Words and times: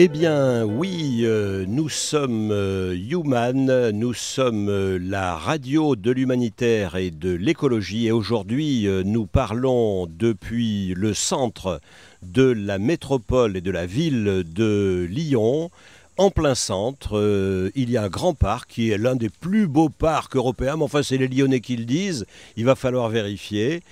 Eh 0.00 0.06
bien 0.06 0.64
oui, 0.64 1.22
euh, 1.24 1.64
nous 1.66 1.88
sommes 1.88 2.52
euh, 2.52 2.94
Human, 2.94 3.90
nous 3.90 4.14
sommes 4.14 4.68
euh, 4.68 4.96
la 5.02 5.34
radio 5.34 5.96
de 5.96 6.12
l'humanitaire 6.12 6.94
et 6.94 7.10
de 7.10 7.32
l'écologie 7.32 8.06
et 8.06 8.12
aujourd'hui 8.12 8.86
nous 9.04 9.26
parlons 9.26 10.06
depuis 10.06 10.94
le 10.94 11.14
centre 11.14 11.80
de 12.22 12.44
la 12.44 12.78
métropole 12.78 13.56
et 13.56 13.60
de 13.60 13.72
la 13.72 13.86
ville 13.86 14.44
de 14.46 15.04
Lyon. 15.10 15.72
En 16.16 16.30
plein 16.30 16.54
centre, 16.54 17.70
il 17.74 17.90
y 17.90 17.96
a 17.96 18.04
un 18.04 18.08
grand 18.08 18.34
parc 18.34 18.70
qui 18.70 18.90
est 18.90 18.98
l'un 18.98 19.16
des 19.16 19.30
plus 19.30 19.66
beaux 19.66 19.88
parcs 19.88 20.36
européens, 20.36 20.76
mais 20.76 20.84
enfin 20.84 21.02
c'est 21.02 21.18
les 21.18 21.26
Lyonnais 21.26 21.60
qui 21.60 21.76
le 21.76 21.84
disent, 21.84 22.24
il 22.56 22.64
va 22.64 22.76
falloir 22.76 23.08
vérifier. 23.08 23.82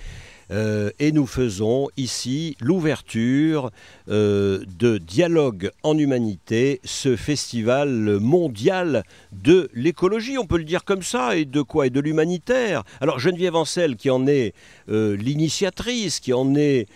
Euh, 0.49 0.91
et 0.99 1.11
nous 1.11 1.27
faisons 1.27 1.89
ici 1.97 2.55
l'ouverture 2.61 3.71
euh, 4.09 4.63
de 4.79 4.97
Dialogue 4.97 5.71
en 5.83 5.97
Humanité, 5.97 6.79
ce 6.85 7.15
festival 7.15 8.19
mondial 8.19 9.03
de 9.33 9.69
l'écologie, 9.73 10.37
on 10.37 10.45
peut 10.45 10.57
le 10.57 10.63
dire 10.63 10.85
comme 10.85 11.03
ça, 11.03 11.35
et 11.35 11.45
de 11.45 11.61
quoi? 11.61 11.87
Et 11.87 11.89
de 11.89 11.99
l'humanitaire. 11.99 12.83
Alors 13.01 13.19
Geneviève 13.19 13.55
Ancel, 13.55 13.97
qui 13.97 14.09
en 14.09 14.25
est 14.27 14.53
euh, 14.89 15.17
l'initiatrice, 15.17 16.19
qui 16.19 16.33
en 16.33 16.55
est, 16.55 16.87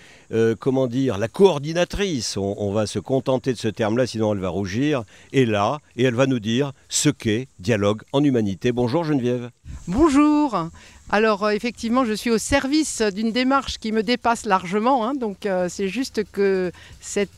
comment 0.60 0.88
dire, 0.88 1.18
la 1.18 1.28
coordinatrice, 1.28 2.38
on, 2.38 2.56
on 2.58 2.72
va 2.72 2.88
se 2.88 3.00
contenter 3.00 3.52
de 3.52 3.58
ce 3.58 3.68
terme-là, 3.68 4.08
sinon 4.08 4.34
elle 4.34 4.40
va 4.40 4.48
rougir, 4.48 5.04
est 5.34 5.44
là, 5.44 5.80
et 5.98 6.04
elle 6.04 6.16
va 6.16 6.26
nous 6.26 6.40
dire 6.40 6.72
ce 6.88 7.10
qu'est 7.10 7.50
Dialogue 7.60 8.04
en 8.14 8.24
Humanité. 8.24 8.72
Bonjour 8.72 9.04
Geneviève. 9.04 9.50
Bonjour. 9.88 10.70
Alors 11.14 11.44
euh, 11.44 11.50
effectivement, 11.50 12.06
je 12.06 12.14
suis 12.14 12.30
au 12.32 12.38
service 12.38 13.02
d'une 13.02 13.34
démarche 13.34 13.80
qui 13.80 13.92
me 13.92 14.02
dépasse 14.02 14.46
largement. 14.46 15.06
Hein. 15.06 15.14
donc 15.14 15.46
euh, 15.46 15.68
c'est 15.70 15.90
juste 15.90 16.24
que 16.32 16.72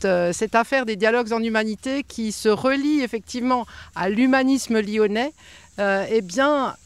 euh, 0.04 0.32
cette, 0.32 0.54
affaire 0.54 0.86
des 0.86 0.94
dialogues 0.94 1.32
en 1.32 1.42
humanité 1.42 2.04
qui 2.06 2.30
se 2.30 2.48
relie 2.48 3.00
effectivement 3.00 3.66
à 3.96 4.08
l'humanisme 4.08 4.80
lyonnais, 4.80 5.32
eh 5.80 6.20
bien, 6.22 6.76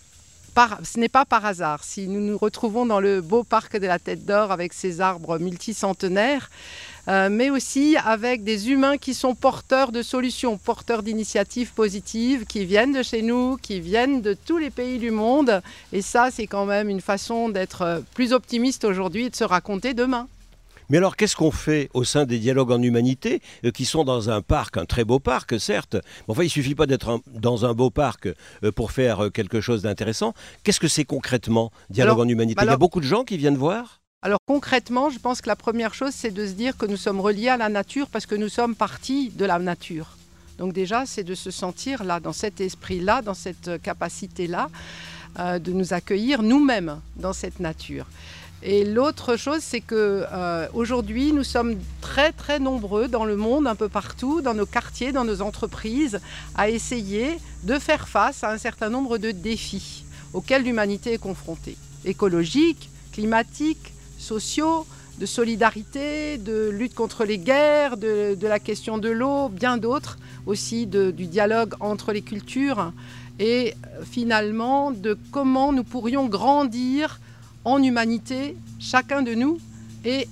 ce 0.83 0.98
n'est 0.98 1.09
pas 1.09 1.25
par 1.25 1.45
hasard. 1.45 1.84
Si 1.84 2.09
nous 2.09 2.20
nous 2.20 2.37
retrouvons 2.37 2.87
dans 2.87 3.01
le 3.01 3.20
beau 3.20 3.45
parc 3.45 3.77
de 3.77 3.87
la 3.87 3.98
Tête 3.98 4.25
d'Or 4.25 4.51
avec 4.51 4.73
ses 4.73 5.00
arbres 5.00 5.39
multicentenaires, 5.39 6.50
euh, 7.06 7.28
mais 7.31 7.50
aussi 7.50 7.97
avec 7.97 8.42
des 8.45 8.70
humains 8.70 8.98
qui 8.98 9.15
sont 9.15 9.34
porteurs 9.34 9.92
de 9.92 10.03
solutions, 10.03 10.59
porteurs 10.59 11.03
d'initiatives 11.03 11.73
positives, 11.73 12.45
qui 12.45 12.65
viennent 12.65 12.92
de 12.92 13.03
chez 13.03 13.23
nous, 13.23 13.56
qui 13.56 13.81
viennent 13.81 14.20
de 14.20 14.34
tous 14.34 14.59
les 14.59 14.70
pays 14.70 14.98
du 14.98 15.11
monde. 15.11 15.62
Et 15.92 16.03
ça, 16.03 16.31
c'est 16.31 16.47
quand 16.47 16.67
même 16.67 16.89
une 16.89 17.00
façon 17.00 17.48
d'être 17.48 18.03
plus 18.15 18.33
optimiste 18.33 18.84
aujourd'hui 18.84 19.27
et 19.27 19.31
de 19.31 19.37
se 19.37 19.45
raconter 19.45 19.95
demain. 19.95 20.27
Mais 20.89 20.98
alors, 20.98 21.17
qu'est-ce 21.17 21.36
qu'on 21.36 21.50
fait 21.50 21.91
au 21.94 22.05
sein 22.05 22.25
des 22.25 22.39
dialogues 22.39 22.70
en 22.70 22.83
humanité, 22.83 23.42
euh, 23.64 23.70
qui 23.70 23.84
sont 23.84 24.05
dans 24.05 24.31
un 24.31 24.41
parc, 24.41 24.77
un 24.77 24.86
très 24.86 25.05
beau 25.05 25.19
parc, 25.19 25.61
certes, 25.61 25.94
mais 25.94 26.33
enfin, 26.33 26.42
il 26.42 26.47
ne 26.47 26.50
suffit 26.50 26.75
pas 26.75 26.87
d'être 26.87 27.21
dans 27.26 27.66
un 27.66 27.75
beau 27.75 27.91
parc 27.91 28.28
euh, 28.65 28.72
pour 28.72 28.93
faire 28.93 29.31
quelque 29.32 29.60
chose 29.60 29.82
d'intéressant. 29.82 30.34
Qu'est-ce 30.62 30.81
que 30.81 30.88
c'est 30.88 31.04
concrètement, 31.04 31.71
dialogue 31.91 32.21
en 32.21 32.28
humanité? 32.28 32.62
Il 32.62 32.66
y 32.66 32.71
a 32.71 32.77
beaucoup 32.77 33.00
de 33.00 33.06
gens 33.06 33.25
qui 33.25 33.37
viennent 33.37 33.56
voir? 33.56 34.00
Alors 34.21 34.41
concrètement, 34.47 35.10
je 35.10 35.19
pense 35.21 35.41
que 35.41 35.48
la 35.48 35.54
première 35.54 35.94
chose, 35.94 36.10
c'est 36.12 36.32
de 36.32 36.44
se 36.44 36.53
dire 36.53 36.77
que 36.77 36.87
nous 36.87 36.97
sommes 36.97 37.21
reliés 37.21 37.50
à 37.50 37.56
la 37.56 37.69
nature 37.69 38.09
parce 38.09 38.27
que 38.27 38.34
nous 38.34 38.48
sommes 38.48 38.75
partis 38.75 39.31
de 39.31 39.44
la 39.44 39.60
nature. 39.60 40.16
Donc 40.59 40.72
déjà, 40.72 41.06
c'est 41.06 41.22
de 41.22 41.37
se 41.37 41.53
sentir 41.53 42.03
là, 42.03 42.19
dans 42.19 42.32
cet 42.32 42.60
esprit-là, 42.60 43.22
dans 43.22 43.34
cette 43.34 43.81
capacité-là, 43.81 44.71
euh, 45.38 45.60
de 45.60 45.72
nous 45.72 45.93
accueillir 45.93 46.43
nous-mêmes 46.43 47.00
dans 47.15 47.32
cette 47.32 47.60
nature. 47.60 48.06
Et 48.63 48.85
l'autre 48.85 49.37
chose, 49.37 49.61
c'est 49.61 49.81
que 49.81 50.25
euh, 50.33 50.67
aujourd'hui, 50.75 51.33
nous 51.33 51.45
sommes 51.45 51.77
très 52.01 52.33
très 52.33 52.59
nombreux 52.59 53.07
dans 53.07 53.25
le 53.25 53.37
monde, 53.37 53.67
un 53.67 53.77
peu 53.77 53.89
partout, 53.89 54.41
dans 54.41 54.55
nos 54.55 54.67
quartiers, 54.67 55.13
dans 55.13 55.25
nos 55.25 55.43
entreprises, 55.43 56.21
à 56.57 56.69
essayer 56.69 57.39
de 57.63 57.79
faire 57.79 58.09
face 58.09 58.43
à 58.43 58.51
un 58.51 58.59
certain 58.59 58.91
nombre 58.91 59.19
de 59.19 59.31
défis 59.31 60.05
auxquels 60.33 60.65
l'humanité 60.65 61.15
est 61.15 61.19
confrontée, 61.19 61.77
écologiques, 62.05 62.91
climatiques, 63.13 63.95
sociaux, 64.19 64.87
de 65.19 65.27
solidarité, 65.27 66.39
de 66.39 66.69
lutte 66.69 66.95
contre 66.95 67.25
les 67.25 67.39
guerres, 67.39 67.97
de, 67.97 68.37
la 68.41 68.59
question 68.59 68.99
de 68.99 69.09
l'eau, 69.09 69.49
bien 69.49 69.77
d'autres, 69.77 70.19
aussi 70.47 70.87
du 70.87 71.27
dialogue 71.27 71.75
entre 71.81 72.13
les 72.13 72.23
cultures 72.23 72.93
et 73.39 73.75
euh, 73.87 74.05
finalement 74.05 74.91
de 74.91 75.17
comment 75.31 75.73
nous 75.73 75.85
pourrions 75.85 76.27
grandir 76.27 77.21
en 77.65 77.83
humanité, 77.83 78.57
chacun 78.79 79.23
de 79.23 79.35
nous, 79.35 79.59
et 80.05 80.29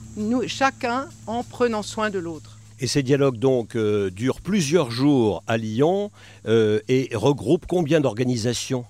chacun 0.47 1.09
en 1.27 1.43
prenant 1.43 1.83
soin 1.83 2.11
de 2.11 2.19
l'autre. 2.19 2.59
Et 2.79 2.87
ces 2.87 3.03
dialogues 3.03 3.39
donc 3.39 3.75
euh, 3.75 4.11
durent 4.11 4.41
plusieurs 4.41 4.91
jours 4.91 5.43
à 5.47 5.57
Lyon 5.57 6.11
euh, 6.47 6.81
et 6.89 7.09
regroupent 7.15 7.67
combien 7.67 8.01
d'organisations? 8.01 8.85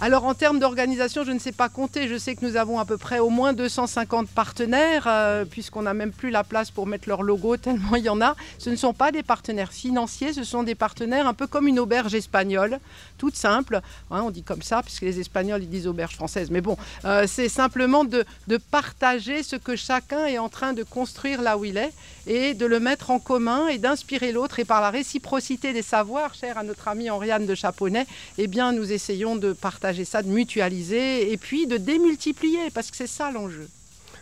Alors 0.00 0.24
en 0.24 0.34
termes 0.34 0.60
d'organisation, 0.60 1.24
je 1.24 1.32
ne 1.32 1.40
sais 1.40 1.50
pas 1.50 1.68
compter. 1.68 2.06
Je 2.06 2.16
sais 2.16 2.36
que 2.36 2.46
nous 2.46 2.56
avons 2.56 2.78
à 2.78 2.84
peu 2.84 2.96
près 2.96 3.18
au 3.18 3.30
moins 3.30 3.52
250 3.52 4.28
partenaires, 4.28 5.06
euh, 5.08 5.44
puisqu'on 5.44 5.82
n'a 5.82 5.92
même 5.92 6.12
plus 6.12 6.30
la 6.30 6.44
place 6.44 6.70
pour 6.70 6.86
mettre 6.86 7.08
leur 7.08 7.24
logo, 7.24 7.56
tellement 7.56 7.96
il 7.96 8.04
y 8.04 8.08
en 8.08 8.20
a. 8.20 8.36
Ce 8.58 8.70
ne 8.70 8.76
sont 8.76 8.94
pas 8.94 9.10
des 9.10 9.24
partenaires 9.24 9.72
financiers, 9.72 10.32
ce 10.32 10.44
sont 10.44 10.62
des 10.62 10.76
partenaires 10.76 11.26
un 11.26 11.34
peu 11.34 11.48
comme 11.48 11.66
une 11.66 11.80
auberge 11.80 12.14
espagnole, 12.14 12.78
toute 13.18 13.34
simple. 13.34 13.80
Hein, 14.12 14.22
on 14.24 14.30
dit 14.30 14.44
comme 14.44 14.62
ça, 14.62 14.82
puisque 14.84 15.02
les 15.02 15.18
Espagnols 15.18 15.64
ils 15.64 15.68
disent 15.68 15.88
auberge 15.88 16.14
française. 16.14 16.50
Mais 16.52 16.60
bon, 16.60 16.76
euh, 17.04 17.24
c'est 17.26 17.48
simplement 17.48 18.04
de, 18.04 18.24
de 18.46 18.56
partager 18.56 19.42
ce 19.42 19.56
que 19.56 19.74
chacun 19.74 20.26
est 20.26 20.38
en 20.38 20.48
train 20.48 20.74
de 20.74 20.84
construire 20.84 21.42
là 21.42 21.58
où 21.58 21.64
il 21.64 21.76
est 21.76 21.92
et 22.28 22.54
de 22.54 22.66
le 22.66 22.78
mettre 22.78 23.10
en 23.10 23.18
commun 23.18 23.66
et 23.66 23.78
d'inspirer 23.78 24.30
l'autre. 24.30 24.60
Et 24.60 24.64
par 24.64 24.80
la 24.80 24.90
réciprocité 24.90 25.72
des 25.72 25.82
savoirs, 25.82 26.34
cher 26.34 26.58
à 26.58 26.62
notre 26.62 26.86
ami 26.86 27.10
Henriane 27.10 27.46
de 27.46 27.54
Chaponnet, 27.54 28.06
eh 28.36 28.46
bien 28.46 28.72
nous 28.72 28.92
essayons 28.92 29.34
de 29.34 29.52
partager 29.52 30.04
ça, 30.04 30.22
de 30.22 30.28
mutualiser 30.28 31.32
et 31.32 31.36
puis 31.36 31.66
de 31.66 31.78
démultiplier, 31.78 32.70
parce 32.72 32.90
que 32.90 32.96
c'est 32.96 33.06
ça 33.06 33.32
l'enjeu. 33.32 33.68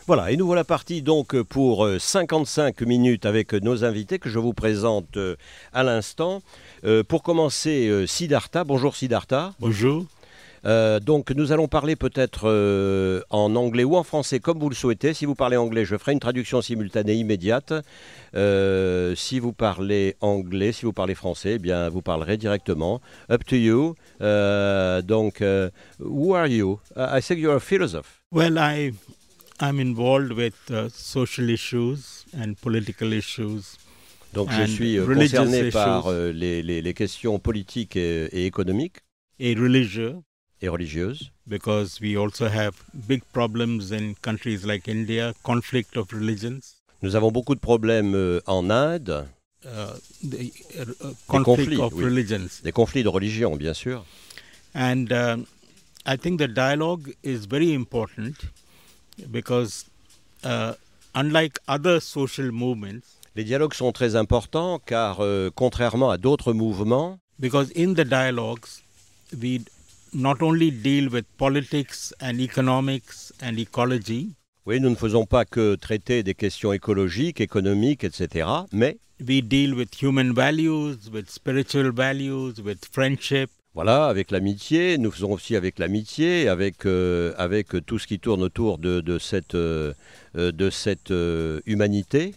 Voilà, 0.07 0.31
et 0.31 0.37
nous 0.37 0.47
voilà 0.47 0.63
partis 0.63 1.03
donc 1.03 1.41
pour 1.43 1.89
55 1.99 2.81
euh, 2.81 2.87
minutes 2.87 3.27
avec 3.27 3.55
nos 3.55 3.85
invités 3.85 4.21
que 4.21 4.31
je 4.31 4.39
vous 4.39 4.53
présente 4.53 5.17
euh, 5.17 5.35
à 5.73 5.83
l'instant. 5.83 6.43
Euh, 6.85 7.03
pour 7.03 7.25
commencer, 7.25 8.05
Siddhartha. 8.07 8.63
Bonjour 8.63 8.95
Siddhartha. 8.95 9.55
Bonjour. 9.59 10.07
Donc 11.01 11.31
nous 11.31 11.53
allons 11.53 11.69
parler 11.69 11.97
peut-être 11.97 13.25
en 13.31 13.55
anglais 13.57 13.85
ou 13.85 13.97
en 13.97 14.03
français 14.03 14.41
comme 14.41 14.59
vous 14.59 14.69
le 14.69 14.75
souhaitez. 14.75 15.15
Si 15.15 15.25
vous 15.25 15.35
parlez 15.35 15.57
anglais, 15.57 15.85
je 15.85 15.97
ferai 15.97 16.13
une 16.13 16.21
traduction 16.21 16.61
simultanée 16.61 17.15
immédiate. 17.15 17.73
si 18.35 19.39
vous 19.39 19.53
parlez 19.53 20.17
anglais, 20.21 20.73
si 20.73 20.85
vous 20.85 20.93
parlez 20.93 21.15
français, 21.15 21.55
eh 21.55 21.59
bien 21.59 21.89
vous 21.89 22.03
parlerez 22.03 22.37
directement. 22.37 23.01
Up 23.31 23.45
to 23.45 23.57
you. 23.57 23.95
Donc, 24.21 25.43
who 26.01 26.35
are 26.35 26.49
you? 26.49 26.81
I 26.97 27.21
think 27.21 27.39
you're 27.41 27.57
a 27.57 27.61
philosopher. 27.61 28.17
Well, 28.33 28.59
I, 28.59 28.93
I'm 29.61 29.81
involved 29.81 30.33
with 30.33 30.71
uh, 30.71 30.89
social 30.91 31.49
issues 31.49 32.27
and 32.37 32.55
political 32.61 33.13
issues. 33.13 33.79
Donc, 34.35 34.51
je 34.51 34.67
suis 34.67 34.99
euh, 34.99 35.07
concerné 35.07 35.71
par 35.71 36.09
euh, 36.09 36.33
les, 36.33 36.63
les, 36.63 36.83
les, 36.83 36.95
questions 36.95 37.39
politiques 37.39 37.97
et, 37.97 38.25
et 38.33 38.45
économiques. 38.45 38.97
Et 39.39 39.55
religieux. 39.55 40.17
Et 40.63 40.69
religieuses. 40.69 41.31
Because 41.47 42.01
we 42.01 42.17
also 42.17 42.49
have 42.49 42.73
big 43.07 43.23
problems 43.33 43.93
in 43.93 44.15
countries 44.23 44.65
like 44.65 44.89
India, 44.89 45.35
conflict 45.43 45.97
of 45.97 46.11
religions. 46.13 46.77
Nous 47.03 47.15
avons 47.15 47.31
beaucoup 47.31 47.55
de 47.55 47.61
problèmes 47.61 48.15
euh, 48.15 48.41
en 48.47 48.71
Inde. 48.71 49.29
Uh, 49.67 49.93
the 50.23 50.51
uh, 50.79 51.13
conflict 51.27 51.81
of 51.81 51.93
religions. 51.95 52.63
Des 52.63 52.73
conflits 52.73 53.03
de 53.03 53.09
religion, 53.09 53.57
bien 53.57 53.75
sûr. 53.75 54.05
And 54.75 55.13
uh, 55.13 55.37
I 56.07 56.17
think 56.17 56.39
the 56.39 56.49
dialogue 56.49 57.13
is 57.23 57.47
very 57.47 57.73
important 57.75 58.37
because 59.31 59.85
uh, 60.45 60.75
unlike 61.15 61.59
other 61.69 62.01
social 62.01 62.51
movements, 62.51 63.03
les 63.35 63.45
dialogues 63.45 63.75
sont 63.75 63.93
très 63.93 64.17
importants 64.17 64.79
car 64.79 65.21
euh, 65.21 65.51
contrairement 65.55 66.11
à 66.11 66.17
d'autres 66.17 66.53
mouvements, 66.55 67.19
because 67.39 67.71
in 67.77 67.95
the 67.95 68.05
dialogues 68.05 68.81
we 69.39 69.61
not 70.13 70.43
only 70.43 70.71
deal 70.71 71.11
with 71.13 71.25
politics 71.37 72.15
and 72.21 72.41
economics 72.41 73.33
and 73.43 73.59
ecology, 73.59 74.35
oui, 74.67 74.81
nous 74.81 74.91
ne 74.91 74.97
faisons 74.97 75.27
pas 75.27 75.45
que 75.45 75.77
traiter 75.77 76.25
des 76.25 76.35
questions 76.35 76.73
écologiques, 76.73 77.41
économiques, 77.41 78.03
etc., 78.03 78.49
mais 78.73 78.99
we 79.21 79.41
deal 79.41 79.75
with 79.75 80.03
human 80.03 80.33
values, 80.33 81.09
with 81.13 81.31
spiritual 81.31 81.93
values, 81.93 82.61
with 82.61 82.85
friendship. 82.91 83.49
Voilà, 83.75 84.07
avec 84.07 84.31
l'amitié, 84.31 84.99
nous 84.99 85.11
faisons 85.11 85.33
aussi 85.33 85.55
avec 85.55 85.79
l'amitié, 85.79 86.49
avec, 86.49 86.87
euh, 86.87 87.35
avec 87.37 87.69
tout 87.87 87.99
ce 87.99 88.07
qui 88.07 88.19
tourne 88.19 88.43
autour 88.43 88.79
de, 88.79 89.01
de 89.01 89.19
cette, 89.19 89.55
euh, 89.55 89.93
euh, 90.37 90.51
de 90.51 90.71
cette 90.71 91.11
euh, 91.11 91.61
humanité. 91.67 92.35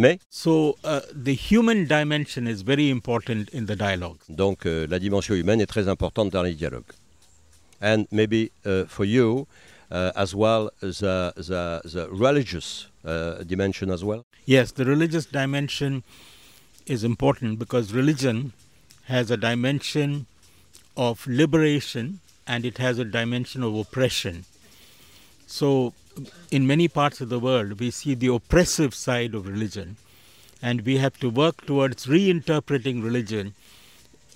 Mais, 0.00 0.18
So 0.30 0.78
uh, 0.82 1.00
the 1.12 1.34
human 1.34 1.86
dimension 1.86 2.46
is 2.46 2.62
very 2.62 2.88
important 2.88 3.50
in 3.52 3.66
the 3.66 3.76
dialogue. 3.76 4.16
donc, 4.30 4.64
euh, 4.64 4.86
la 4.88 4.98
dimension 4.98 5.34
humaine 5.34 5.60
est 5.60 5.66
très 5.66 5.88
importante 5.88 6.30
dans 6.30 6.42
les 6.42 6.54
dialogues. 6.54 6.92
And 7.82 8.06
maybe 8.10 8.50
uh, 8.64 8.86
for 8.86 9.04
you 9.04 9.46
uh, 9.90 10.12
as 10.16 10.34
well, 10.34 10.70
the, 10.80 11.34
the, 11.36 11.82
the 11.84 12.08
religious 12.10 12.86
uh, 13.04 13.42
dimension 13.44 13.90
as 13.90 14.02
well. 14.02 14.24
Yes, 14.46 14.72
the 14.72 14.86
religious 14.86 15.26
dimension 15.26 16.02
is 16.86 17.04
important 17.04 17.58
because 17.58 17.92
religion 17.92 18.52
has 19.04 19.30
a 19.30 19.36
dimension 19.36 20.24
of 20.96 21.26
liberation 21.26 22.20
and 22.46 22.64
it 22.64 22.78
has 22.78 22.98
a 22.98 23.04
dimension 23.04 23.62
of 23.62 23.74
oppression. 23.76 24.46
So, 25.46 25.92
in 26.50 26.66
many 26.66 26.88
parts 26.88 27.20
of 27.20 27.28
the 27.28 27.38
world, 27.38 27.80
we 27.80 27.90
see 27.90 28.14
the 28.14 28.32
oppressive 28.32 28.94
side 28.94 29.34
of 29.34 29.46
religion, 29.46 29.96
and 30.62 30.82
we 30.82 30.98
have 30.98 31.18
to 31.20 31.30
work 31.30 31.66
towards 31.66 32.06
reinterpreting 32.06 33.02
religion 33.02 33.54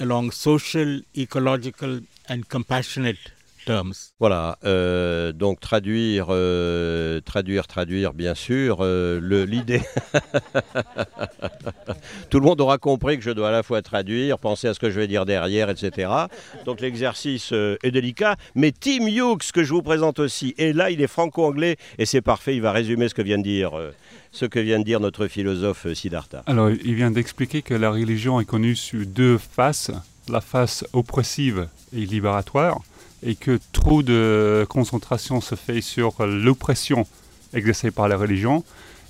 along 0.01 0.31
social, 0.31 1.01
ecological, 1.17 2.01
and 2.29 2.49
compassionate 2.49 3.19
terms. 3.64 3.93
Voilà, 4.20 4.58
euh, 4.64 5.32
donc 5.32 5.61
traduire, 5.61 6.26
euh, 6.31 7.20
traduire, 7.20 7.66
traduire, 7.66 8.12
bien 8.12 8.34
sûr, 8.34 8.78
euh, 8.81 9.19
le- 9.22 9.44
l'idée. 9.44 9.82
Tout 12.31 12.40
le 12.40 12.46
monde 12.46 12.61
aura 12.61 12.78
compris 12.78 13.16
que 13.19 13.25
je 13.25 13.31
dois 13.31 13.49
à 13.49 13.52
la 13.52 13.62
fois 13.62 13.82
traduire, 13.82 14.38
penser 14.38 14.69
à 14.69 14.75
ce 14.75 14.81
que 14.81 14.90
je 14.90 14.99
vais 14.99 15.06
dire 15.06 15.25
derrière, 15.26 15.70
etc. 15.70 16.11
Donc 16.64 16.81
l'exercice 16.81 17.50
euh, 17.52 17.76
est 17.82 17.90
délicat. 17.90 18.37
Mais 18.55 18.72
Tim 18.72 19.06
Hughes, 19.06 19.50
que 19.52 19.62
je 19.62 19.72
vous 19.72 19.82
présente 19.82 20.19
aussi, 20.19 20.55
est 20.58 20.72
là, 20.72 20.90
il 20.90 21.00
est 21.00 21.06
franco-anglais 21.06 21.76
et 21.99 22.06
c'est 22.06 22.22
parfait, 22.22 22.56
il 22.56 22.62
va 22.62 22.72
résumer 22.72 23.08
ce 23.08 23.14
que 23.14 23.22
vient 23.22 23.38
de 23.38 23.43
dire, 23.43 23.78
euh, 23.78 23.93
ce 24.32 24.46
que 24.46 24.58
vient 24.58 24.78
de 24.78 24.84
dire 24.84 25.00
notre 25.00 25.26
philosophe 25.26 25.93
Siddhartha. 25.93 26.43
Alors, 26.46 26.70
il 26.70 26.94
vient 26.94 27.11
d'expliquer 27.11 27.62
que 27.62 27.75
la 27.75 27.90
religion 27.90 28.40
est 28.40 28.44
connue 28.44 28.76
sur 28.76 29.05
deux 29.06 29.38
faces, 29.38 29.90
la 30.28 30.40
face 30.40 30.84
oppressive 30.93 31.69
et 31.94 32.00
libératoire, 32.06 32.81
et 33.25 33.35
que 33.35 33.59
trop 33.73 34.03
de 34.03 34.67
concentration 34.69 35.41
se 35.41 35.55
fait 35.55 35.81
sur 35.81 36.26
l'oppression 36.26 37.06
exercée 37.55 37.91
par 37.91 38.09
la 38.09 38.17
religion, 38.17 38.65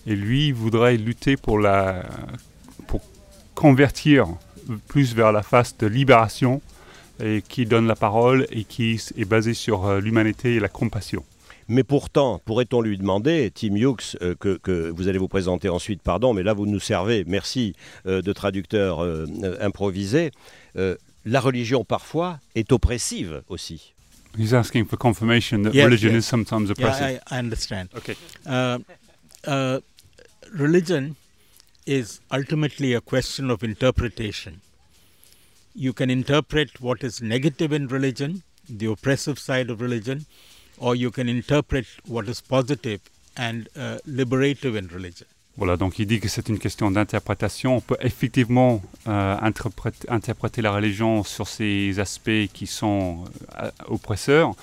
et 0.06 0.14
lui 0.14 0.52
voudrait 0.52 0.96
lutter 0.96 1.36
pour, 1.36 1.58
la, 1.58 2.04
pour 2.86 3.00
convertir 3.54 4.28
plus 4.88 5.14
vers 5.14 5.32
la 5.32 5.42
face 5.42 5.76
de 5.76 5.86
libération, 5.86 6.62
et 7.22 7.42
qui 7.48 7.66
donne 7.66 7.86
la 7.86 7.94
parole 7.94 8.46
et 8.50 8.64
qui 8.64 9.00
est 9.16 9.24
basée 9.24 9.54
sur 9.54 9.86
euh, 9.86 10.00
l'humanité 10.00 10.56
et 10.56 10.60
la 10.60 10.68
compassion. 10.68 11.24
Mais 11.68 11.84
pourtant, 11.84 12.40
pourrait-on 12.44 12.80
lui 12.82 12.98
demander, 12.98 13.50
Tim 13.54 13.76
Hughes, 13.76 14.16
euh, 14.20 14.34
que, 14.34 14.58
que 14.58 14.90
vous 14.90 15.08
allez 15.08 15.18
vous 15.18 15.28
présenter 15.28 15.68
ensuite, 15.68 16.02
pardon, 16.02 16.34
mais 16.34 16.42
là 16.42 16.52
vous 16.52 16.66
nous 16.66 16.80
servez, 16.80 17.24
merci, 17.26 17.74
euh, 18.06 18.20
de 18.20 18.32
traducteur 18.32 19.00
improvisé, 19.60 20.32
la 21.26 21.40
religion 21.40 21.84
parfois 21.84 22.38
est 22.54 22.72
oppressive 22.72 23.42
aussi. 23.48 23.94
He's 24.36 24.52
asking 24.52 24.86
for 24.86 24.96
confirmation 24.96 25.62
that 25.62 25.74
Yes, 25.74 25.84
religion 25.84 26.12
yes. 26.12 26.18
is 26.18 26.26
sometimes 26.26 26.70
oppressive. 26.70 27.10
Yeah, 27.10 27.18
I, 27.30 27.36
I 27.36 27.38
understand. 27.38 27.90
Okay. 27.96 28.16
Uh, 28.44 28.78
uh, 29.44 29.80
religion 30.52 31.16
is 31.86 32.20
ultimately 32.32 32.94
a 32.94 33.00
question 33.00 33.50
of 33.50 33.62
interpretation. 33.62 34.60
You 35.74 35.92
can 35.92 36.10
interpret 36.10 36.80
what 36.80 37.04
is 37.04 37.20
negative 37.20 37.72
in 37.72 37.88
religion, 37.88 38.42
the 38.68 38.86
oppressive 38.86 39.38
side 39.38 39.70
of 39.70 39.80
religion, 39.80 40.26
or 40.78 40.94
you 40.96 41.10
can 41.10 41.28
interpret 41.28 41.86
what 42.06 42.28
is 42.28 42.40
positive 42.40 43.00
and 43.36 43.68
uh, 43.76 43.98
liberative 44.06 44.76
in 44.76 44.88
religion. 44.88 45.26
Voilà, 45.56 45.76
donc 45.76 46.00
il 46.00 46.06
dit 46.06 46.18
que 46.18 46.28
c'est 46.28 46.48
une 46.48 46.58
question 46.58 46.90
d'interprétation. 46.90 47.76
On 47.76 47.80
peut 47.80 47.96
effectivement 48.00 48.82
euh, 49.06 49.36
interpréter, 50.08 50.62
la 50.62 50.72
religion 50.72 51.22
sur 51.22 51.46
ces 51.46 52.00
aspects 52.00 52.48
qui 52.52 52.66
sont 52.66 53.24
euh, 53.60 53.70
oppresseurs. 53.86 54.54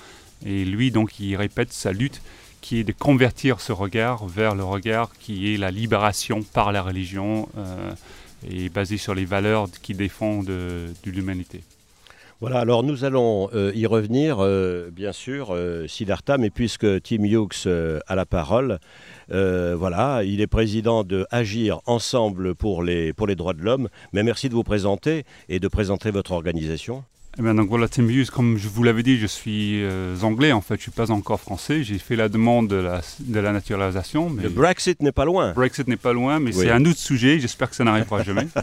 Et 0.44 0.64
lui, 0.64 0.90
donc, 0.90 1.18
il 1.18 1.34
répète 1.36 1.72
sa 1.72 1.92
lutte 1.92 2.20
qui 2.60 2.78
est 2.78 2.84
de 2.84 2.92
convertir 2.92 3.60
ce 3.60 3.72
regard 3.72 4.26
vers 4.26 4.54
le 4.54 4.64
regard 4.64 5.10
qui 5.18 5.54
est 5.54 5.56
la 5.56 5.70
libération 5.70 6.42
par 6.42 6.72
la 6.72 6.82
religion 6.82 7.48
euh, 7.56 7.92
et 8.48 8.68
basé 8.68 8.98
sur 8.98 9.14
les 9.14 9.24
valeurs 9.24 9.68
qui 9.82 9.94
défendent 9.94 10.46
de, 10.46 10.92
de 11.04 11.10
l'humanité. 11.10 11.62
Voilà, 12.42 12.58
alors 12.58 12.82
nous 12.82 13.04
allons 13.04 13.48
euh, 13.54 13.70
y 13.72 13.86
revenir, 13.86 14.38
euh, 14.40 14.90
bien 14.90 15.12
sûr, 15.12 15.54
euh, 15.54 15.86
Siddhartha, 15.86 16.38
mais 16.38 16.50
puisque 16.50 17.00
Tim 17.00 17.22
Hughes 17.22 17.66
euh, 17.66 18.00
a 18.08 18.16
la 18.16 18.26
parole, 18.26 18.80
voilà, 19.28 20.24
il 20.24 20.40
est 20.40 20.48
président 20.48 21.04
de 21.04 21.24
Agir 21.30 21.80
ensemble 21.86 22.56
pour 22.56 22.82
les, 22.82 23.12
pour 23.12 23.28
les 23.28 23.36
droits 23.36 23.54
de 23.54 23.62
l'homme. 23.62 23.88
Mais 24.12 24.24
merci 24.24 24.48
de 24.48 24.54
vous 24.54 24.64
présenter 24.64 25.22
et 25.48 25.60
de 25.60 25.68
présenter 25.68 26.10
votre 26.10 26.32
organisation. 26.32 27.04
Eh 27.38 27.42
bien, 27.42 27.54
donc 27.54 27.70
voilà, 27.70 27.88
Tim 27.88 28.06
Hughes, 28.10 28.28
comme 28.28 28.58
je 28.58 28.68
vous 28.68 28.82
l'avais 28.82 29.02
dit, 29.02 29.16
je 29.16 29.26
suis 29.26 29.82
euh, 29.82 30.20
anglais 30.20 30.52
en 30.52 30.60
fait, 30.60 30.76
je 30.76 30.82
suis 30.82 30.90
pas 30.90 31.10
encore 31.10 31.40
français. 31.40 31.82
J'ai 31.82 31.98
fait 31.98 32.14
la 32.14 32.28
demande 32.28 32.68
de 32.68 32.76
la, 32.76 33.00
de 33.20 33.40
la 33.40 33.52
naturalisation, 33.52 34.28
mais 34.28 34.42
Le 34.42 34.48
Brexit 34.50 35.00
n'est 35.00 35.12
pas 35.12 35.24
loin. 35.24 35.52
Brexit 35.52 35.88
n'est 35.88 35.96
pas 35.96 36.12
loin, 36.12 36.40
mais 36.40 36.54
Oui. 36.54 36.64
c'est 36.66 36.70
un 36.70 36.84
autre 36.84 36.98
sujet. 36.98 37.40
J'espère 37.40 37.70
que 37.70 37.76
ça 37.76 37.84
n'arrivera 37.84 38.22
jamais. 38.24 38.48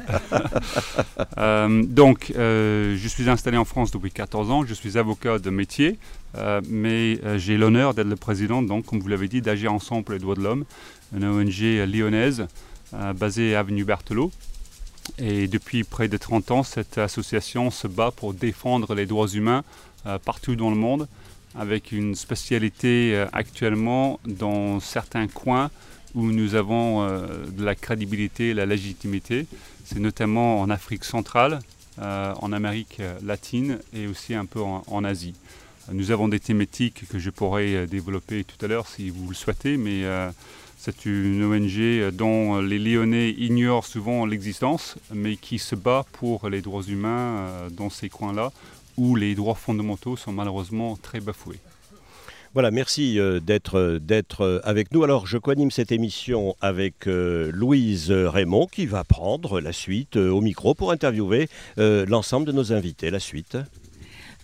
Euh, 1.38 1.84
donc, 1.84 2.34
euh, 2.38 2.98
je 2.98 3.08
suis 3.08 3.30
installé 3.30 3.56
en 3.58 3.64
France 3.66 3.92
depuis 3.92 4.12
14 4.12 4.52
ans. 4.52 4.66
Je 4.66 4.74
suis 4.74 4.98
avocat 4.98 5.40
de 5.40 5.50
métier, 5.50 5.98
mais 6.70 7.20
j'ai 7.38 7.58
l'honneur 7.58 7.94
d'être 7.94 8.08
le 8.08 8.16
président, 8.16 8.62
donc, 8.62 8.86
comme 8.86 9.00
vous 9.00 9.08
l'avez 9.08 9.28
dit, 9.28 9.42
d'Agir 9.42 9.74
Ensemble 9.74 10.04
pour 10.04 10.14
les 10.14 10.20
droits 10.20 10.36
de 10.36 10.42
l'homme, 10.42 10.66
une 11.16 11.26
ONG 11.26 11.60
lyonnaise 11.88 12.48
basée 13.16 13.56
à 13.56 13.60
Avenue 13.62 13.86
Berthelot. 13.86 14.32
Et 15.18 15.48
depuis 15.48 15.84
près 15.84 16.08
de 16.08 16.18
30 16.18 16.52
ans, 16.52 16.64
cette 16.64 16.98
association 16.98 17.72
se 17.72 17.88
bat 17.88 18.12
pour 18.12 18.34
défendre 18.34 18.96
les 18.96 19.06
droits 19.06 19.28
humains 19.28 19.64
euh, 20.06 20.18
partout 20.18 20.56
dans 20.56 20.70
le 20.70 20.76
monde, 20.76 21.08
avec 21.56 21.92
une 21.92 22.16
spécialité 22.16 23.16
euh, 23.16 23.26
actuellement 23.34 24.20
dans 24.26 24.80
certains 24.80 25.28
coins 25.28 25.72
où 26.16 26.32
nous 26.32 26.56
avons 26.56 27.04
euh, 27.04 27.28
de 27.52 27.64
la 27.66 27.76
crédibilité 27.76 28.50
et 28.50 28.54
la 28.54 28.66
légitimité. 28.66 29.46
C'est 29.84 30.00
notamment 30.00 30.62
en 30.62 30.70
Afrique 30.70 31.04
centrale, 31.04 31.60
en 32.02 32.54
Amérique 32.54 33.02
latine 33.26 33.80
et 33.94 34.08
aussi 34.08 34.34
un 34.34 34.46
peu 34.46 34.62
en, 34.62 35.04
Asie. 35.04 35.34
Nous 35.92 36.12
avons 36.12 36.30
des 36.30 36.40
thématiques 36.40 37.06
que 37.10 37.20
je 37.20 37.30
pourrais 37.30 37.88
développer 37.88 38.46
tout 38.46 38.64
à 38.64 38.70
l'heure 38.70 38.88
si 38.88 39.10
vous 39.10 39.28
le 39.28 39.36
souhaitez, 39.36 39.76
mais 39.76 40.06
c'est 40.80 41.06
une 41.06 41.44
ONG 41.44 42.10
dont 42.14 42.62
les 42.62 42.80
Lyonnais 42.80 43.32
ignorent 43.32 43.86
souvent 43.86 44.26
l'existence, 44.26 44.96
mais 45.14 45.36
qui 45.36 45.60
se 45.60 45.76
bat 45.76 46.06
pour 46.14 46.50
les 46.50 46.62
droits 46.62 46.84
humains 46.84 47.38
euh, 47.38 47.70
dans 47.70 47.90
ces 47.90 48.08
coins-là, 48.08 48.54
où 48.96 49.18
les 49.18 49.36
droits 49.36 49.56
fondamentaux 49.56 50.16
sont 50.16 50.32
malheureusement 50.32 50.96
très 50.96 51.20
bafoués. 51.20 51.60
Voilà, 52.54 52.72
merci 52.72 53.20
euh, 53.20 53.42
d'être 53.42 53.76
euh, 53.76 54.00
d'être 54.00 54.62
avec 54.64 54.94
nous. 54.94 55.04
Alors, 55.04 55.28
je 55.28 55.38
coanime 55.38 55.70
cette 55.70 55.92
émission 55.92 56.56
avec 56.62 57.08
euh, 57.08 57.52
Louise 57.54 58.10
Raymond 58.10 58.68
qui 58.68 58.86
va 58.86 59.04
prendre 59.04 59.60
la 59.60 59.74
suite 59.74 60.16
euh, 60.16 60.30
au 60.30 60.40
micro 60.40 60.74
pour 60.76 60.92
interviewer 60.92 61.50
euh, 61.78 62.06
l'ensemble 62.08 62.48
de 62.48 62.54
nos 62.54 62.72
invités. 62.72 63.12
La 63.12 63.20
suite. 63.20 63.58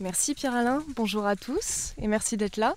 Merci 0.02 0.36
Pierre-Alain, 0.36 0.84
bonjour 0.98 1.26
à 1.26 1.38
tous 1.38 1.94
et 2.02 2.08
merci 2.08 2.36
d'être 2.36 2.58
là. 2.58 2.76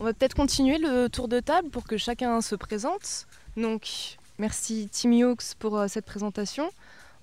On 0.00 0.04
va 0.04 0.12
peut-être 0.12 0.34
continuer 0.34 0.78
le 0.78 1.08
tour 1.08 1.26
de 1.26 1.40
table 1.40 1.70
pour 1.70 1.82
que 1.82 1.96
chacun 1.96 2.40
se 2.40 2.54
présente. 2.54 3.26
Donc, 3.56 4.16
merci 4.38 4.88
Tim 4.92 5.10
Hughes 5.10 5.56
pour 5.58 5.76
euh, 5.76 5.88
cette 5.88 6.04
présentation. 6.04 6.70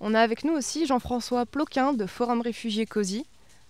On 0.02 0.14
a 0.14 0.20
avec 0.20 0.44
nous 0.44 0.52
aussi 0.52 0.86
Jean-François 0.86 1.46
Ploquin 1.46 1.94
de 1.94 2.06
Forum 2.06 2.42
Réfugiés 2.42 2.86
COSI. 2.86 3.26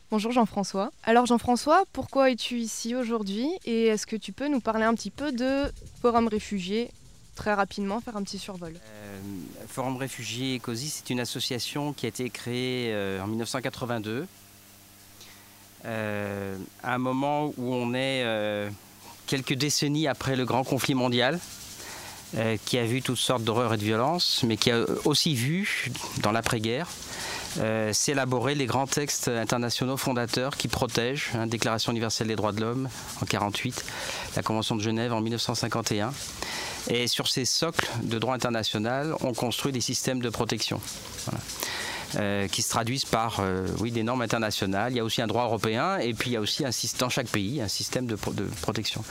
Bonjour 0.09 0.31
Jean-François. 0.31 0.91
Alors 1.03 1.27
Jean-François, 1.27 1.83
pourquoi 1.93 2.31
es-tu 2.31 2.57
ici 2.57 2.95
aujourd'hui 2.95 3.47
et 3.65 3.85
est-ce 3.87 4.07
que 4.07 4.15
tu 4.15 4.31
peux 4.31 4.47
nous 4.47 4.59
parler 4.59 4.85
un 4.85 4.95
petit 4.95 5.11
peu 5.11 5.31
de 5.31 5.71
Forum 6.01 6.27
Réfugiés 6.27 6.89
très 7.35 7.53
rapidement, 7.53 8.01
faire 8.01 8.17
un 8.17 8.23
petit 8.23 8.39
survol 8.39 8.73
Euh, 8.73 9.19
Forum 9.67 9.97
Réfugiés 9.97 10.57
COSI, 10.59 10.89
c'est 10.89 11.09
une 11.11 11.19
association 11.19 11.93
qui 11.93 12.07
a 12.07 12.09
été 12.09 12.31
créée 12.31 12.91
euh, 12.91 13.21
en 13.21 13.27
1982, 13.27 14.25
euh, 15.85 16.57
à 16.81 16.95
un 16.95 16.97
moment 16.97 17.53
où 17.57 17.73
on 17.73 17.93
est 17.93 18.23
quelques 19.27 19.53
décennies 19.53 20.07
après 20.07 20.35
le 20.35 20.45
grand 20.45 20.63
conflit 20.63 20.93
mondial, 20.93 21.39
euh, 22.37 22.57
qui 22.65 22.77
a 22.77 22.85
vu 22.85 23.01
toutes 23.01 23.17
sortes 23.17 23.43
d'horreurs 23.43 23.73
et 23.73 23.77
de 23.77 23.83
violences, 23.83 24.43
mais 24.43 24.57
qui 24.57 24.71
a 24.71 24.83
aussi 25.05 25.35
vu, 25.35 25.91
dans 26.21 26.31
l'après-guerre, 26.31 26.87
euh, 27.59 27.93
s'élaborer 27.93 28.55
les 28.55 28.65
grands 28.65 28.87
textes 28.87 29.29
internationaux 29.29 29.95
fondateurs 29.95 30.57
qui 30.57 30.67
protègent, 30.67 31.31
hein, 31.35 31.47
Déclaration 31.47 31.91
universelle 31.91 32.27
des 32.27 32.35
droits 32.35 32.51
de 32.51 32.59
l'homme 32.59 32.89
en 33.21 33.25
48, 33.25 33.85
la 34.35 34.43
Convention 34.43 34.75
de 34.75 34.81
Genève 34.81 35.13
en 35.13 35.21
1951. 35.21 36.11
Et 36.89 37.07
sur 37.07 37.27
ces 37.27 37.45
socles 37.45 37.87
de 38.03 38.19
droit 38.19 38.35
international, 38.35 39.15
on 39.21 39.33
construit 39.33 39.71
des 39.71 39.81
systèmes 39.81 40.21
de 40.21 40.29
protection. 40.29 40.81
Euh, 42.17 42.47
qui 42.47 42.61
se 42.61 42.69
traduisent 42.69 43.05
par 43.05 43.39
euh, 43.39 43.67
oui, 43.79 43.91
des 43.91 44.03
normes 44.03 44.21
internationales. 44.21 44.93
Il 44.93 44.95
y 44.95 44.99
a 44.99 45.03
aussi 45.03 45.21
un 45.21 45.27
droit 45.27 45.43
européen 45.43 45.97
et 45.97 46.13
puis 46.13 46.29
il 46.29 46.33
y 46.33 46.37
a 46.37 46.39
aussi 46.39 46.63
un, 46.63 46.69
dans 46.99 47.09
chaque 47.09 47.27
pays 47.27 47.61
un 47.61 47.67
système 47.67 48.05
de, 48.05 48.15
protection. 48.15 49.03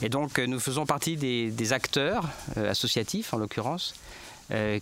Et 0.00 0.08
donc 0.08 0.38
nous 0.38 0.58
faisons 0.58 0.86
partie 0.86 1.16
des, 1.16 1.72
acteurs 1.72 2.24
associatifs 2.56 3.34
en 3.34 3.38
l'occurrence. 3.38 3.94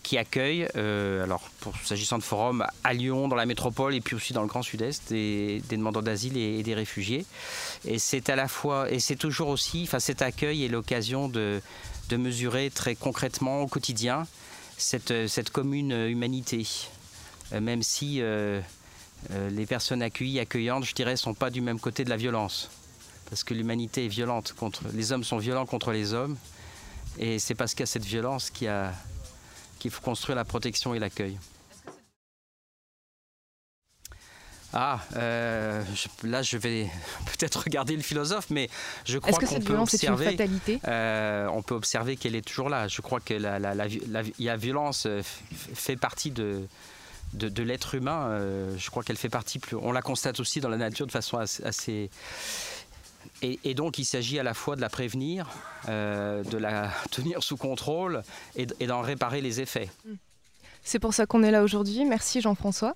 qui 0.02 0.19
accueillent, 0.19 0.69
alors 0.75 1.49
s'agissant 1.85 2.19
de 2.19 2.23
forums 2.23 2.64
à 2.85 2.93
Lyon, 2.93 3.28
dans 3.28 3.37
la 3.37 3.47
métropole 3.47 3.95
et 3.95 4.00
puis 4.00 4.14
aussi 4.14 4.35
dans 4.35 4.43
le 4.43 4.49
Grand 4.49 4.62
Sud-Est, 4.62 5.09
des, 5.09 5.62
demandeurs 5.71 6.02
d'asile 6.02 6.37
et, 6.37 6.62
des 6.62 6.75
réfugiés. 6.75 7.25
Et 7.87 7.99
c'est 7.99 8.28
à 8.28 8.37
la 8.37 8.47
fois, 8.47 8.90
et 8.90 9.00
c'est 9.00 9.16
toujours 9.16 9.49
aussi, 9.49 9.85
enfin 9.85 10.00
cet 10.00 10.21
accueil 10.21 10.64
est 10.64 10.69
l'occasion 10.69 11.28
de, 11.28 11.61
mesurer 12.12 12.71
très 12.71 12.95
concrètement 12.95 13.62
au 13.62 13.66
quotidien 13.66 14.26
cette 14.76 15.50
commune 15.50 15.93
humanité. 15.93 16.66
Euh, 17.54 17.61
même 17.61 17.82
si 17.82 18.20
euh, 18.20 18.61
euh, 19.30 19.50
les 19.50 19.66
personnes 19.66 20.02
accueillies, 20.02 20.40
accueillantes, 20.40 20.84
je 20.84 20.94
dirais, 20.94 21.12
ne 21.12 21.16
sont 21.16 21.34
pas 21.34 21.50
du 21.50 21.61
même 21.61 21.80
côté 21.80 22.04
de 22.04 22.11
la 22.11 22.16
violence. 22.16 22.70
Parce 23.30 23.44
que 23.44 23.54
l'humanité 23.54 24.04
est 24.04 24.08
violente 24.08 24.54
contre. 24.54 24.82
Les 24.92 25.12
hommes 25.12 25.25
sont 25.25 25.38
violents 25.38 25.66
contre 25.66 25.92
les 25.92 26.12
hommes. 26.12 26.37
Et 27.18 27.38
c'est 27.38 27.54
parce 27.54 27.73
qu'il 27.73 27.80
y 27.80 27.84
a 27.84 27.87
cette 27.87 28.04
violence 28.04 28.50
qu'il 28.50 29.90
faut 29.90 30.02
construire 30.02 30.37
la 30.37 30.44
protection 30.44 30.94
et 30.94 30.99
l'accueil. 30.99 31.38
Ah, 34.76 34.99
là 35.14 36.42
je 36.42 36.56
vais 36.56 36.90
peut-être 37.26 37.62
regarder 37.62 37.94
le 37.94 38.02
philosophe, 38.02 38.50
mais 38.50 38.68
je 39.04 39.18
crois 39.18 39.38
qu'on 39.38 39.61
peut 39.61 39.78
observer. 39.78 40.26
Est 40.26 40.30
une 40.32 40.37
fatalité 40.38 40.80
on 40.84 41.62
peut 41.62 41.76
observer 41.76 42.16
qu'elle 42.16 42.34
est 42.34 42.44
toujours 42.44 42.68
là. 42.68 42.88
Je 42.88 43.00
crois 43.00 43.20
que 43.20 43.34
la, 43.34 43.61
la 43.61 44.56
violence 44.56 45.06
fait 45.23 45.96
partie 45.96 46.32
de, 46.32 46.66
de, 47.33 47.62
l'être 47.62 47.95
humain. 47.95 48.28
Euh, 48.28 48.76
je 48.78 48.90
crois 48.90 49.02
qu'elle 49.02 49.16
fait 49.16 49.28
partie, 49.28 49.59
plus, 49.59 49.76
on 49.76 49.93
la 49.93 50.02
constate 50.02 50.40
aussi 50.40 50.61
dans 50.61 50.69
la 50.69 50.76
nature 50.76 51.07
de 51.07 51.12
façon 51.12 51.38
assez... 51.38 52.11
et, 53.43 53.75
donc 53.75 53.99
il 53.99 54.04
s'agit 54.04 54.38
à 54.38 54.43
la 54.43 54.54
fois 54.54 54.76
de 54.76 54.81
la 54.81 54.88
prévenir, 54.88 55.49
euh, 55.88 56.43
de 56.45 56.59
la 56.59 56.90
tenir 57.11 57.43
sous 57.43 57.57
contrôle 57.57 58.23
et, 58.57 58.66
d'en 58.87 59.00
réparer 59.00 59.40
les 59.40 59.61
effets. 59.61 59.90
C'est 60.83 60.99
pour 60.99 61.14
ça 61.14 61.26
qu'on 61.26 61.43
est 61.43 61.50
là 61.50 61.62
aujourd'hui. 61.62 62.04
Merci 62.04 62.40
Jean-François. 62.40 62.95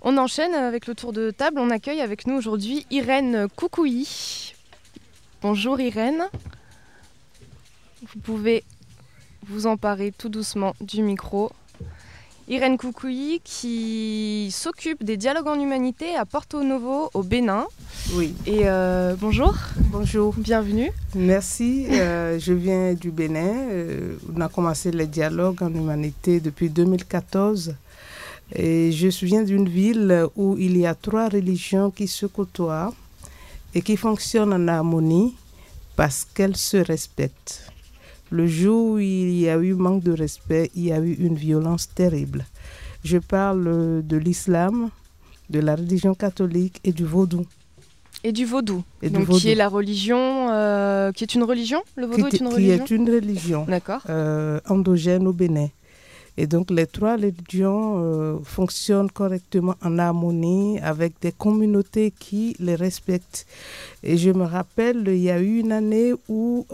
On 0.00 0.16
enchaîne 0.18 0.54
avec 0.54 0.86
le 0.86 0.94
tour 0.94 1.12
de 1.12 1.30
table. 1.30 1.58
On 1.60 1.70
accueille 1.70 2.00
avec 2.00 2.26
nous 2.26 2.34
aujourd'hui 2.34 2.86
Irène 2.90 3.48
Koukouyi. 3.54 4.54
Bonjour 5.42 5.80
Irène. 5.80 6.24
Vous 8.02 8.20
pouvez 8.20 8.64
vous 9.46 9.66
emparer 9.66 10.12
tout 10.12 10.28
doucement 10.28 10.74
du 10.80 11.02
micro. 11.02 11.52
Irène 12.48 12.76
Koukouyi 12.76 13.40
qui 13.44 14.48
s'occupe 14.50 15.04
des 15.04 15.16
dialogues 15.16 15.46
en 15.46 15.60
humanité 15.60 16.16
à 16.16 16.24
Porto 16.24 16.62
Novo 16.64 17.08
au 17.14 17.22
Bénin. 17.22 17.66
Oui. 18.14 18.34
Et 18.46 18.62
euh, 18.64 19.14
bonjour. 19.18 19.54
Bonjour. 19.92 20.34
Bienvenue. 20.36 20.90
Merci. 21.14 21.86
Euh, 21.90 22.40
je 22.40 22.52
viens 22.52 22.94
du 22.94 23.12
Bénin. 23.12 23.54
Euh, 23.70 24.16
on 24.36 24.40
a 24.40 24.48
commencé 24.48 24.90
les 24.90 25.06
dialogues 25.06 25.62
en 25.62 25.72
humanité 25.72 26.40
depuis 26.40 26.68
2014. 26.68 27.76
Et 28.54 28.90
je 28.90 29.24
viens 29.24 29.44
d'une 29.44 29.68
ville 29.68 30.26
où 30.34 30.58
il 30.58 30.76
y 30.76 30.84
a 30.84 30.96
trois 30.96 31.28
religions 31.28 31.90
qui 31.90 32.08
se 32.08 32.26
côtoient 32.26 32.92
et 33.72 33.82
qui 33.82 33.96
fonctionnent 33.96 34.52
en 34.52 34.68
harmonie 34.68 35.36
parce 35.94 36.26
qu'elles 36.34 36.56
se 36.56 36.78
respectent. 36.78 37.71
Le 38.32 38.46
jour 38.46 38.92
où 38.92 38.98
il 38.98 39.38
y 39.38 39.50
a 39.50 39.58
eu 39.58 39.74
manque 39.74 40.02
de 40.02 40.12
respect, 40.12 40.70
il 40.74 40.84
y 40.84 40.92
a 40.92 40.98
eu 41.00 41.12
une 41.12 41.34
violence 41.34 41.90
terrible. 41.94 42.46
Je 43.04 43.18
parle 43.18 44.02
de 44.02 44.16
l'islam, 44.16 44.88
de 45.50 45.60
la 45.60 45.76
religion 45.76 46.14
catholique 46.14 46.80
et 46.82 46.92
du 46.92 47.04
vaudou. 47.04 47.44
Et 48.24 48.32
du 48.32 48.46
vaudou, 48.46 48.84
et 49.02 49.10
Donc, 49.10 49.28
qui 49.28 49.50
est 49.50 49.54
la 49.54 49.68
religion, 49.68 50.48
euh, 50.50 51.12
qui 51.12 51.24
est 51.24 51.34
une 51.34 51.42
religion 51.42 51.82
Le 51.96 52.06
vaudou 52.06 52.26
est 52.28 52.40
une 52.40 52.48
religion 52.48 52.84
Qui 52.86 52.92
est 52.92 52.96
une 52.96 53.10
religion. 53.10 53.66
Euh, 54.08 54.60
endogène 54.66 55.26
au 55.26 55.34
Bénin. 55.34 55.68
Et 56.38 56.46
donc 56.46 56.70
les 56.70 56.86
trois 56.86 57.16
religions 57.16 57.96
euh, 57.98 58.38
fonctionnent 58.44 59.10
correctement 59.10 59.74
en 59.82 59.98
harmonie 59.98 60.80
avec 60.80 61.12
des 61.20 61.32
communautés 61.32 62.14
qui 62.18 62.56
les 62.60 62.76
respectent. 62.76 63.44
Et 64.02 64.16
je 64.16 64.30
me 64.30 64.44
rappelle, 64.44 65.02
il 65.08 65.18
y 65.18 65.30
a 65.30 65.38
eu 65.38 65.58
une 65.58 65.72
année 65.72 66.14
où 66.30 66.66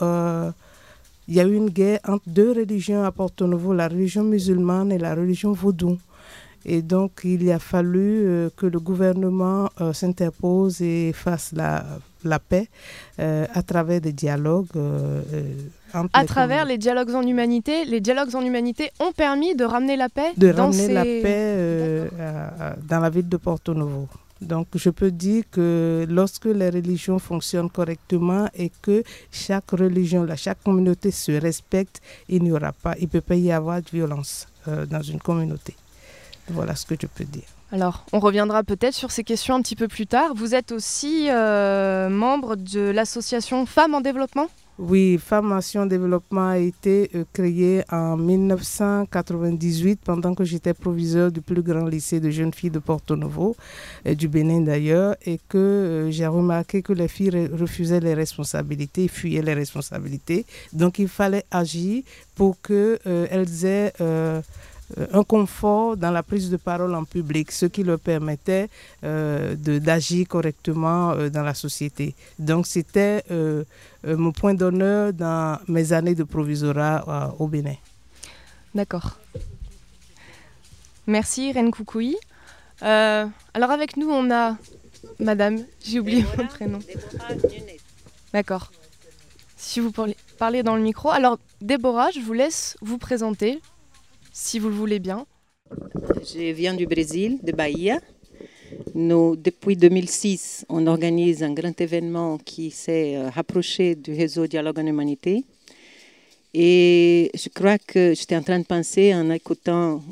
il 1.28 1.34
y 1.34 1.40
a 1.40 1.44
eu 1.44 1.54
une 1.54 1.68
guerre 1.70 2.00
entre 2.08 2.24
deux 2.26 2.52
religions 2.52 3.04
à 3.04 3.12
Porto 3.12 3.46
Novo, 3.46 3.74
la 3.74 3.88
religion 3.88 4.24
musulmane 4.24 4.90
et 4.92 4.98
la 4.98 5.14
religion 5.14 5.52
vaudou. 5.52 5.98
Et 6.64 6.82
donc, 6.82 7.20
il 7.24 7.50
a 7.52 7.58
fallu 7.58 8.00
euh, 8.26 8.50
que 8.56 8.66
le 8.66 8.80
gouvernement 8.80 9.68
euh, 9.80 9.92
s'interpose 9.92 10.80
et 10.82 11.12
fasse 11.14 11.52
la, 11.54 11.84
la 12.24 12.38
paix 12.38 12.68
euh, 13.20 13.46
à 13.54 13.62
travers 13.62 14.00
des 14.00 14.12
dialogues. 14.12 14.66
à 16.12 16.24
travers 16.24 16.64
les 16.64 16.76
dialogues 16.78 17.14
en 17.14 17.22
humanité, 17.22 17.84
les 17.84 18.00
dialogues 18.00 18.34
en 18.34 18.42
humanité 18.42 18.90
ont 18.98 19.12
permis 19.12 19.54
de 19.54 19.64
ramener 19.64 19.96
la 19.96 20.08
paix 20.08 20.32
De 20.36 20.50
ramener 20.50 20.88
la 20.92 21.04
paix 21.04 22.10
dans 22.88 23.00
la 23.00 23.10
ville 23.10 23.28
de 23.28 23.36
Porto 23.36 23.72
Novo. 23.74 24.08
Donc 24.40 24.68
je 24.74 24.90
peux 24.90 25.10
dire 25.10 25.44
que 25.50 26.06
lorsque 26.08 26.44
les 26.46 26.70
religions 26.70 27.18
fonctionnent 27.18 27.70
correctement 27.70 28.48
et 28.54 28.70
que 28.82 29.02
chaque 29.32 29.70
religion, 29.72 30.26
chaque 30.36 30.62
communauté 30.62 31.10
se 31.10 31.32
respecte, 31.32 32.00
il 32.28 32.42
n'y 32.42 32.52
aura 32.52 32.72
pas, 32.72 32.94
il 32.98 33.04
ne 33.04 33.08
peut 33.08 33.20
pas 33.20 33.34
y 33.34 33.50
avoir 33.50 33.82
de 33.82 33.88
violence 33.90 34.46
euh, 34.68 34.86
dans 34.86 35.02
une 35.02 35.18
communauté. 35.18 35.74
Voilà 36.48 36.74
ce 36.74 36.86
que 36.86 36.94
je 37.00 37.06
peux 37.06 37.24
dire. 37.24 37.48
Alors, 37.70 38.04
on 38.12 38.20
reviendra 38.20 38.62
peut-être 38.64 38.94
sur 38.94 39.10
ces 39.10 39.24
questions 39.24 39.54
un 39.54 39.60
petit 39.60 39.76
peu 39.76 39.88
plus 39.88 40.06
tard. 40.06 40.32
Vous 40.34 40.54
êtes 40.54 40.72
aussi 40.72 41.28
euh, 41.28 42.08
membre 42.08 42.56
de 42.56 42.80
l'association 42.80 43.66
Femmes 43.66 43.94
en 43.94 44.00
développement? 44.00 44.48
Oui, 44.78 45.18
Formation 45.18 45.86
Développement 45.86 46.50
a 46.50 46.58
été 46.58 47.10
euh, 47.16 47.24
créée 47.32 47.82
en 47.90 48.16
1998 48.16 50.00
pendant 50.04 50.34
que 50.36 50.44
j'étais 50.44 50.72
proviseur 50.72 51.32
du 51.32 51.40
plus 51.40 51.62
grand 51.62 51.86
lycée 51.86 52.20
de 52.20 52.30
jeunes 52.30 52.54
filles 52.54 52.70
de 52.70 52.78
Porto 52.78 53.16
Novo, 53.16 53.56
et 54.04 54.14
du 54.14 54.28
Bénin 54.28 54.60
d'ailleurs, 54.60 55.16
et 55.26 55.40
que 55.48 55.58
euh, 55.58 56.10
j'ai 56.12 56.28
remarqué 56.28 56.82
que 56.82 56.92
les 56.92 57.08
filles 57.08 57.50
refusaient 57.52 57.98
les 57.98 58.14
responsabilités, 58.14 59.08
fuyaient 59.08 59.42
les 59.42 59.54
responsabilités. 59.54 60.46
Donc 60.72 61.00
il 61.00 61.08
fallait 61.08 61.44
agir 61.50 62.04
pour 62.36 62.60
qu'elles 62.62 63.00
euh, 63.06 63.44
aient 63.64 63.92
euh, 64.00 64.40
un 65.12 65.24
confort 65.24 65.96
dans 65.96 66.10
la 66.10 66.22
prise 66.22 66.50
de 66.50 66.56
parole 66.56 66.94
en 66.94 67.04
public, 67.04 67.52
ce 67.52 67.66
qui 67.66 67.82
leur 67.82 67.98
permettait 67.98 68.68
euh, 69.04 69.54
d'agir 69.56 70.26
correctement 70.28 71.10
euh, 71.10 71.28
dans 71.28 71.42
la 71.42 71.54
société. 71.54 72.14
Donc 72.38 72.66
c'était 72.66 73.24
mon 74.04 74.32
point 74.32 74.54
d'honneur 74.54 75.12
dans 75.12 75.58
mes 75.68 75.92
années 75.92 76.14
de 76.14 76.24
provisorat 76.24 77.34
au 77.38 77.46
Bénin. 77.48 77.76
D'accord. 78.74 79.18
Merci 81.06 81.48
Irène 81.50 81.70
Koukoui. 81.70 82.16
alors 82.80 83.70
avec 83.70 83.96
nous 83.96 84.08
on 84.08 84.30
a 84.30 84.56
Madame, 85.18 85.64
j'ai 85.84 86.00
oublié 86.00 86.22
votre 86.22 86.48
prénom. 86.48 86.78
D'accord. 88.32 88.70
Si 89.56 89.80
vous 89.80 89.92
parlez 90.38 90.62
dans 90.62 90.76
le 90.76 90.82
micro. 90.82 91.10
Alors 91.10 91.38
Déborah, 91.60 92.10
je 92.10 92.20
vous 92.20 92.32
laisse 92.32 92.76
vous 92.80 92.98
présenter 92.98 93.60
si 94.32 94.58
vous 94.58 94.68
le 94.68 94.74
voulez 94.74 94.98
bien. 94.98 95.26
Je 96.22 96.52
viens 96.52 96.74
du 96.74 96.86
Brésil, 96.86 97.38
de 97.42 97.52
Bahia. 97.52 98.00
Depuis 98.94 99.76
2006, 99.76 100.66
on 100.68 100.86
organise 100.86 101.42
un 101.42 101.52
grand 101.52 101.78
événement 101.80 102.38
qui 102.38 102.70
s'est 102.70 103.16
euh, 103.16 103.30
rapproché 103.30 103.94
du 103.94 104.12
réseau 104.12 104.46
Dialogue 104.46 104.78
en 104.78 104.86
Humanité. 104.86 105.44
Et 106.54 107.30
je 107.34 107.48
crois 107.48 107.78
que 107.78 108.14
j'étais 108.14 108.36
en 108.36 108.42
train 108.42 108.58
de 108.58 108.64
penser 108.64 109.14
en 109.14 109.30
écoutant 109.30 110.02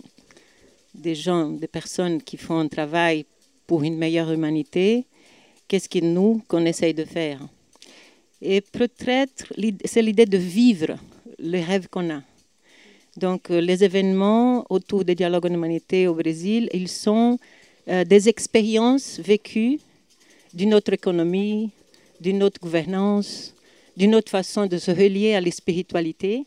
des 0.95 1.15
gens, 1.15 1.49
des 1.49 1.67
personnes 1.67 2.23
qui 2.23 2.37
font 2.37 2.59
un 2.59 2.69
travail 2.69 3.27
pour 3.67 3.83
une 3.83 3.97
meilleure 3.97 4.31
humanité, 4.33 5.07
qu'est-ce 5.69 5.89
que 5.89 5.99
nous, 5.99 6.43
qu'on 6.49 6.65
essaye 6.65 6.95
de 6.95 7.05
faire. 7.05 7.41
Et 8.41 8.61
peut-être, 8.61 9.53
c'est 9.85 10.03
l'idée 10.03 10.27
de 10.27 10.39
vivre 10.39 10.97
le 11.39 11.61
rêve 11.61 11.89
qu'on 11.89 12.11
a. 12.11 12.23
Donc, 13.17 13.51
euh, 13.51 13.61
les 13.61 13.83
événements 13.83 14.67
autour 14.69 15.05
des 15.05 15.15
dialogues 15.15 15.47
en 15.47 15.55
humanité 15.55 16.07
au 16.07 16.15
Brésil, 16.15 16.69
ils 16.75 16.89
sont 16.89 17.39
euh, 17.89 18.05
des 18.05 18.29
expériences 18.29 19.19
vécues 19.21 19.79
d'une 20.53 20.75
autre 20.75 20.93
économie, 20.93 21.71
d'une 22.21 22.43
autre 22.43 22.61
gouvernance, 22.61 23.55
d'une 23.97 24.15
autre 24.15 24.31
façon 24.31 24.67
de 24.67 24.77
se 24.77 24.91
relier 24.91 25.35
à 25.35 25.41
la 25.41 25.51
spiritualité, 25.51 26.45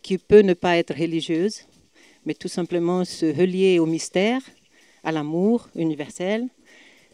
qui 0.00 0.16
peut 0.16 0.42
ne 0.42 0.54
pas 0.54 0.76
être 0.76 0.94
religieuse, 0.94 1.62
mais 2.24 2.34
tout 2.34 2.48
simplement 2.48 3.04
se 3.04 3.26
relier 3.26 3.80
au 3.80 3.86
mystère, 3.86 4.42
à 5.02 5.10
l'amour 5.10 5.68
universel. 5.74 6.46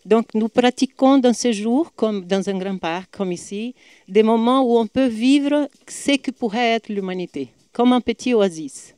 Donc 0.04 0.34
nous 0.34 0.48
pratiquons 0.48 1.16
dans 1.18 1.32
ces 1.32 1.54
jours, 1.54 1.92
comme 1.94 2.26
dans 2.26 2.46
un 2.48 2.58
grand 2.58 2.78
parc, 2.78 3.16
comme 3.16 3.32
ici, 3.32 3.74
des 4.06 4.22
moments 4.22 4.62
où 4.62 4.78
on 4.78 4.86
peut 4.86 5.06
vivre 5.06 5.68
ce 5.86 6.16
que 6.16 6.30
pourrait 6.30 6.74
être 6.76 6.88
l'humanité, 6.90 7.48
comme 7.72 7.94
un 7.94 8.02
petit 8.02 8.34
oasis. 8.34 8.94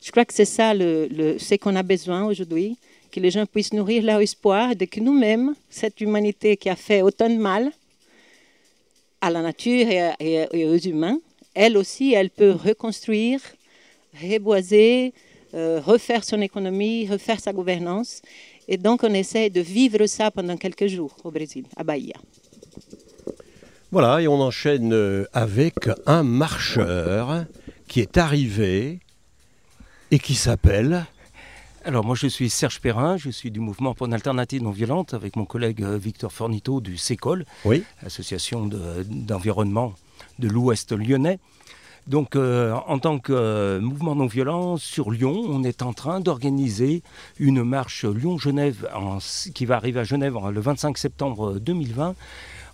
Je 0.00 0.10
crois 0.10 0.24
que 0.24 0.34
c'est 0.34 0.44
ça 0.44 0.74
le, 0.74 1.36
ce 1.38 1.54
qu'on 1.56 1.76
a 1.76 1.82
besoin 1.82 2.24
aujourd'hui. 2.24 2.76
que 3.10 3.20
les 3.20 3.30
gens 3.30 3.46
puissent 3.46 3.72
nourrir 3.72 4.02
leur 4.02 4.20
espoir 4.20 4.76
de 4.76 4.84
que 4.84 5.00
nous-mêmes, 5.00 5.54
cette 5.70 6.00
humanité 6.00 6.56
qui 6.56 6.68
a 6.68 6.76
fait 6.76 7.00
autant 7.00 7.30
de 7.30 7.36
mal 7.36 7.72
à 9.20 9.30
la 9.30 9.40
nature 9.42 9.86
et, 10.20 10.66
aux 10.66 10.76
humains, 10.76 11.18
elle 11.54 11.76
aussi, 11.76 12.12
elle 12.12 12.30
peut 12.30 12.52
reconstruire, 12.52 13.40
reboiser, 14.22 15.14
euh, 15.54 15.80
refaire 15.80 16.22
son 16.22 16.40
économie, 16.42 17.08
refaire 17.08 17.40
sa 17.40 17.52
gouvernance. 17.52 18.20
Et 18.68 18.76
donc, 18.76 19.02
on 19.02 19.14
essaie 19.14 19.48
de 19.48 19.62
vivre 19.62 20.06
ça 20.06 20.30
pendant 20.30 20.56
quelques 20.58 20.86
jours 20.86 21.16
au 21.24 21.30
Brésil, 21.30 21.64
à 21.76 21.82
Bahia. 21.82 22.16
Voilà, 23.90 24.20
et 24.20 24.28
on 24.28 24.40
enchaîne 24.40 24.92
euh, 24.92 25.24
avec 25.32 25.74
un 26.04 26.22
marcheur 26.22 27.46
qui 27.88 28.00
est 28.00 28.18
arrivé 28.18 29.00
et 30.10 30.18
qui 30.18 30.34
s'appelle 30.34 31.06
alors 31.84 32.04
moi 32.04 32.16
je 32.16 32.26
suis 32.26 32.50
Serge 32.50 32.80
Perrin, 32.80 33.16
je 33.16 33.30
suis 33.30 33.50
du 33.50 33.60
mouvement 33.60 33.94
pour 33.94 34.06
une 34.06 34.12
alternative 34.12 34.62
non 34.62 34.72
violente 34.72 35.14
avec 35.14 35.36
mon 35.36 35.46
collègue 35.46 35.82
euh, 35.82 35.96
Victor 35.96 36.30
Fornito 36.30 36.80
du 36.80 36.98
SECOL, 36.98 37.46
oui. 37.64 37.84
association 38.04 38.66
d'environnement 38.66 39.94
de, 40.38 40.48
l'Ouest 40.48 40.92
lyonnais. 40.92 41.38
Donc 42.06 42.36
euh, 42.36 42.74
en 42.88 42.98
tant 42.98 43.18
que 43.18 43.32
euh, 43.32 43.80
mouvement 43.80 44.16
non 44.16 44.26
violent 44.26 44.76
sur 44.76 45.10
Lyon, 45.10 45.44
on 45.48 45.62
est 45.62 45.82
en 45.82 45.92
train 45.92 46.20
d'organiser 46.20 47.02
une 47.38 47.62
marche 47.62 48.04
Lyon-Genève 48.04 48.88
qui 49.54 49.64
va 49.64 49.76
arriver 49.76 50.00
à 50.00 50.04
Genève 50.04 50.36
le 50.52 50.60
25 50.60 50.98
septembre 50.98 51.58
2020 51.58 52.16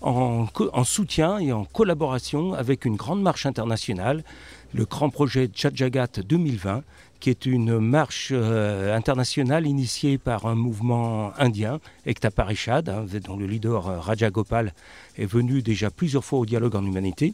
en, 0.01 0.47
en, 0.73 0.85
soutien 0.85 1.39
et 1.39 1.53
en 1.53 1.65
collaboration 1.65 2.55
avec 2.55 2.85
une 2.85 2.97
grande 2.97 3.23
marche 3.23 3.47
internationale, 3.47 4.25
le 4.73 4.85
grand 4.87 5.11
projet 5.11 5.47
Tchadjagat 5.47 6.21
2020 6.27 6.83
qui 7.25 7.31
est 7.31 7.47
une 7.47 7.79
marche 7.79 8.33
euh, 8.33 8.95
internationale 8.95 9.67
initiée 9.67 10.19
par 10.19 10.45
un 10.45 10.55
mouvement 10.55 11.33
indien, 11.39 11.81
Ekta 12.05 12.31
Parishad, 12.31 12.91
hein, 12.91 13.07
dont 13.25 13.39
le 13.39 13.47
leader 13.47 13.89
euh, 13.89 13.99
Raja 13.99 14.29
Gopal 14.29 14.75
est 15.17 15.25
venu 15.25 15.63
déjà 15.63 15.91
plusieurs 15.91 16.23
fois 16.23 16.41
au 16.41 16.45
dialogue 16.45 16.77
en 16.77 16.85
humanité. 16.85 17.33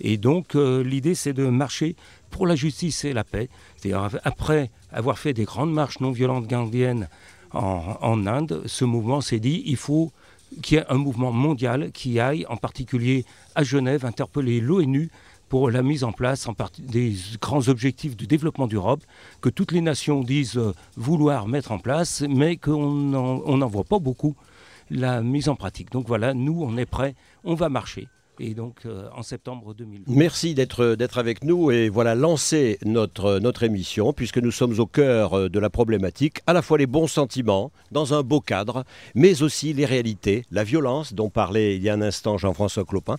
Et 0.00 0.16
donc 0.16 0.54
euh, 0.54 0.82
l'idée 0.82 1.14
c'est 1.14 1.34
de 1.34 1.44
marcher 1.48 1.96
pour 2.30 2.46
la 2.46 2.56
justice 2.56 3.04
et 3.04 3.12
la 3.12 3.24
paix. 3.24 3.50
C'est-à-dire 3.76 4.18
après 4.24 4.70
avoir 4.90 5.18
fait 5.18 5.34
des 5.34 5.44
grandes 5.44 5.74
marches 5.74 6.00
non 6.00 6.12
violentes 6.12 6.46
gandhiennes 6.46 7.06
en, 7.52 7.98
en 8.00 8.26
Inde, 8.26 8.62
ce 8.64 8.86
mouvement 8.86 9.20
s'est 9.20 9.38
dit 9.38 9.62
il 9.66 9.76
faut 9.76 10.12
qu'il 10.62 10.78
y 10.78 10.80
ait 10.80 10.86
un 10.88 10.96
mouvement 10.96 11.30
mondial 11.30 11.90
qui 11.92 12.20
aille 12.20 12.46
en 12.48 12.56
particulier 12.56 13.26
à 13.54 13.64
Genève 13.64 14.06
interpeller 14.06 14.62
l'ONU 14.62 15.10
pour 15.48 15.70
la 15.70 15.82
mise 15.82 16.04
en 16.04 16.12
place 16.12 16.48
des 16.78 17.14
grands 17.40 17.68
objectifs 17.68 18.16
de 18.16 18.24
développement 18.24 18.66
d'Europe 18.66 19.02
que 19.40 19.48
toutes 19.48 19.72
les 19.72 19.80
nations 19.80 20.20
disent 20.20 20.58
euh, 20.58 20.72
vouloir 20.96 21.46
mettre 21.46 21.72
en 21.72 21.78
place, 21.78 22.24
mais 22.28 22.56
qu'on 22.56 22.90
n'en 22.90 23.68
voit 23.68 23.84
pas 23.84 23.98
beaucoup 23.98 24.34
la 24.90 25.22
mise 25.22 25.48
en 25.48 25.56
pratique. 25.56 25.90
Donc 25.90 26.06
voilà, 26.06 26.34
nous, 26.34 26.62
on 26.62 26.76
est 26.76 26.86
prêts, 26.86 27.14
on 27.44 27.54
va 27.54 27.68
marcher 27.68 28.08
et 28.40 28.54
donc 28.54 28.80
euh, 28.86 29.08
en 29.14 29.22
septembre 29.22 29.74
2020. 29.74 30.04
Merci 30.08 30.54
d'être 30.54 31.18
avec 31.18 31.44
nous 31.44 31.70
et 31.70 31.88
voilà 31.88 32.14
lancer 32.14 32.78
notre, 32.84 33.38
notre 33.38 33.62
émission 33.62 34.12
puisque 34.12 34.38
nous 34.38 34.50
sommes 34.50 34.78
au 34.78 34.86
cœur 34.86 35.34
euh, 35.34 35.48
de 35.48 35.58
la 35.58 35.70
problématique, 35.70 36.40
à 36.46 36.52
la 36.52 36.62
fois 36.62 36.78
les 36.78 36.86
bons 36.86 37.06
sentiments 37.06 37.70
dans 37.92 38.14
un 38.14 38.22
beau 38.22 38.40
cadre, 38.40 38.84
mais 39.14 39.42
aussi 39.42 39.72
les 39.72 39.86
réalités, 39.86 40.44
la 40.50 40.64
violence 40.64 41.14
dont 41.14 41.30
parlait 41.30 41.76
il 41.76 41.82
y 41.82 41.88
a 41.88 41.94
un 41.94 42.02
instant 42.02 42.38
Jean-François 42.38 42.84
Clopin, 42.84 43.16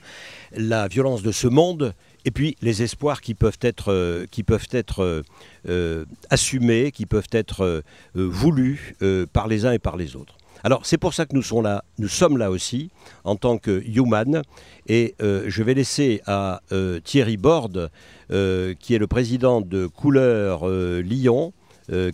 la 0.55 0.88
violence 0.88 1.24
de 1.24 1.31
ce 1.31 1.48
monde 1.48 1.93
et 2.27 2.31
puis 2.31 2.57
les 2.62 2.84
espoirs 2.84 3.22
qui 3.22 3.36
peuvent 3.36 3.57
être, 3.62 3.93
euh, 3.93 4.25
qui 4.29 4.43
peuvent 4.43 4.67
être 4.72 5.01
euh, 5.01 5.24
euh, 5.69 6.03
assumés, 6.29 6.91
qui 6.91 7.05
peuvent 7.05 7.29
être 7.31 7.81
voulus 8.13 8.96
par 9.31 9.48
les 9.48 9.66
uns 9.66 9.72
et 9.72 9.79
par 9.79 9.96
les 9.96 10.16
autres. 10.18 10.35
Alors 10.63 10.85
c'est 10.85 10.98
pour 10.98 11.13
ça 11.13 11.25
que 11.25 11.33
nous, 11.33 11.42
sommes 11.42 11.63
là, 11.63 11.85
nous 12.00 12.09
sommes 12.09 12.37
là 12.37 12.51
aussi 12.51 12.90
en 13.24 13.37
tant 13.37 13.57
que 13.57 13.81
Human 13.85 14.42
et 14.87 15.16
je 15.20 15.63
vais 15.63 15.74
laisser 15.74 16.22
à 16.25 16.61
Thierry 17.03 17.37
Borde, 17.37 17.92
qui 18.29 18.94
est 18.96 18.98
le 18.98 19.07
président 19.07 19.61
de 19.61 19.87
Couleur 19.87 20.68
Lyon, 20.68 21.53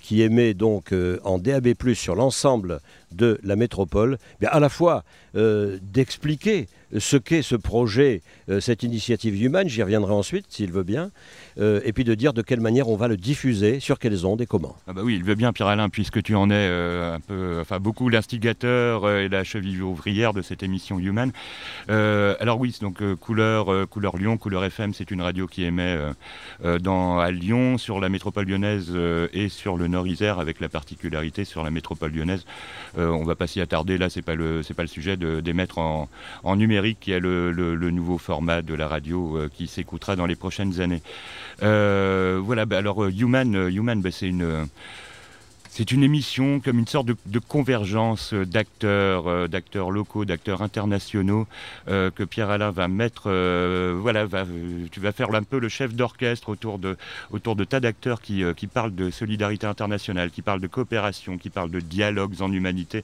qui 0.02 0.22
émet 0.22 0.54
donc 0.54 0.94
en 1.24 1.40
DAB+ 1.40 1.74
sur 1.96 2.16
l'ensemble 2.16 2.82
de 3.12 3.40
la 3.44 3.56
métropole, 3.56 4.18
à 4.46 4.60
la 4.60 4.70
fois 4.70 5.04
d'expliquer 5.34 6.68
ce 6.98 7.18
qu'est 7.18 7.42
ce 7.42 7.56
projet, 7.56 8.22
euh, 8.50 8.60
cette 8.60 8.84
initiative 8.84 9.42
Human, 9.42 9.68
j'y 9.68 9.82
reviendrai 9.82 10.14
ensuite 10.14 10.46
s'il 10.50 10.72
veut 10.72 10.84
bien, 10.84 11.12
euh, 11.60 11.82
et 11.86 11.94
puis 11.94 12.04
de 12.04 12.14
dire 12.14 12.34
de 12.34 12.42
quelle 12.42 12.60
manière 12.60 12.90
on 12.90 12.96
va 12.96 13.08
le 13.08 13.18
diffuser, 13.18 13.80
sur 13.80 14.00
quelles 14.00 14.26
ondes 14.26 14.42
et 14.42 14.46
comment. 14.46 14.76
Ah 14.88 14.94
bah 14.94 15.02
oui, 15.04 15.16
il 15.16 15.24
veut 15.24 15.36
bien 15.36 15.54
Pierre-Alain, 15.54 15.90
puisque 15.90 16.22
tu 16.22 16.36
en 16.36 16.50
es 16.50 16.54
euh, 16.54 17.16
un 17.16 17.20
peu, 17.20 17.58
enfin 17.62 17.80
beaucoup 17.80 18.10
l'instigateur 18.10 19.10
et 19.10 19.30
la 19.30 19.44
cheville 19.44 19.82
ouvrière 19.82 20.34
de 20.34 20.42
cette 20.42 20.64
émission 20.64 21.00
Human. 21.00 21.32
alors 21.88 22.60
oui, 22.60 22.76
donc 22.82 23.02
couleur, 23.16 23.88
couleur 23.90 24.18
Lyon, 24.18 24.38
couleur 24.38 24.64
FM, 24.66 24.94
c'est 24.94 25.12
une 25.12 25.22
radio 25.22 25.48
qui 25.48 25.64
émet 25.64 25.98
dans, 26.82 27.20
à 27.20 27.32
Lyon, 27.32 27.78
sur 27.78 28.00
la 28.00 28.10
métropole 28.10 28.46
lyonnaise 28.46 28.92
et 29.34 29.50
sur 29.50 29.78
le 29.78 29.88
Nord-Isère, 29.88 30.40
avec 30.40 30.60
la 30.60 30.70
particularité 30.70 31.46
sur 31.46 31.64
la 31.64 31.72
métropole 31.72 32.12
lyonnaise. 32.12 32.46
on 32.98 33.22
ne 33.22 33.26
va 33.26 33.36
pas 33.36 33.48
s'y 33.48 33.62
attarder, 33.62 33.98
là 33.98 34.10
c'est 34.10 34.22
pas 34.22 34.34
pas 34.36 34.84
le 34.84 34.88
sujet 34.88 35.18
d'émettre 35.18 35.78
en, 35.78 36.10
en 36.44 36.56
numérique 36.56 36.83
qui 36.92 37.12
est 37.12 37.20
le, 37.20 37.52
nouveau 37.92 38.18
format 38.18 38.62
de 38.62 38.74
la 38.74 38.88
radio 38.88 39.38
euh, 39.38 39.50
qui 39.52 39.68
s'écoutera 39.68 40.16
dans 40.16 40.26
les 40.26 40.36
prochaines 40.36 40.82
années. 40.82 41.02
Euh, 41.62 42.40
voilà, 42.44 42.66
bah, 42.66 42.78
alors 42.78 43.04
euh, 43.04 43.12
Human, 43.12 43.70
Human 43.70 44.02
bah, 44.02 44.10
c'est 44.12 44.28
une 44.28 44.68
c'est 45.76 45.92
une 45.92 46.04
émission 46.04 46.60
comme 46.60 46.78
une 46.78 46.86
sorte 46.86 47.08
de, 47.08 47.40
convergence 47.40 48.36
d'acteurs, 48.36 49.28
euh, 49.28 49.48
d'acteurs 49.48 49.90
locaux, 49.90 50.24
d'acteurs 50.24 50.62
internationaux 50.62 51.48
euh, 51.88 52.12
que 52.12 52.24
Pierre 52.24 52.52
Alain 52.52 52.70
va 52.70 52.88
mettre. 52.88 53.24
Euh, 53.26 53.98
voilà, 54.00 54.28
tu 54.92 55.00
vas 55.00 55.12
faire 55.12 55.34
un 55.34 55.42
peu 55.42 55.58
le 55.58 55.70
chef 55.70 55.96
d'orchestre 55.96 56.50
autour 56.50 56.78
de, 56.78 56.96
autour 57.32 57.56
de 57.56 57.64
tas 57.64 57.80
d'acteurs 57.80 58.22
qui, 58.22 58.44
qui 58.56 58.68
parlent 58.68 58.94
de 58.94 59.10
solidarité 59.10 59.66
internationale, 59.66 60.30
qui 60.30 60.44
parlent 60.44 60.62
de 60.62 60.68
coopération, 60.68 61.40
qui 61.40 61.50
parlent 61.50 61.72
de 61.72 61.80
dialogues 61.80 62.40
en 62.42 62.52
humanité, 62.52 63.04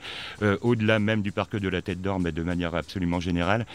au-delà 0.61 0.99
même 0.99 1.23
du 1.23 1.31
parc 1.31 1.55
de 1.55 1.69
la 1.69 1.81
Tête 1.81 2.03
d'Or, 2.03 2.19
mais 2.19 2.31
de 2.31 2.43
manière 2.43 2.75
absolument 2.75 3.19
générale. 3.19 3.65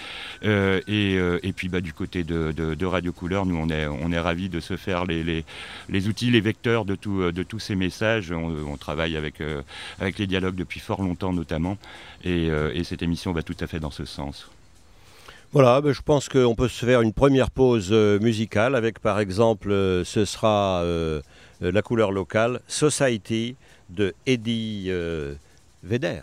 Et, 0.45 1.15
et, 1.15 1.53
puis 1.53 1.69
bah, 1.69 1.81
du 1.81 1.93
côté 1.93 2.23
de, 2.23 2.85
Radio 2.85 3.13
Couleur, 3.13 3.45
nous 3.45 3.57
on 3.57 3.69
est, 3.71 3.87
on 3.87 4.13
est 4.13 4.21
ravis 4.21 4.49
de 4.49 4.61
se 4.61 4.77
faire 4.77 5.05
les, 5.05 5.45
les, 5.89 6.09
outils, 6.09 6.31
les 6.31 6.41
vecteurs 6.41 6.85
de, 6.85 6.95
tout, 6.95 7.33
de 7.33 7.43
tous 7.43 7.59
ces 7.59 7.75
messages. 7.75 8.33
Travaille 8.85 9.17
avec, 9.17 9.41
euh, 9.41 9.63
avec 9.99 10.19
les 10.19 10.27
dialogues 10.27 10.57
depuis 10.57 10.81
fort 10.81 11.03
longtemps 11.03 11.33
notamment, 11.33 11.79
euh, 12.27 12.71
et, 12.75 12.85
cette 12.85 13.03
émission 13.03 13.33
va 13.33 13.43
tout 13.43 13.57
à 13.61 13.67
fait 13.67 13.81
dans 13.81 13.91
ce 13.91 14.05
sens. 14.05 14.51
Voilà, 15.53 15.81
ben, 15.81 15.93
je 15.93 16.03
pense 16.03 16.29
qu'on 16.29 16.55
peut 16.55 16.69
se 16.69 16.85
faire 16.85 17.01
une 17.01 17.13
première 17.15 17.51
pause 17.51 17.91
euh, 17.93 18.19
musicale 18.19 18.75
avec 18.75 18.99
par 18.99 19.21
exemple, 19.21 19.71
ce 20.05 20.25
sera 20.27 20.85
la 21.61 21.83
couleur 21.83 22.13
locale, 22.13 22.61
Society 22.69 23.57
de 23.89 24.15
Eddie 24.27 24.91
Vedder. 25.83 26.23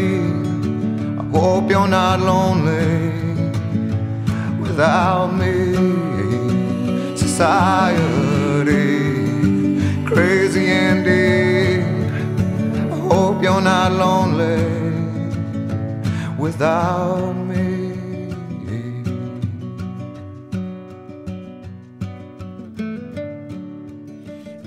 Hope 1.33 1.69
you're 1.69 1.87
not 1.87 2.19
lonely 2.19 3.11
without 4.59 5.33
me. 5.33 5.55
Society, 7.15 8.75
crazy 10.05 10.65
indeed. 10.69 11.85
I 12.91 12.97
hope 13.09 13.41
you're 13.41 13.61
not 13.61 13.91
lonely 13.93 14.65
without 16.37 17.33
me. 17.33 17.40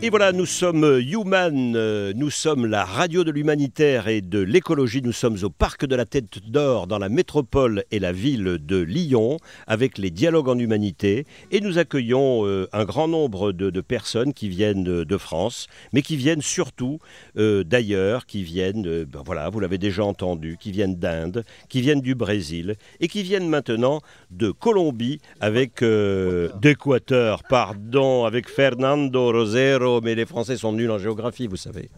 Et 0.05 0.11
voilà, 0.11 0.33
nous 0.33 0.45
sommes 0.45 1.01
Human, 1.01 1.75
euh, 1.77 2.13
nous 2.15 2.29
sommes 2.29 2.67
la 2.67 2.85
radio 2.85 3.25
de 3.25 3.31
l'humanitaire 3.31 4.07
et 4.07 4.21
de 4.21 4.39
l'écologie. 4.39 5.01
Nous 5.01 5.13
sommes 5.13 5.39
au 5.43 5.49
Parc 5.49 5.87
de 5.87 5.97
la 5.97 6.05
Tête 6.05 6.47
d'Or 6.47 6.87
dans 6.87 6.99
la 6.99 7.09
métropole 7.09 7.85
et 7.91 7.99
la 7.99 8.13
ville 8.13 8.59
de 8.61 8.77
Lyon 8.77 9.39
avec 9.67 9.97
les 9.97 10.11
dialogues 10.11 10.51
en 10.51 10.59
humanité. 10.59 11.25
Et 11.51 11.63
nous 11.63 11.79
accueillons 11.79 12.47
euh, 12.47 12.69
un 12.75 12.85
grand 12.85 13.09
nombre 13.09 13.53
de, 13.53 13.81
personnes 13.81 14.35
qui 14.35 14.51
viennent 14.51 14.85
de, 14.85 15.17
France, 15.17 15.69
mais 15.95 16.03
qui 16.03 16.17
viennent 16.17 16.43
surtout 16.43 16.99
euh, 17.39 17.65
d'ailleurs, 17.65 18.27
qui 18.27 18.43
viennent, 18.43 18.87
euh, 18.87 19.07
ben 19.07 19.23
voilà, 19.25 19.49
vous 19.49 19.59
l'avez 19.59 19.79
déjà 19.79 20.05
entendu, 20.05 20.59
qui 20.61 20.71
viennent 20.71 20.97
d'Inde, 20.97 21.45
qui 21.71 21.81
viennent 21.81 22.03
du 22.03 22.15
Brésil 22.15 22.75
et 23.01 23.09
qui 23.09 23.23
viennent 23.23 23.49
maintenant 23.49 24.03
de 24.31 24.51
Colombie 24.51 25.21
avec 25.41 25.83
euh, 25.83 26.51
d'Équateur, 26.61 27.43
pardon, 27.49 28.25
avec 28.25 28.51
Fernando 28.51 29.33
Rosero, 29.33 29.94
mais 30.01 30.15
les 30.15 30.27
Français 30.27 30.57
sont 30.57 30.73
nuls 30.73 30.91
en 30.91 30.99
géographie, 30.99 31.47
vous 31.47 31.57
savez. 31.57 31.91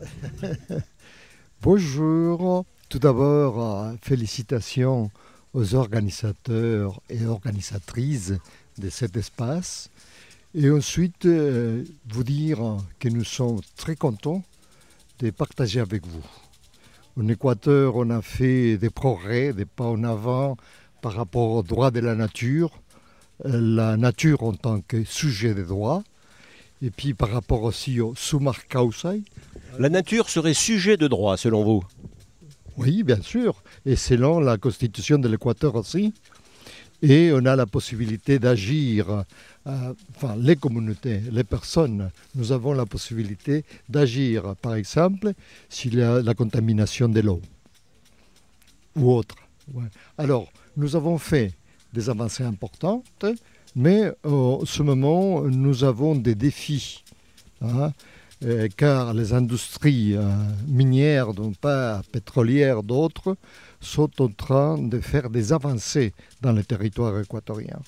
Bonjour. 1.62 2.64
Tout 2.88 2.98
d'abord, 3.00 3.60
euh, 3.60 3.94
félicitations 4.00 5.10
aux 5.52 5.74
organisateurs 5.74 7.00
et 7.10 7.26
organisatrices 7.26 8.32
de 8.78 8.88
cet 8.90 9.16
espace. 9.16 9.90
Et 10.54 10.70
ensuite, 10.70 11.26
euh, 11.26 11.84
vous 12.08 12.24
dire 12.24 12.58
que 13.00 13.08
nous 13.08 13.24
sommes 13.24 13.60
très 13.76 13.96
contents 13.96 14.42
de 15.18 15.30
partager 15.30 15.80
avec 15.80 16.06
vous. 16.06 16.24
En 17.18 17.26
Équateur, 17.28 17.96
on 17.96 18.10
a 18.10 18.22
fait 18.22 18.76
des 18.76 18.90
progrès, 18.90 19.52
des 19.52 19.64
pas 19.64 19.84
en 19.84 20.04
avant 20.04 20.56
par 21.02 21.14
rapport 21.14 21.50
aux 21.50 21.62
droits 21.62 21.90
de 21.90 22.00
la 22.00 22.14
nature, 22.14 22.70
euh, 23.44 23.60
la 23.60 23.96
nature 23.96 24.42
en 24.42 24.52
tant 24.52 24.80
que 24.80 25.04
sujet 25.04 25.54
de 25.54 25.62
droit, 25.62 26.04
et 26.82 26.90
puis 26.90 27.14
par 27.14 27.30
rapport 27.30 27.62
aussi 27.62 28.00
au 28.00 28.14
sumar 28.14 28.66
causai, 28.68 29.22
La 29.78 29.88
nature 29.90 30.30
serait 30.30 30.54
sujet 30.54 30.96
de 30.96 31.06
droit, 31.06 31.36
selon 31.36 31.62
vous? 31.62 31.84
Oui, 32.78 33.02
bien 33.02 33.20
sûr. 33.20 33.62
Et 33.84 33.96
selon 33.96 34.40
la 34.40 34.56
constitution 34.56 35.18
de 35.18 35.28
l'Équateur 35.28 35.74
aussi. 35.74 36.14
Et 37.02 37.30
on 37.32 37.44
a 37.44 37.56
la 37.56 37.66
possibilité 37.66 38.38
d'agir, 38.38 39.24
euh, 39.66 39.92
enfin 40.14 40.34
les 40.38 40.56
communautés, 40.56 41.20
les 41.30 41.44
personnes, 41.44 42.10
nous 42.34 42.52
avons 42.52 42.72
la 42.72 42.86
possibilité 42.86 43.64
d'agir, 43.88 44.56
par 44.62 44.74
exemple, 44.74 45.32
s'il 45.68 45.96
y 45.96 46.02
a 46.02 46.22
la 46.22 46.32
contamination 46.32 47.08
de 47.10 47.20
l'eau 47.20 47.42
ou 48.96 49.12
autre. 49.12 49.36
Ouais. 49.74 49.84
Alors, 50.16 50.50
nous 50.78 50.96
avons 50.96 51.18
fait 51.18 51.52
des 51.92 52.08
avancées 52.08 52.44
importantes, 52.44 53.26
mais 53.76 54.10
en 54.24 54.64
ce 54.64 54.82
moment, 54.82 55.42
nous 55.42 55.84
avons 55.84 56.14
des 56.16 56.34
défis. 56.34 57.04
hein, 57.60 57.92
euh, 58.44 58.68
car 58.76 59.14
les 59.14 59.32
industries 59.32 60.14
euh, 60.14 60.22
minières, 60.66 61.32
non 61.32 61.52
pas 61.52 62.02
pétrolières, 62.12 62.82
d'autres, 62.82 63.36
sont 63.80 64.10
en 64.20 64.28
train 64.28 64.76
de 64.78 65.00
faire 65.00 65.30
des 65.30 65.52
avancées 65.52 66.12
dans 66.42 66.52
le 66.52 66.64
territoire 66.64 67.18
équatorien. 67.18 67.78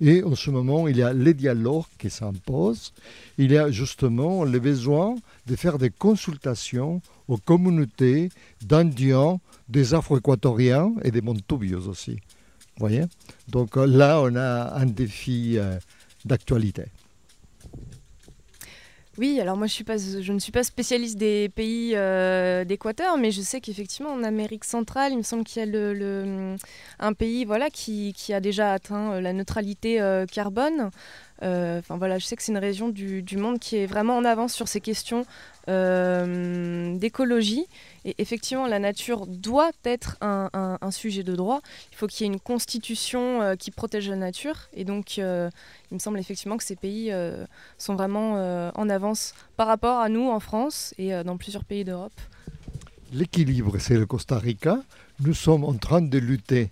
Et 0.00 0.22
en 0.22 0.34
ce 0.34 0.50
moment, 0.50 0.88
il 0.88 0.96
y 0.96 1.02
a 1.02 1.12
les 1.12 1.34
dialogues 1.34 1.84
qui 1.98 2.10
s'imposent. 2.10 2.92
Il 3.38 3.52
y 3.52 3.58
a 3.58 3.70
justement 3.70 4.44
le 4.44 4.58
besoin 4.58 5.14
de 5.46 5.56
faire 5.56 5.78
des 5.78 5.90
consultations 5.90 7.00
aux 7.28 7.38
communautés 7.38 8.30
d'Indiens, 8.62 9.38
des 9.68 9.94
Afro-Équatoriens 9.94 10.92
et 11.02 11.10
des 11.10 11.20
Montubios 11.22 11.88
aussi. 11.88 12.18
Voyez 12.78 13.04
Donc 13.48 13.76
euh, 13.76 13.86
là, 13.86 14.20
on 14.20 14.34
a 14.36 14.74
un 14.74 14.86
défi 14.86 15.58
euh, 15.58 15.78
d'actualité. 16.24 16.84
Oui, 19.16 19.38
alors 19.40 19.56
moi 19.56 19.68
je, 19.68 20.32
ne 20.32 20.40
suis 20.40 20.50
pas 20.50 20.64
spécialiste 20.64 21.16
des 21.16 21.48
pays 21.48 21.92
euh, 21.94 22.64
d'Équateur, 22.64 23.16
mais 23.16 23.30
je 23.30 23.42
sais 23.42 23.60
qu'effectivement 23.60 24.10
en 24.10 24.24
Amérique 24.24 24.64
centrale, 24.64 25.12
il 25.12 25.18
me 25.18 25.22
semble 25.22 25.44
qu'il 25.44 25.62
y 25.62 25.64
a 25.64 25.68
un 26.98 27.12
pays 27.12 27.44
voilà, 27.44 27.70
qui, 27.70 28.12
a 28.30 28.40
déjà 28.40 28.72
atteint 28.72 29.20
la 29.20 29.32
neutralité 29.32 30.24
carbone. 30.32 30.90
Voilà, 31.40 32.18
je 32.18 32.24
sais 32.24 32.34
que 32.34 32.42
c'est 32.42 32.50
une 32.50 32.58
région 32.58 32.88
du, 32.88 33.36
monde 33.36 33.60
qui 33.60 33.76
est 33.76 33.86
vraiment 33.86 34.16
en 34.16 34.24
avance 34.24 34.52
sur 34.52 34.66
ces 34.66 34.80
questions 34.80 35.24
d'écologie. 35.68 37.68
Et 38.04 38.14
effectivement, 38.18 38.66
la 38.66 38.78
nature 38.78 39.26
doit 39.26 39.72
être 39.84 40.16
un, 40.20 40.78
sujet 40.90 41.22
de 41.22 41.34
droit. 41.34 41.60
Il 41.92 41.96
faut 41.96 42.06
qu'il 42.06 42.26
y 42.26 42.30
ait 42.30 42.32
une 42.32 42.40
constitution 42.40 43.40
euh, 43.40 43.54
qui 43.56 43.70
protège 43.70 44.08
la 44.08 44.16
nature. 44.16 44.68
Et 44.74 44.84
donc, 44.84 45.18
euh, 45.18 45.50
il 45.90 45.94
me 45.94 45.98
semble 45.98 46.18
effectivement 46.18 46.56
que 46.56 46.64
ces 46.64 46.76
pays 46.76 47.10
euh, 47.10 47.44
sont 47.78 47.94
vraiment 47.94 48.34
en 48.74 48.88
avance 48.88 49.34
par 49.56 49.66
rapport 49.66 49.98
à 49.98 50.08
nous 50.08 50.28
en 50.28 50.40
France 50.40 50.94
et 50.98 51.10
dans 51.24 51.36
plusieurs 51.36 51.64
pays 51.64 51.84
d'Europe. 51.84 52.12
L'équilibre, 53.12 53.78
c'est 53.78 53.96
le 53.96 54.06
Costa 54.06 54.38
Rica. 54.38 54.78
Nous 55.20 55.34
sommes 55.34 55.64
en 55.64 55.74
train 55.74 56.02
de 56.02 56.18
lutter 56.18 56.70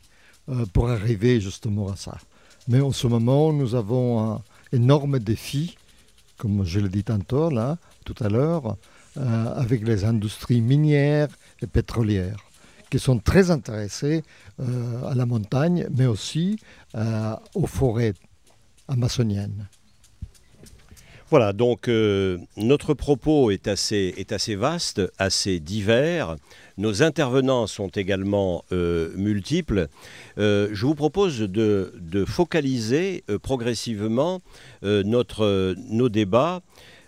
pour 0.72 0.90
arriver 0.90 1.40
justement 1.40 1.88
à 1.90 1.96
ça. 1.96 2.18
Mais 2.68 2.80
en 2.80 2.92
ce 2.92 3.06
moment, 3.06 3.52
nous 3.52 3.74
avons 3.74 4.34
un 4.34 4.42
énorme 4.72 5.18
défi, 5.18 5.76
comme 6.36 6.64
je 6.64 6.80
l'ai 6.80 6.88
dit 6.88 7.04
tantôt, 7.04 7.50
là, 7.50 7.78
tout 8.04 8.14
à 8.20 8.28
l'heure, 8.28 8.76
euh, 9.18 9.54
avec 9.56 9.86
les 9.86 10.06
industries 10.06 10.62
minières 10.62 11.28
et 11.60 11.66
pétrolières, 11.66 12.38
qui 12.88 12.98
sont 12.98 13.18
très 13.18 13.50
intéressées 13.50 14.22
euh, 14.58 15.04
à 15.04 15.14
la 15.14 15.26
montagne, 15.26 15.86
mais 15.94 16.06
aussi 16.06 16.58
euh, 16.94 17.34
aux 17.54 17.66
forêts 17.66 18.14
amazoniennes. 18.88 19.68
Voilà, 21.28 21.52
donc 21.52 21.88
notre 22.58 22.92
propos 22.92 23.50
est 23.50 23.66
assez, 23.66 24.14
vaste, 24.54 25.00
assez 25.18 25.60
divers. 25.60 26.36
Nos 26.76 27.02
intervenants 27.02 27.66
sont 27.66 27.88
également 27.88 28.66
multiples. 28.70 29.88
Je 30.36 30.84
vous 30.84 30.94
propose 30.94 31.38
de, 31.38 31.94
de 31.98 32.26
focaliser 32.26 33.24
progressivement 33.40 34.42
notre, 34.82 35.74
nos 35.88 36.10
débats 36.10 36.60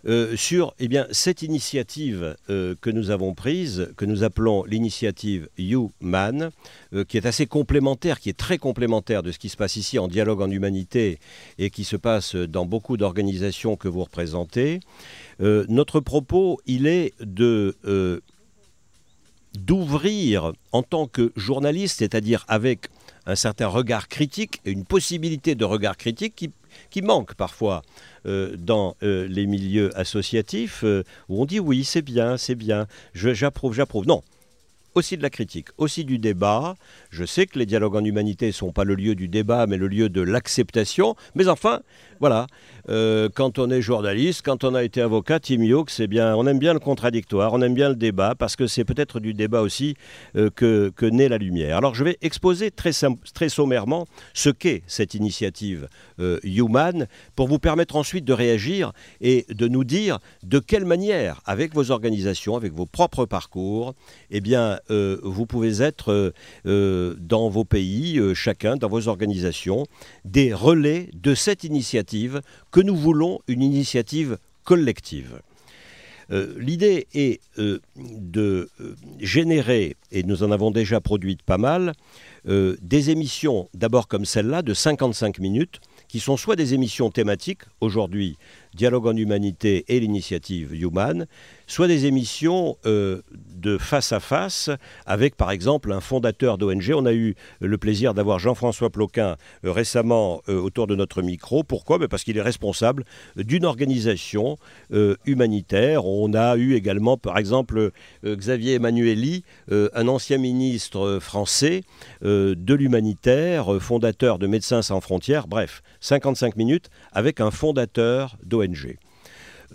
euh, 0.07 0.37
sur 0.37 0.75
eh 0.79 0.89
bien, 0.89 1.07
cette 1.11 1.43
initiative 1.43 2.37
euh, 2.51 2.75
que 2.81 2.91
nous 2.91 3.11
avons 3.11 3.35
prise, 3.35 3.91
que 3.97 4.05
nous 4.05 4.23
appelons 4.23 4.65
l'initiative 4.65 5.49
Human, 5.57 6.51
euh, 6.93 7.05
qui 7.05 7.17
est 7.17 7.27
assez 7.27 7.47
complémentaire, 7.47 8.21
qui 8.21 8.29
est 8.29 8.37
très 8.37 8.59
complémentaire 8.59 9.23
de 9.23 9.33
ce 9.33 9.39
qui 9.39 9.49
se 9.49 9.57
passe 9.57 9.77
ici 9.77 9.99
en 9.99 10.09
dialogue 10.09 10.43
en 10.43 10.51
humanité 10.51 11.19
et 11.59 11.71
qui 11.71 11.85
se 11.85 11.97
passe 11.97 12.37
dans 12.37 12.67
beaucoup 12.67 12.97
d'organisations 12.97 13.77
que 13.77 13.89
vous 13.89 14.05
représentez. 14.05 14.81
Notre 15.41 16.01
propos, 16.01 16.61
il 16.67 16.87
est 16.87 17.13
de 17.21 17.75
d'ouvrir 19.55 20.53
en 20.73 20.83
tant 20.83 21.07
que 21.07 21.33
journaliste, 21.37 22.01
c'est-à-dire 22.01 22.45
avec 22.49 22.89
un 23.27 23.37
certain 23.37 23.69
regard 23.69 24.09
critique 24.09 24.61
et 24.65 24.71
une 24.71 24.85
possibilité 24.85 25.55
de 25.55 25.65
regard 25.65 25.97
critique 25.97 26.35
qui, 26.35 26.51
qui 26.91 27.03
manque 27.03 27.35
parfois 27.35 27.83
dans 28.25 28.97
euh, 29.03 29.27
les 29.29 29.47
milieux 29.47 29.97
associatifs, 29.99 30.83
euh, 30.85 31.05
où 31.29 31.43
on 31.43 31.45
dit 31.45 31.61
oui, 31.61 31.85
c'est 31.85 32.03
bien, 32.03 32.37
c'est 32.37 32.55
bien, 32.55 32.87
j'approuve, 33.15 33.75
j'approuve. 33.75 34.07
Non, 34.07 34.23
aussi 34.95 35.17
de 35.17 35.23
la 35.23 35.31
critique, 35.31 35.69
aussi 35.79 36.05
du 36.05 36.19
débat. 36.19 36.77
Je 37.11 37.25
sais 37.25 37.47
que 37.47 37.59
les 37.59 37.67
dialogues 37.67 37.97
en 37.97 38.05
humanité 38.05 38.47
ne 38.47 38.53
sont 38.53 38.73
pas 38.73 38.85
le 38.85 38.95
lieu 38.95 39.15
du 39.15 39.29
débat, 39.29 39.67
mais 39.67 39.77
le 39.77 39.89
lieu 39.89 40.09
de 40.09 40.21
l'acceptation. 40.21 41.17
Mais 41.35 41.49
enfin, 41.49 41.81
voilà, 42.25 42.47
euh, 42.89 43.29
quand 43.35 43.59
on 43.59 43.69
est 43.71 43.83
journaliste, 43.83 44.41
quand 44.43 44.65
on 44.65 44.75
a 44.75 44.83
été 44.83 45.03
avocat, 45.03 45.41
Tim 45.41 45.61
Hughes, 45.61 45.91
c'est 45.91 46.07
bien, 46.07 46.35
on 46.35 46.47
aime 46.47 46.59
bien 46.59 46.73
le 46.73 46.79
contradictoire, 46.79 47.53
on 47.53 47.61
aime 47.61 47.75
bien 47.75 47.91
le 47.91 47.97
débat, 47.97 48.35
parce 48.35 48.57
que 48.57 48.67
c'est 48.67 48.87
peut-être 48.87 49.21
du 49.21 49.35
débat 49.35 49.61
aussi 49.61 49.95
euh, 50.35 50.49
que, 50.49 51.05
naît 51.05 51.29
la 51.29 51.37
lumière. 51.37 51.77
Alors 51.77 51.95
je 51.95 52.03
vais 52.03 52.17
exposer 52.23 52.71
très, 52.71 52.93
sommairement 53.51 54.07
ce 54.33 54.49
qu'est 54.49 54.85
cette 54.87 55.13
initiative 55.13 55.87
euh, 56.19 56.41
Human, 56.45 57.09
pour 57.37 57.47
vous 57.47 57.59
permettre 57.59 57.95
ensuite 57.95 58.25
de 58.25 58.33
réagir 58.33 58.93
et 59.21 59.45
de 59.51 59.69
nous 59.69 59.85
dire 59.85 60.19
de 60.43 60.61
quelle 60.61 60.87
manière, 60.87 61.43
avec 61.45 61.75
vos 61.75 61.91
organisations, 61.91 62.57
avec 62.57 62.73
vos 62.73 62.87
propres 62.87 63.27
parcours, 63.27 63.93
eh 64.31 64.41
bien, 64.41 64.79
vous 64.89 65.45
pouvez 65.45 65.83
être 65.83 66.33
dans 66.65 67.49
vos 67.51 67.65
pays, 67.65 68.19
chacun, 68.35 68.77
dans 68.77 68.89
vos 68.89 69.09
organisations, 69.09 69.85
des 70.25 70.55
relais 70.55 71.11
de 71.13 71.35
cette 71.35 71.65
initiative 71.65 72.14
que 72.71 72.81
nous 72.81 72.97
voulons 72.97 73.41
une 73.49 73.63
initiative 73.63 74.39
collective. 74.65 75.41
Euh, 76.31 76.55
L'idée 76.59 77.07
est 77.15 77.41
euh, 77.59 77.81
de 77.97 78.71
euh, 78.81 78.95
générer, 79.21 79.97
et 80.11 80.23
nous 80.23 80.43
en 80.43 80.51
avons 80.51 80.71
déjà 80.71 81.01
produit 81.01 81.37
pas 81.45 81.59
mal, 81.59 81.93
des 82.47 83.09
émissions, 83.09 83.71
d'abord 83.73 84.07
comme 84.07 84.27
celle-là, 84.27 84.61
de 84.61 84.75
55 84.75 85.39
minutes, 85.39 85.81
qui 86.09 86.21
sont 86.21 86.37
soit 86.37 86.57
des 86.57 86.75
émissions 86.75 87.11
thématiques, 87.11 87.63
aujourd'hui 87.81 88.37
Dialogue 88.75 89.07
en 89.07 89.17
Humanité 89.17 89.85
et 89.89 90.01
l'initiative 90.01 90.75
Human, 90.75 91.27
soit 91.67 91.89
des 91.89 92.07
émissions 92.07 92.77
euh, 92.87 93.23
de 93.57 93.79
face 93.79 94.13
à 94.13 94.21
face 94.21 94.71
avec 95.07 95.37
par 95.37 95.51
exemple 95.51 95.93
un 95.93 96.01
fondateur 96.01 96.59
d'ONG. 96.59 96.93
On 96.95 97.07
a 97.07 97.13
eu 97.13 97.35
le 97.61 97.79
plaisir 97.79 98.15
d'avoir 98.15 98.39
Jean-François 98.39 98.91
Ploquin 98.91 99.37
euh, 99.65 99.73
récemment 99.73 100.43
euh, 100.49 100.61
autour 100.61 100.87
de 100.87 100.95
notre 100.95 101.23
micro. 101.23 101.63
Pourquoi? 101.63 101.99
Ben 101.99 102.09
Parce 102.09 102.25
qu'il 102.25 102.37
est 102.37 102.43
responsable 102.43 103.05
d'une 103.37 103.65
organisation 103.65 104.57
humanitaire. 105.25 106.07
On 106.07 106.35
a 106.35 106.57
eu 106.57 106.75
également 106.75 107.17
par 107.17 107.39
exemple 107.39 107.91
Xavier 108.25 108.75
Emmanueli, 108.75 109.45
un 109.71 110.09
ancien 110.09 110.39
ministre 110.39 111.19
français 111.21 111.83
de 112.23 112.75
l'humanitaire, 112.75 113.81
fondateur 113.81 114.39
de 114.39 114.47
Médecins 114.47 114.83
sans 114.83 115.01
frontières. 115.01 115.47
Bref, 115.47 115.83
55 116.01 116.57
minutes 116.57 116.91
avec 117.13 117.41
un 117.41 117.51
fondateur 117.51 118.37
d'ONG. 118.45 118.64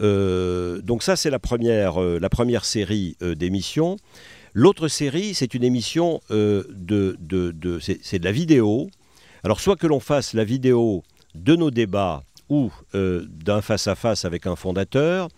Euh, 0.02 0.82
donc 0.82 1.04
ça, 1.04 1.16
c'est 1.16 1.30
la 1.30 1.40
première, 1.40 2.02
euh, 2.02 2.20
la 2.20 2.30
première 2.30 2.66
série 2.66 3.18
euh, 3.22 3.36
d'émissions. 3.36 3.98
L'autre 4.54 4.88
série, 4.88 5.34
c'est 5.36 5.54
une 5.54 5.64
émission 5.64 6.22
de, 6.30 6.66
de, 7.20 7.52
de- 7.52 7.80
c'est 7.80 8.18
de 8.20 8.26
la 8.26 8.32
vidéo. 8.32 8.90
Alors 9.44 9.60
soit 9.60 9.76
que 9.76 9.86
l'on 9.86 10.00
fasse 10.00 10.34
la 10.34 10.44
vidéo 10.44 11.04
de 11.36 11.56
nos 11.56 11.70
débats 11.70 12.24
ou 12.50 12.72
d'un 12.94 13.62
face-à-face 13.62 14.26
avec 14.26 14.48
un 14.48 14.56
fondateur, 14.56 15.30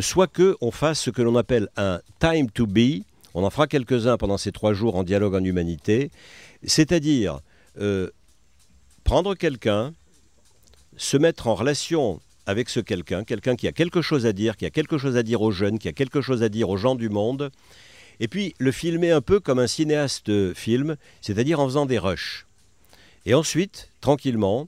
soit 0.00 0.28
que 0.28 0.56
on 0.60 0.70
fasse 0.70 1.00
ce 1.00 1.10
que 1.10 1.20
l'on 1.20 1.34
appelle 1.34 1.68
un 1.76 2.00
time 2.20 2.48
to 2.48 2.64
be. 2.66 3.02
On 3.34 3.42
en 3.42 3.50
fera 3.50 3.66
quelques-uns 3.66 4.16
pendant 4.16 4.38
ces 4.38 4.52
trois 4.52 4.72
jours 4.72 4.94
en 4.94 5.02
dialogue 5.02 5.34
en 5.34 5.42
humanité, 5.42 6.12
c'est-à-dire 6.62 7.40
prendre 9.02 9.34
quelqu'un, 9.34 9.92
se 10.96 11.16
mettre 11.16 11.48
en 11.48 11.56
relation 11.56 12.20
avec 12.48 12.70
ce 12.70 12.80
quelqu'un, 12.80 13.24
quelqu'un 13.24 13.56
qui 13.56 13.68
a 13.68 13.72
quelque 13.72 14.00
chose 14.00 14.24
à 14.24 14.32
dire, 14.32 14.56
qui 14.56 14.64
a 14.64 14.70
quelque 14.70 14.96
chose 14.96 15.18
à 15.18 15.22
dire 15.22 15.42
aux 15.42 15.50
jeunes, 15.50 15.78
qui 15.78 15.86
a 15.86 15.92
quelque 15.92 16.22
chose 16.22 16.42
à 16.42 16.48
dire 16.48 16.70
aux 16.70 16.78
gens 16.78 16.94
du 16.94 17.10
monde, 17.10 17.50
et 18.20 18.26
puis 18.26 18.54
le 18.58 18.72
filmer 18.72 19.10
un 19.10 19.20
peu 19.20 19.38
comme 19.38 19.58
un 19.58 19.66
cinéaste 19.66 20.54
filme, 20.54 20.96
c'est-à-dire 21.20 21.60
en 21.60 21.66
faisant 21.66 21.84
des 21.84 21.98
rushs. 21.98 22.46
Et 23.26 23.34
ensuite, 23.34 23.90
tranquillement, 24.00 24.66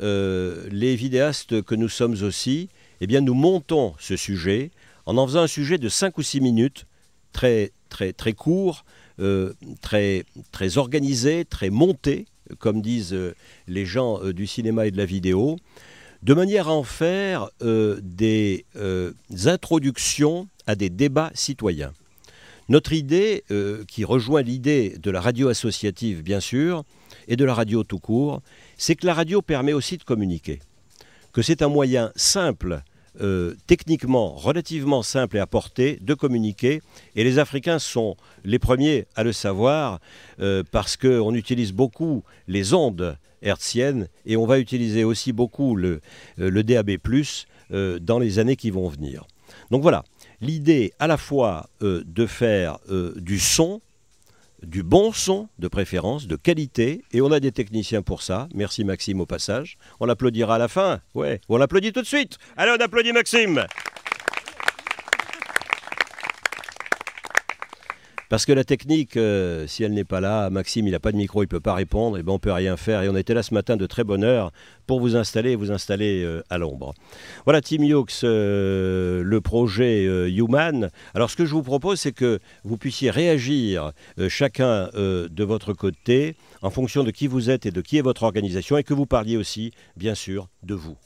euh, 0.00 0.66
les 0.70 0.96
vidéastes 0.96 1.60
que 1.60 1.74
nous 1.74 1.90
sommes 1.90 2.16
aussi, 2.22 2.70
eh 3.02 3.06
bien, 3.06 3.20
nous 3.20 3.34
montons 3.34 3.92
ce 3.98 4.16
sujet 4.16 4.70
en 5.04 5.18
en 5.18 5.26
faisant 5.26 5.42
un 5.42 5.48
sujet 5.48 5.76
de 5.76 5.90
5 5.90 6.16
ou 6.16 6.22
6 6.22 6.40
minutes, 6.40 6.86
très, 7.34 7.72
très, 7.90 8.14
très 8.14 8.32
court, 8.32 8.86
euh, 9.20 9.52
très, 9.82 10.24
très 10.50 10.78
organisé, 10.78 11.44
très 11.44 11.68
monté, 11.68 12.24
comme 12.58 12.80
disent 12.80 13.12
euh, 13.12 13.34
les 13.66 13.84
gens 13.84 14.24
du 14.30 14.46
cinéma 14.46 14.86
et 14.86 14.90
de 14.90 14.96
la 14.96 15.04
vidéo, 15.04 15.58
de 16.22 16.34
manière 16.34 16.68
à 16.68 16.72
en 16.72 16.82
faire 16.82 17.48
euh, 17.62 17.98
des 18.02 18.64
euh, 18.76 19.12
introductions 19.46 20.48
à 20.66 20.74
des 20.74 20.90
débats 20.90 21.30
citoyens. 21.34 21.92
Notre 22.68 22.92
idée, 22.92 23.44
euh, 23.50 23.84
qui 23.86 24.04
rejoint 24.04 24.42
l'idée 24.42 24.96
de 25.00 25.10
la 25.10 25.20
radio 25.20 25.48
associative 25.48 26.22
bien 26.22 26.40
sûr, 26.40 26.84
et 27.28 27.36
de 27.36 27.44
la 27.44 27.54
radio 27.54 27.84
tout 27.84 27.98
court, 27.98 28.42
c'est 28.76 28.94
que 28.94 29.06
la 29.06 29.14
radio 29.14 29.42
permet 29.42 29.72
aussi 29.72 29.96
de 29.96 30.02
communiquer, 30.02 30.60
que 31.32 31.42
c'est 31.42 31.62
un 31.62 31.68
moyen 31.68 32.12
simple, 32.16 32.82
techniquement 33.66 34.34
relativement 34.34 35.02
simple 35.02 35.38
et 35.38 35.40
à 35.40 35.46
portée 35.46 35.98
de 36.00 36.14
communiquer, 36.14 36.80
et 37.16 37.24
les 37.24 37.40
Africains 37.40 37.80
sont 37.80 38.16
les 38.44 38.60
premiers 38.60 39.06
à 39.16 39.24
le 39.24 39.32
savoir, 39.32 39.98
parce 40.70 40.96
qu'on 40.96 41.34
utilise 41.34 41.72
beaucoup 41.72 42.22
les 42.46 42.74
ondes 42.74 43.18
hertziennes, 43.42 44.08
et 44.26 44.36
on 44.36 44.46
va 44.46 44.58
utiliser 44.58 45.04
aussi 45.04 45.32
beaucoup 45.32 45.76
le, 45.76 46.00
euh, 46.38 46.50
le 46.50 46.62
DAB+, 46.62 46.98
euh, 47.70 47.98
dans 47.98 48.18
les 48.18 48.38
années 48.38 48.56
qui 48.56 48.70
vont 48.70 48.88
venir. 48.88 49.26
Donc 49.70 49.82
voilà, 49.82 50.04
l'idée 50.40 50.92
à 50.98 51.06
la 51.06 51.16
fois 51.16 51.68
euh, 51.82 52.02
de 52.06 52.26
faire 52.26 52.78
du 53.16 53.38
son, 53.38 53.80
du 54.62 54.82
bon 54.82 55.12
son 55.12 55.48
de 55.58 55.68
préférence, 55.68 56.26
de 56.26 56.36
qualité, 56.36 57.02
et 57.12 57.20
on 57.20 57.30
a 57.30 57.40
des 57.40 57.52
techniciens 57.52 58.02
pour 58.02 58.22
ça. 58.22 58.48
Merci 58.54 58.84
Maxime 58.84 59.20
au 59.20 59.26
passage. 59.26 59.78
On 60.00 60.06
l'applaudira 60.06 60.56
à 60.56 60.58
la 60.58 60.68
fin, 60.68 61.00
ouais. 61.14 61.40
Ou 61.48 61.54
on 61.54 61.58
l'applaudit 61.58 61.92
tout 61.92 62.02
de 62.02 62.06
suite. 62.06 62.38
Allez, 62.56 62.72
on 62.76 62.82
applaudit 62.82 63.12
Maxime. 63.12 63.64
Parce 68.28 68.44
que 68.44 68.52
la 68.52 68.64
technique, 68.64 69.16
euh, 69.16 69.66
si 69.66 69.84
elle 69.84 69.94
n'est 69.94 70.04
pas 70.04 70.20
là, 70.20 70.50
Maxime, 70.50 70.86
il 70.86 70.90
n'a 70.90 71.00
pas 71.00 71.12
de 71.12 71.16
micro, 71.16 71.42
il 71.42 71.46
ne 71.46 71.50
peut 71.50 71.60
pas 71.60 71.72
répondre, 71.74 72.18
et 72.18 72.22
ben 72.22 72.32
on 72.32 72.38
peut 72.38 72.52
rien 72.52 72.76
faire. 72.76 73.02
Et 73.02 73.08
on 73.08 73.16
était 73.16 73.32
là 73.32 73.42
ce 73.42 73.54
matin 73.54 73.76
de 73.76 73.86
très 73.86 74.04
bonne 74.04 74.22
heure 74.22 74.52
pour 74.86 75.00
vous 75.00 75.16
installer 75.16 75.52
et 75.52 75.56
vous 75.56 75.72
installer 75.72 76.22
euh, 76.24 76.42
à 76.50 76.58
l'ombre. 76.58 76.92
Voilà, 77.44 77.62
Team 77.62 77.84
Yux, 77.84 78.24
euh, 78.24 79.22
le 79.22 79.40
projet 79.40 80.04
Human. 80.30 80.90
Alors, 81.14 81.30
ce 81.30 81.36
que 81.36 81.46
je 81.46 81.54
vous 81.54 81.62
propose, 81.62 82.00
c'est 82.00 82.12
que 82.12 82.38
vous 82.64 82.76
puissiez 82.76 83.10
réagir 83.10 83.92
chacun 84.28 84.90
de 84.94 85.44
votre 85.44 85.72
côté 85.72 86.36
en 86.62 86.70
fonction 86.70 87.04
de 87.04 87.10
qui 87.10 87.26
vous 87.26 87.50
êtes 87.50 87.66
et 87.66 87.70
de 87.70 87.80
qui 87.80 87.98
est 87.98 88.02
votre 88.02 88.24
organisation, 88.24 88.76
et 88.76 88.82
que 88.82 88.94
vous 88.94 89.06
parliez 89.06 89.36
aussi, 89.36 89.72
bien 89.96 90.14
sûr, 90.14 90.48
de 90.62 90.74
vous. 90.74 90.96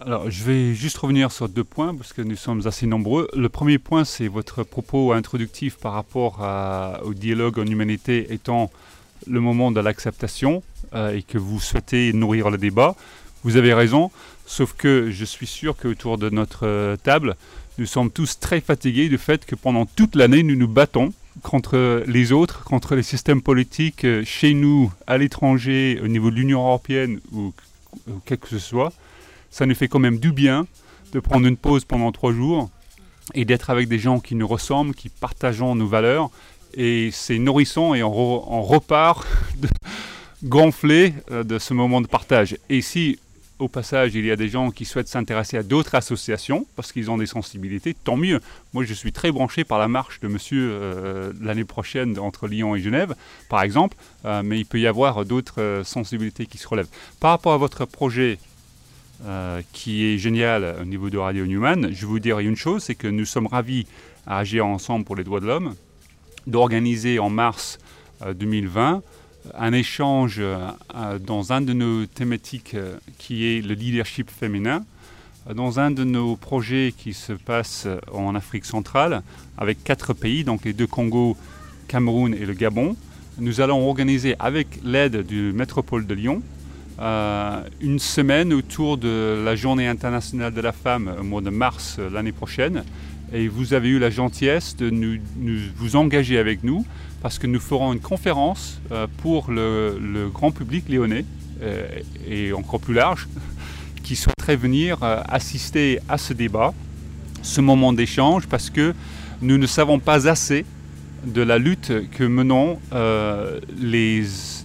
Alors, 0.00 0.30
je 0.30 0.42
vais 0.42 0.74
juste 0.74 0.96
revenir 0.98 1.30
sur 1.30 1.48
deux 1.48 1.64
points 1.64 1.94
parce 1.94 2.12
que 2.12 2.22
nous 2.22 2.34
sommes 2.34 2.66
assez 2.66 2.86
nombreux. 2.86 3.28
Le 3.34 3.48
premier 3.48 3.78
point, 3.78 4.04
c'est 4.04 4.26
votre 4.26 4.64
propos 4.64 5.12
introductif 5.12 5.76
par 5.76 5.92
rapport 5.92 6.40
au 7.04 7.14
dialogue 7.14 7.58
en 7.58 7.66
humanité 7.66 8.32
étant 8.32 8.70
le 9.28 9.40
moment 9.40 9.70
de 9.70 9.80
l'acceptation 9.80 10.62
euh, 10.94 11.14
et 11.14 11.22
que 11.22 11.38
vous 11.38 11.60
souhaitez 11.60 12.12
nourrir 12.12 12.50
le 12.50 12.58
débat. 12.58 12.96
Vous 13.44 13.56
avez 13.56 13.74
raison, 13.74 14.10
sauf 14.46 14.72
que 14.74 15.10
je 15.10 15.24
suis 15.24 15.46
sûr 15.46 15.76
qu'autour 15.76 16.18
de 16.18 16.30
notre 16.30 16.66
euh, 16.66 16.96
table, 16.96 17.36
nous 17.78 17.86
sommes 17.86 18.10
tous 18.10 18.40
très 18.40 18.60
fatigués 18.60 19.08
du 19.08 19.18
fait 19.18 19.46
que 19.46 19.54
pendant 19.54 19.86
toute 19.86 20.16
l'année, 20.16 20.42
nous 20.42 20.56
nous 20.56 20.68
battons 20.68 21.12
contre 21.42 22.02
les 22.06 22.32
autres, 22.32 22.64
contre 22.64 22.94
les 22.94 23.02
systèmes 23.02 23.42
politiques 23.42 24.04
euh, 24.04 24.24
chez 24.24 24.54
nous, 24.54 24.92
à 25.06 25.18
l'étranger, 25.18 26.00
au 26.02 26.08
niveau 26.08 26.30
de 26.30 26.36
l'Union 26.36 26.60
européenne 26.60 27.20
ou, 27.32 27.52
ou 28.08 28.20
quel 28.24 28.38
que 28.38 28.48
ce 28.48 28.58
soit 28.58 28.92
ça 29.52 29.66
nous 29.66 29.76
fait 29.76 29.86
quand 29.86 30.00
même 30.00 30.18
du 30.18 30.32
bien 30.32 30.66
de 31.12 31.20
prendre 31.20 31.46
une 31.46 31.56
pause 31.58 31.84
pendant 31.84 32.10
trois 32.10 32.32
jours 32.32 32.70
et 33.34 33.44
d'être 33.44 33.70
avec 33.70 33.86
des 33.86 33.98
gens 33.98 34.18
qui 34.18 34.34
nous 34.34 34.48
ressemblent, 34.48 34.94
qui 34.94 35.08
partageons 35.10 35.74
nos 35.76 35.86
valeurs. 35.86 36.30
Et 36.74 37.10
c'est 37.12 37.38
nourrissant 37.38 37.94
et 37.94 38.02
on, 38.02 38.10
re- 38.10 38.44
on 38.48 38.62
repart 38.62 39.26
gonflé 40.42 41.14
euh, 41.30 41.44
de 41.44 41.58
ce 41.58 41.74
moment 41.74 42.00
de 42.00 42.06
partage. 42.06 42.56
Et 42.70 42.80
si, 42.80 43.18
au 43.58 43.68
passage, 43.68 44.14
il 44.14 44.24
y 44.24 44.30
a 44.30 44.36
des 44.36 44.48
gens 44.48 44.70
qui 44.70 44.86
souhaitent 44.86 45.06
s'intéresser 45.08 45.58
à 45.58 45.62
d'autres 45.62 45.94
associations 45.94 46.66
parce 46.74 46.90
qu'ils 46.90 47.10
ont 47.10 47.18
des 47.18 47.26
sensibilités, 47.26 47.94
tant 47.94 48.16
mieux. 48.16 48.40
Moi, 48.72 48.84
je 48.84 48.94
suis 48.94 49.12
très 49.12 49.30
branché 49.30 49.64
par 49.64 49.78
la 49.78 49.86
marche 49.86 50.18
de 50.20 50.28
monsieur 50.28 50.70
euh, 50.72 51.32
l'année 51.42 51.64
prochaine 51.64 52.18
entre 52.18 52.48
Lyon 52.48 52.74
et 52.74 52.80
Genève, 52.80 53.14
par 53.50 53.62
exemple, 53.62 53.96
euh, 54.24 54.42
mais 54.42 54.58
il 54.58 54.64
peut 54.64 54.80
y 54.80 54.86
avoir 54.86 55.24
d'autres 55.26 55.82
sensibilités 55.84 56.46
qui 56.46 56.56
se 56.58 56.66
relèvent. 56.66 56.88
Par 57.20 57.30
rapport 57.32 57.52
à 57.52 57.58
votre 57.58 57.84
projet 57.84 58.38
euh, 59.24 59.62
qui 59.72 60.04
est 60.04 60.18
génial 60.18 60.76
au 60.80 60.84
niveau 60.84 61.10
de 61.10 61.18
Radio 61.18 61.46
Newman, 61.46 61.92
je 61.92 62.06
vous 62.06 62.18
dirais 62.18 62.44
une 62.44 62.56
chose, 62.56 62.82
c'est 62.82 62.94
que 62.94 63.08
nous 63.08 63.24
sommes 63.24 63.46
ravis 63.46 63.86
à 64.26 64.38
agir 64.38 64.66
ensemble 64.66 65.04
pour 65.04 65.16
les 65.16 65.24
droits 65.24 65.40
de 65.40 65.46
l'homme, 65.46 65.74
d'organiser 66.46 67.18
en 67.18 67.30
mars 67.30 67.78
euh, 68.22 68.34
2020 68.34 69.02
un 69.54 69.72
échange 69.72 70.36
euh, 70.38 70.68
euh, 70.94 71.18
dans 71.18 71.52
un 71.52 71.60
de 71.60 71.72
nos 71.72 72.06
thématiques 72.06 72.74
euh, 72.74 72.96
qui 73.18 73.46
est 73.46 73.60
le 73.60 73.74
leadership 73.74 74.30
féminin, 74.30 74.84
euh, 75.48 75.54
dans 75.54 75.80
un 75.80 75.90
de 75.90 76.04
nos 76.04 76.36
projets 76.36 76.94
qui 76.96 77.12
se 77.12 77.32
passe 77.32 77.84
euh, 77.86 77.98
en 78.12 78.34
Afrique 78.34 78.64
centrale 78.64 79.22
avec 79.58 79.82
quatre 79.82 80.14
pays, 80.14 80.44
donc 80.44 80.64
les 80.64 80.72
deux 80.72 80.86
Congos, 80.86 81.36
Cameroun 81.88 82.34
et 82.34 82.46
le 82.46 82.54
Gabon. 82.54 82.96
Nous 83.38 83.60
allons 83.60 83.88
organiser 83.88 84.36
avec 84.38 84.80
l'aide 84.84 85.26
du 85.26 85.52
métropole 85.52 86.06
de 86.06 86.14
Lyon 86.14 86.42
euh, 87.00 87.62
une 87.80 87.98
semaine 87.98 88.52
autour 88.52 88.98
de 88.98 89.42
la 89.44 89.56
journée 89.56 89.88
internationale 89.88 90.52
de 90.52 90.60
la 90.60 90.72
femme 90.72 91.14
au 91.18 91.22
mois 91.22 91.40
de 91.40 91.50
mars 91.50 91.96
euh, 91.98 92.10
l'année 92.10 92.32
prochaine. 92.32 92.84
Et 93.32 93.48
vous 93.48 93.72
avez 93.72 93.88
eu 93.88 93.98
la 93.98 94.10
gentillesse 94.10 94.76
de 94.76 94.90
nous, 94.90 95.18
vous 95.76 95.96
engager 95.96 96.38
avec 96.38 96.62
nous 96.64 96.84
parce 97.22 97.38
que 97.38 97.46
nous 97.46 97.60
ferons 97.60 97.94
une 97.94 98.00
conférence 98.00 98.80
euh, 98.90 99.06
pour 99.18 99.50
le, 99.50 99.98
le 99.98 100.28
grand 100.28 100.50
public 100.50 100.88
lyonnais 100.88 101.24
et 102.26 102.52
encore 102.52 102.80
plus 102.80 102.92
large 102.92 103.28
qui 104.02 104.16
souhaiterait 104.16 104.56
venir 104.56 104.98
assister 105.28 106.00
à 106.08 106.18
ce 106.18 106.32
débat, 106.32 106.74
ce 107.42 107.60
moment 107.60 107.92
d'échange, 107.92 108.48
parce 108.48 108.68
que 108.68 108.94
nous 109.42 109.58
ne 109.58 109.66
savons 109.68 110.00
pas 110.00 110.28
assez 110.28 110.64
de 111.24 111.40
la 111.40 111.58
lutte 111.58 111.92
que 112.10 112.24
menons 112.24 112.80
les, 113.80 114.24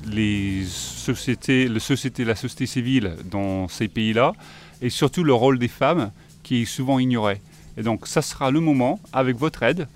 les 0.09 0.65
sociétés, 0.65 1.67
la 1.67 1.79
société 1.79 2.65
civile 2.65 3.15
dans 3.25 3.67
ces 3.67 3.87
pays-là, 3.87 4.33
et 4.81 4.89
surtout 4.89 5.23
le 5.23 5.33
rôle 5.33 5.59
des 5.59 5.67
femmes 5.67 6.11
qui 6.43 6.63
est 6.63 6.65
souvent 6.65 6.99
ignoré. 6.99 7.41
Et 7.77 7.83
donc 7.83 8.07
ça 8.07 8.21
sera 8.21 8.51
le 8.51 8.59
moment, 8.59 8.99
avec 9.13 9.37
votre 9.37 9.63
aide, 9.63 9.87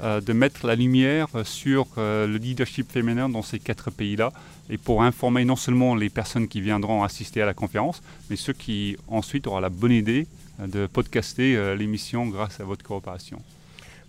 euh, 0.00 0.20
de 0.20 0.32
mettre 0.32 0.66
la 0.66 0.76
lumière 0.76 1.28
sur 1.44 1.86
euh, 1.98 2.26
le 2.26 2.36
leadership 2.36 2.90
féminin 2.90 3.28
dans 3.28 3.42
ces 3.42 3.58
quatre 3.58 3.90
pays-là, 3.90 4.32
et 4.70 4.78
pour 4.78 5.02
informer 5.02 5.44
non 5.44 5.56
seulement 5.56 5.94
les 5.94 6.08
personnes 6.08 6.46
qui 6.46 6.60
viendront 6.60 7.02
assister 7.02 7.42
à 7.42 7.46
la 7.46 7.54
conférence, 7.54 8.00
mais 8.30 8.36
ceux 8.36 8.52
qui 8.52 8.96
ensuite 9.08 9.46
auront 9.46 9.60
la 9.60 9.70
bonne 9.70 9.92
idée 9.92 10.26
euh, 10.60 10.66
de 10.66 10.86
podcaster 10.86 11.74
l'émission 11.76 12.26
grâce 12.26 12.60
à 12.60 12.64
votre 12.64 12.84
coopération. 12.84 13.42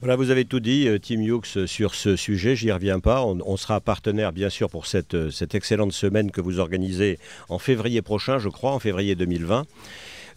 Voilà, 0.01 0.15
vous 0.15 0.29
avez 0.29 0.45
tout 0.45 0.61
dit, 0.61 0.87
euh, 0.87 0.97
Tim 0.97 1.19
Hughes, 1.21 1.65
sur 1.65 1.93
ce 1.93 2.15
sujet. 2.15 2.55
J'y 2.55 2.71
reviens 2.71 2.99
pas. 3.01 3.25
On, 3.25 3.57
sera 3.57 3.81
partenaire, 3.81 4.31
bien 4.31 4.49
sûr, 4.49 4.69
pour 4.69 4.85
cette, 4.85 5.13
euh, 5.13 5.29
cette 5.29 5.55
excellente 5.55 5.91
semaine 5.91 6.31
que 6.31 6.39
vous 6.39 6.59
organisez 6.59 7.19
en 7.49 7.59
février 7.59 8.01
prochain, 8.01 8.39
je 8.39 8.47
crois, 8.47 8.71
en 8.71 8.79
février 8.79 9.15
2020. 9.15 9.65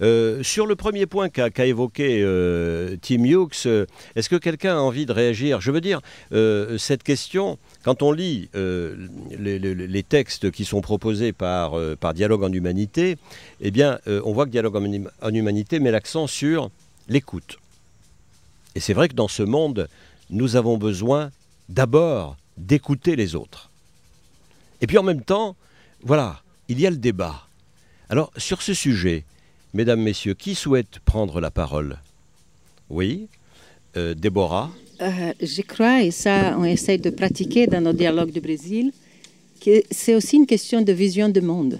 Euh, 0.01 0.42
sur 0.42 0.66
le 0.66 0.75
premier 0.75 1.07
point 1.07 1.29
qu'a 1.29 1.66
évoqué 1.66 2.22
euh, 2.22 2.96
Tim 3.01 3.25
Hughes, 3.25 3.66
euh, 3.66 3.87
est-ce 4.16 4.29
que 4.29 4.37
quelqu'un 4.37 4.77
a 4.77 4.81
envie 4.81 5.07
de 5.07 5.12
réagir? 5.12 5.61
Je 5.61 5.70
veux 5.70 5.81
dire, 5.81 6.01
euh, 6.33 6.77
cette 6.77 7.05
question, 7.05 7.59
quand 7.85 8.03
on 8.03 8.11
lit 8.11 8.48
euh, 8.57 8.96
les, 9.38 10.03
textes 10.03 10.51
qui 10.51 10.64
sont 10.64 10.81
proposés 10.81 11.33
par, 11.33 11.79
euh, 11.79 11.96
Dialogue 12.14 12.42
en 12.42 12.53
Humanité, 12.53 13.16
eh 13.61 13.70
bien, 13.70 13.98
euh, 14.09 14.20
on 14.25 14.33
voit 14.33 14.46
que 14.46 14.51
Dialogue 14.51 14.77
en 14.77 15.35
Humanité 15.35 15.79
met 15.79 15.92
l'accent 15.92 16.27
sur 16.27 16.70
l'écoute. 17.09 17.62
Et 18.74 18.80
c'est 18.80 18.94
vrai 18.94 19.08
que 19.08 19.14
dans 19.14 19.28
ce 19.28 19.42
monde, 19.42 19.88
nous 20.30 20.56
avons 20.56 20.78
besoin 20.78 21.30
d'abord 21.68 22.37
d'écouter 22.56 23.16
les 23.16 23.35
autres. 23.35 23.70
Et 24.80 24.87
puis 24.87 24.98
en 24.98 25.02
même 25.02 25.22
temps, 25.22 25.56
voilà, 26.02 26.42
il 26.68 26.80
y 26.80 26.87
a 26.87 26.90
le 26.90 26.96
débat. 26.96 27.46
Alors, 28.08 28.32
sur 28.37 28.62
ce 28.62 28.74
sujet, 28.74 29.24
mesdames, 29.74 30.00
messieurs, 30.00 30.35
qui 30.35 30.54
souhaite 30.54 30.98
prendre 31.00 31.40
la 31.40 31.50
parole? 31.50 31.98
Oui 32.90 33.28
Euh, 33.96 34.14
Déborah 34.14 34.70
Euh, 35.00 35.32
je 35.40 35.62
crois, 35.62 36.02
et 36.02 36.11
ça 36.11 36.56
on 36.58 36.64
essaie 36.64 36.98
de 36.98 37.11
pratiquer 37.11 37.66
dans 37.66 37.80
nos 37.80 37.92
dialogues 37.92 38.32
du 38.32 38.40
Brésil, 38.40 38.92
que 39.61 39.82
c'est 39.90 40.14
aussi 40.14 40.37
une 40.37 40.46
question 40.46 40.80
de 40.80 40.92
vision 40.92 41.28
du 41.28 41.40
monde. 41.40 41.78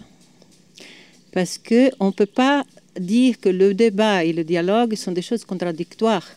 Parce 1.33 1.57
qu'on 1.59 2.07
ne 2.07 2.17
peut 2.21 2.27
pas 2.45 2.65
dire 2.99 3.41
que 3.41 3.49
le 3.49 3.75
débat 3.75 4.25
et 4.25 4.33
le 4.33 4.45
dialogue 4.45 4.95
sont 4.95 5.13
des 5.13 5.23
choses 5.23 5.45
contradictoires. 5.45 6.29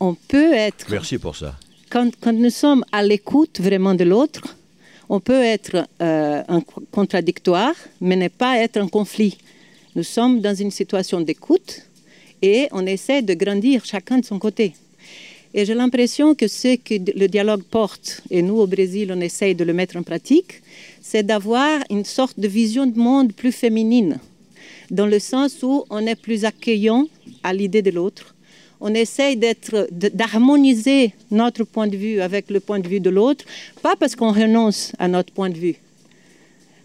On 0.00 0.14
peut 0.14 0.52
être 0.54 0.86
Merci 0.90 1.18
pour 1.18 1.36
ça. 1.36 1.56
quand, 1.90 2.10
quand 2.20 2.32
nous 2.32 2.50
sommes 2.50 2.84
à 2.90 3.02
l'écoute 3.02 3.60
vraiment 3.60 3.94
de 3.94 4.04
l'autre, 4.04 4.56
on 5.10 5.20
peut 5.20 5.42
être 5.42 5.86
euh, 6.00 6.42
contradictoire, 6.90 7.74
mais 8.00 8.16
ne 8.16 8.28
pas 8.28 8.58
être 8.58 8.78
en 8.78 8.88
conflit. 8.88 9.36
Nous 9.96 10.04
sommes 10.04 10.40
dans 10.40 10.54
une 10.54 10.70
situation 10.70 11.20
d'écoute 11.20 11.82
et 12.40 12.68
on 12.72 12.86
essaie 12.86 13.22
de 13.22 13.34
grandir 13.34 13.84
chacun 13.84 14.18
de 14.18 14.24
son 14.24 14.38
côté. 14.38 14.72
Et 15.52 15.64
j'ai 15.64 15.74
l'impression 15.74 16.34
que 16.36 16.46
ce 16.46 16.76
que 16.76 16.94
le 16.94 17.26
dialogue 17.26 17.64
porte, 17.64 18.22
et 18.30 18.40
nous 18.40 18.58
au 18.58 18.68
Brésil, 18.68 19.12
on 19.14 19.20
essaie 19.20 19.52
de 19.54 19.64
le 19.64 19.72
mettre 19.72 19.96
en 19.96 20.04
pratique, 20.04 20.62
c'est 21.02 21.24
d'avoir 21.24 21.80
une 21.90 22.04
sorte 22.04 22.38
de 22.38 22.46
vision 22.46 22.86
du 22.86 22.98
monde 22.98 23.32
plus 23.32 23.50
féminine, 23.50 24.20
dans 24.92 25.06
le 25.06 25.18
sens 25.18 25.62
où 25.62 25.84
on 25.90 26.06
est 26.06 26.14
plus 26.14 26.44
accueillant 26.44 27.08
à 27.42 27.52
l'idée 27.52 27.82
de 27.82 27.90
l'autre. 27.90 28.34
On 28.80 28.94
essaye 28.94 29.36
d'être, 29.36 29.88
d'harmoniser 29.90 31.12
notre 31.30 31.64
point 31.64 31.86
de 31.86 31.96
vue 31.96 32.20
avec 32.20 32.50
le 32.50 32.60
point 32.60 32.78
de 32.78 32.88
vue 32.88 33.00
de 33.00 33.10
l'autre, 33.10 33.44
pas 33.82 33.94
parce 33.96 34.16
qu'on 34.16 34.32
renonce 34.32 34.92
à 34.98 35.06
notre 35.08 35.32
point 35.32 35.50
de 35.50 35.56
vue, 35.58 35.76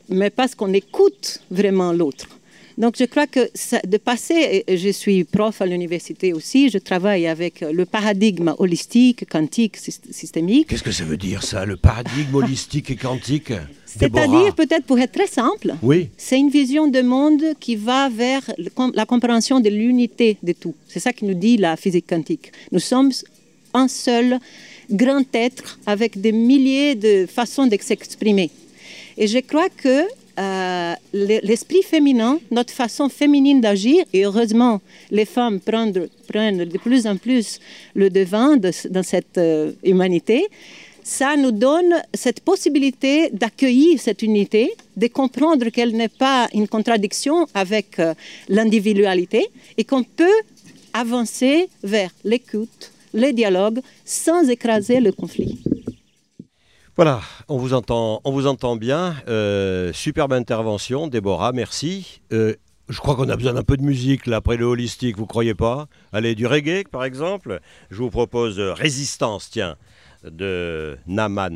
mais 0.10 0.29
parce 0.29 0.55
qu'on 0.55 0.73
écoute 0.73 1.41
vraiment 1.49 1.93
l'autre. 1.93 2.27
Donc 2.77 2.95
je 2.99 3.05
crois 3.05 3.25
que 3.27 3.49
ça- 3.53 3.79
de 3.88 3.95
passer, 3.95 4.65
je 4.67 4.89
suis 4.89 5.23
prof 5.23 5.62
à 5.62 5.65
l'université 5.65 6.34
aussi, 6.34 6.69
je 6.69 6.77
travaille 6.77 7.25
avec 7.25 7.62
le 7.62 7.86
paradigme 7.86 8.53
holistique, 8.58 9.25
quantique, 9.29 9.77
syst- 9.77 10.12
systémique. 10.12 10.67
Qu'est-ce 10.67 10.84
que 10.84 10.91
ça 10.91 11.05
veut 11.05 11.15
dire 11.15 11.41
ça, 11.43 11.63
le 11.63 11.77
paradigme 11.77 12.36
holistique 12.43 12.91
et 12.91 12.97
quantique? 12.97 13.53
C'est-à-dire, 13.99 14.53
peut-être 14.55 14.86
pour 14.86 14.99
être 14.99 15.12
très 15.13 15.27
simple, 15.27 15.75
Oui. 15.81 16.10
c'est 16.17 16.38
une 16.38 16.49
vision 16.49 16.88
de 16.88 17.01
monde 17.01 17.43
qui 17.60 17.75
va 17.75 18.10
vers 18.10 18.41
la 18.93 19.05
compréhension 19.05 19.60
de 19.60 19.69
l'unité 19.69 20.38
de 20.43 20.51
tout. 20.53 20.75
C'est 20.88 20.99
ça 20.99 21.13
qui 21.13 21.25
nous 21.25 21.34
dit 21.34 21.58
la 21.58 21.75
physique 21.77 22.08
quantique. 22.08 22.51
Nous 22.71 22.79
sommes 22.79 23.12
un 23.73 23.88
seul 23.88 24.39
grand 24.89 25.23
être 25.34 25.79
avec 25.86 26.19
des 26.19 26.31
milliers 26.31 26.95
de 26.95 27.25
façons 27.25 27.67
de 27.67 27.77
s'exprimer. 27.81 28.49
Et 29.17 29.27
je 29.27 29.39
crois 29.39 29.69
que 29.69 30.03
euh, 30.38 30.93
le- 31.13 31.39
l'esprit 31.47 31.81
féminin, 31.81 32.38
notre 32.51 32.73
façon 32.73 33.08
féminine 33.08 33.62
d'agir, 33.62 34.03
et 34.12 34.25
heureusement, 34.25 34.81
les 35.10 35.23
femmes 35.23 35.62
prennent, 35.62 36.08
prennent 36.27 36.65
de 36.65 36.77
plus 36.77 37.08
en 37.08 37.15
plus 37.15 37.60
le 37.93 38.10
devant 38.10 38.58
de- 38.58 38.71
dans 38.89 39.03
cette 39.03 39.38
euh, 39.38 39.71
humanité, 39.86 40.45
ça 41.05 41.37
nous 41.37 41.51
donne 41.51 42.01
cette 42.15 42.39
possibilité 42.39 43.29
d'accueillir 43.29 43.99
cette 43.99 44.23
unité, 44.23 44.73
de 44.97 45.05
comprendre 45.05 45.69
qu'elle 45.69 45.95
n'est 45.95 46.09
pas 46.09 46.49
une 46.51 46.67
contradiction 46.67 47.47
avec 47.53 47.99
euh, 47.99 48.15
l'individualité 48.49 49.47
et 49.77 49.83
qu'on 49.83 50.03
peut 50.03 50.39
avancer 50.93 51.69
vers 51.83 52.09
l'écoute, 52.23 52.91
les 53.13 53.33
dialogues, 53.33 53.81
sans 54.03 54.49
écraser 54.49 54.99
le 54.99 55.11
conflit. 55.11 55.63
Voilà, 56.95 57.21
on 57.49 57.57
vous 57.57 57.75
entend, 57.75 58.21
on 58.23 58.31
vous 58.31 58.47
entend 58.47 58.75
bien. 58.75 59.15
Euh, 59.27 59.93
superbe 59.93 60.33
intervention, 60.33 61.07
Déborah, 61.07 61.51
merci. 61.51 62.19
Euh, 62.33 62.55
je 62.89 62.99
crois 62.99 63.15
qu'on 63.15 63.29
a 63.29 63.35
besoin 63.35 63.53
d'un 63.53 63.63
peu 63.63 63.77
de 63.77 63.83
musique 63.83 64.25
là 64.25 64.37
après 64.37 64.57
le 64.57 64.65
holistique, 64.65 65.17
vous 65.17 65.27
croyez 65.27 65.53
pas? 65.53 65.87
Allez, 66.13 66.33
du 66.33 66.47
reggae 66.47 66.83
par 66.89 67.03
exemple. 67.03 67.59
Je 67.91 67.97
vous 67.97 68.09
propose 68.09 68.59
Résistance, 68.59 69.51
tiens, 69.51 69.75
de 70.31 70.97
Naman. 71.07 71.55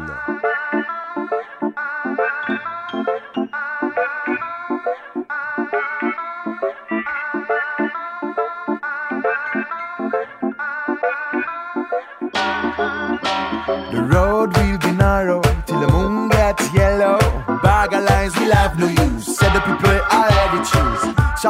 The 13.91 14.01
road 14.03 14.55
will 14.55 14.77
be 14.77 14.91
narrow 14.91 15.41
till 15.65 15.79
the 15.79 15.87
moon 15.87 16.29
gets 16.29 16.73
yellow. 16.73 17.17
Bag 17.63 17.91
lines 17.91 18.35
will 18.39 18.51
have 18.51 18.77
no 18.79 18.87
use. 18.87 19.37
Said 19.37 19.53
the 19.53 19.61
people 19.61 19.88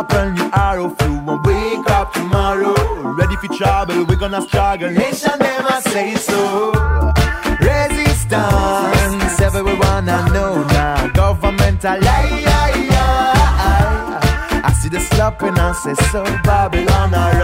choose. 0.03 0.09
Sharpen 0.09 0.35
your 0.38 0.49
arrow 0.53 0.89
through 0.89 1.29
and 1.29 1.45
wake 1.45 1.89
up 1.89 2.13
tomorrow. 2.13 2.75
Ready 3.13 3.35
for 3.38 3.47
trouble, 3.55 4.05
we're 4.05 4.15
gonna 4.15 4.41
struggle. 4.41 4.91
Nation 4.91 5.31
never 5.39 5.81
say 5.81 6.15
so. 6.15 6.71
Resistance, 7.59 9.41
everyone 9.41 10.09
I 10.09 10.29
know 10.33 10.63
now. 10.63 11.07
Governmental 11.09 11.99
lie. 12.01 12.45
I 14.62 14.73
see 14.73 14.89
the 14.89 14.99
slopping 14.99 15.57
and 15.57 15.75
say 15.75 15.93
so. 16.12 16.23
Babylon 16.43 17.13
I 17.13 17.38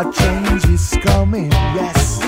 A 0.00 0.02
change 0.12 0.64
is 0.64 0.96
coming, 1.02 1.50
yes. 1.76 2.22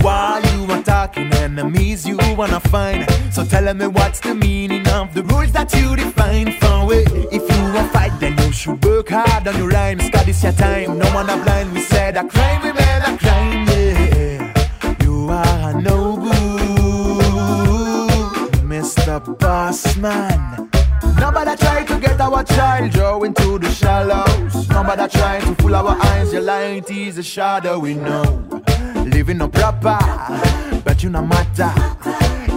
While 0.00 0.40
you 0.40 0.72
are 0.72 0.82
talking, 0.82 1.30
enemies 1.34 2.06
you 2.06 2.16
wanna 2.34 2.60
find. 2.60 3.06
So 3.30 3.44
tell 3.44 3.74
me 3.74 3.88
what's 3.88 4.20
the 4.20 4.34
meaning 4.34 4.88
of 4.88 5.12
the 5.12 5.22
rules 5.22 5.52
that 5.52 5.70
you 5.74 5.94
define 5.96 6.52
for 6.60 6.86
way. 6.86 7.04
If 7.30 7.42
you 7.42 7.62
wanna 7.62 7.86
fight, 7.90 8.18
then 8.20 8.38
you 8.38 8.52
should 8.52 8.82
work 8.86 9.10
hard 9.10 9.46
on 9.48 9.58
your 9.58 9.68
rhymes. 9.68 10.08
Cause 10.08 10.24
this 10.24 10.42
your 10.42 10.52
time. 10.52 10.96
No 10.96 11.04
one 11.14 11.28
a 11.28 11.36
blind. 11.44 11.74
We 11.74 11.82
said 11.82 12.16
a 12.16 12.24
crime, 12.26 12.62
we 12.62 12.72
made 12.72 13.02
a 13.04 13.18
crime, 13.18 13.66
yeah. 13.68 14.96
You 15.04 15.28
are 15.28 15.74
no 15.78 16.16
good, 16.16 17.22
Mr. 18.64 19.20
Boss 19.38 19.94
Man. 19.98 20.70
Nobody 21.20 21.54
try 21.56 21.84
to 21.84 22.00
get 22.00 22.18
our 22.18 22.42
child 22.44 22.92
draw 22.92 23.22
into 23.24 23.58
the 23.58 23.68
shallows. 24.82 24.98
Nobody 24.98 25.18
try 25.18 25.40
to 25.40 25.54
fool 25.62 25.74
our 25.74 25.96
eyes. 26.00 26.32
Your 26.32 26.42
light 26.42 26.90
is 26.90 27.18
a 27.18 27.22
shadow, 27.22 27.78
we 27.78 27.94
know. 27.94 28.44
Living 29.06 29.38
no 29.38 29.48
proper, 29.48 29.98
but 30.84 31.02
you 31.02 31.10
no 31.10 31.22
matter. 31.22 31.72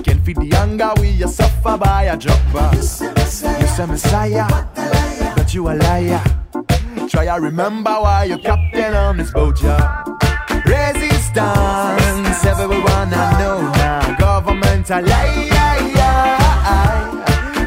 Can't 0.03 0.23
feed 0.25 0.37
the 0.37 0.49
hunger, 0.55 0.91
we 0.99 1.23
a 1.23 1.27
suffer 1.27 1.77
by 1.77 2.03
a 2.03 2.17
dropper. 2.17 2.69
You 2.75 2.81
say 2.81 3.85
Messiah, 3.85 4.47
but 5.35 5.53
you 5.53 5.67
a 5.69 5.73
liar. 5.73 6.23
Try 7.09 7.25
to 7.25 7.41
remember 7.41 7.91
why 7.91 8.25
you're 8.25 8.39
captain 8.39 8.93
on 8.93 9.17
this 9.17 9.31
boat, 9.31 9.61
yeah. 9.61 10.03
Resistance, 10.65 12.45
everyone 12.45 13.13
I 13.13 13.39
know 13.39 13.61
now. 13.61 13.95
president 14.85 14.89
a 14.89 15.01
lie. 15.09 15.49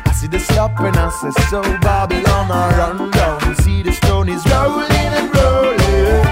I 0.06 0.12
see 0.12 0.28
the 0.28 0.38
stop 0.38 0.78
and 0.80 0.96
I 0.96 1.10
so 1.50 1.62
Babylon 1.80 2.50
I 2.50 2.78
run 2.78 3.10
down. 3.10 3.54
See 3.56 3.82
the 3.82 3.92
rolling 4.36 4.90
and 4.92 5.34
rolling. 5.34 6.22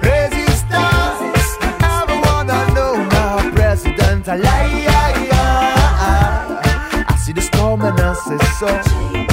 Resistance, 0.00 1.58
everyone 1.82 2.50
I 2.50 2.72
know. 2.74 2.94
I 7.08 7.16
see 7.16 7.32
the 7.32 7.42
storm 7.42 7.82
and 7.82 8.00
I 8.00 8.14
say 8.14 8.38
so. 8.58 9.29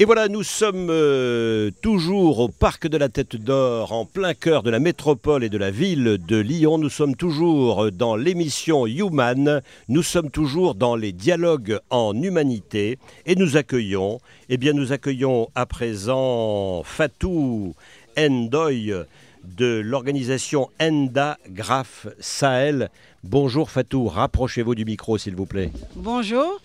Et 0.00 0.04
voilà, 0.04 0.28
nous 0.28 0.44
sommes 0.44 0.90
euh, 0.90 1.72
toujours 1.82 2.38
au 2.38 2.48
Parc 2.48 2.86
de 2.86 2.96
la 2.96 3.08
Tête 3.08 3.34
d'Or, 3.34 3.90
en 3.90 4.04
plein 4.04 4.32
cœur 4.32 4.62
de 4.62 4.70
la 4.70 4.78
métropole 4.78 5.42
et 5.42 5.48
de 5.48 5.58
la 5.58 5.72
ville 5.72 6.18
de 6.24 6.36
Lyon. 6.36 6.78
Nous 6.78 6.88
sommes 6.88 7.16
toujours 7.16 7.90
dans 7.90 8.14
l'émission 8.14 8.86
Human. 8.86 9.60
Nous 9.88 10.02
sommes 10.04 10.30
toujours 10.30 10.76
dans 10.76 10.94
les 10.94 11.10
dialogues 11.10 11.80
en 11.90 12.14
humanité. 12.14 12.96
Et 13.26 13.34
nous 13.34 13.56
accueillons, 13.56 14.20
eh 14.48 14.56
bien, 14.56 14.72
nous 14.72 14.92
accueillons 14.92 15.48
à 15.56 15.66
présent 15.66 16.84
Fatou 16.84 17.74
Ndoy 18.16 18.94
de 19.42 19.80
l'organisation 19.80 20.68
Enda 20.80 21.38
Graf 21.50 22.06
Sahel. 22.20 22.88
Bonjour 23.24 23.68
Fatou, 23.68 24.06
rapprochez-vous 24.06 24.76
du 24.76 24.84
micro 24.84 25.18
s'il 25.18 25.34
vous 25.34 25.46
plaît. 25.46 25.72
Bonjour. 25.96 26.60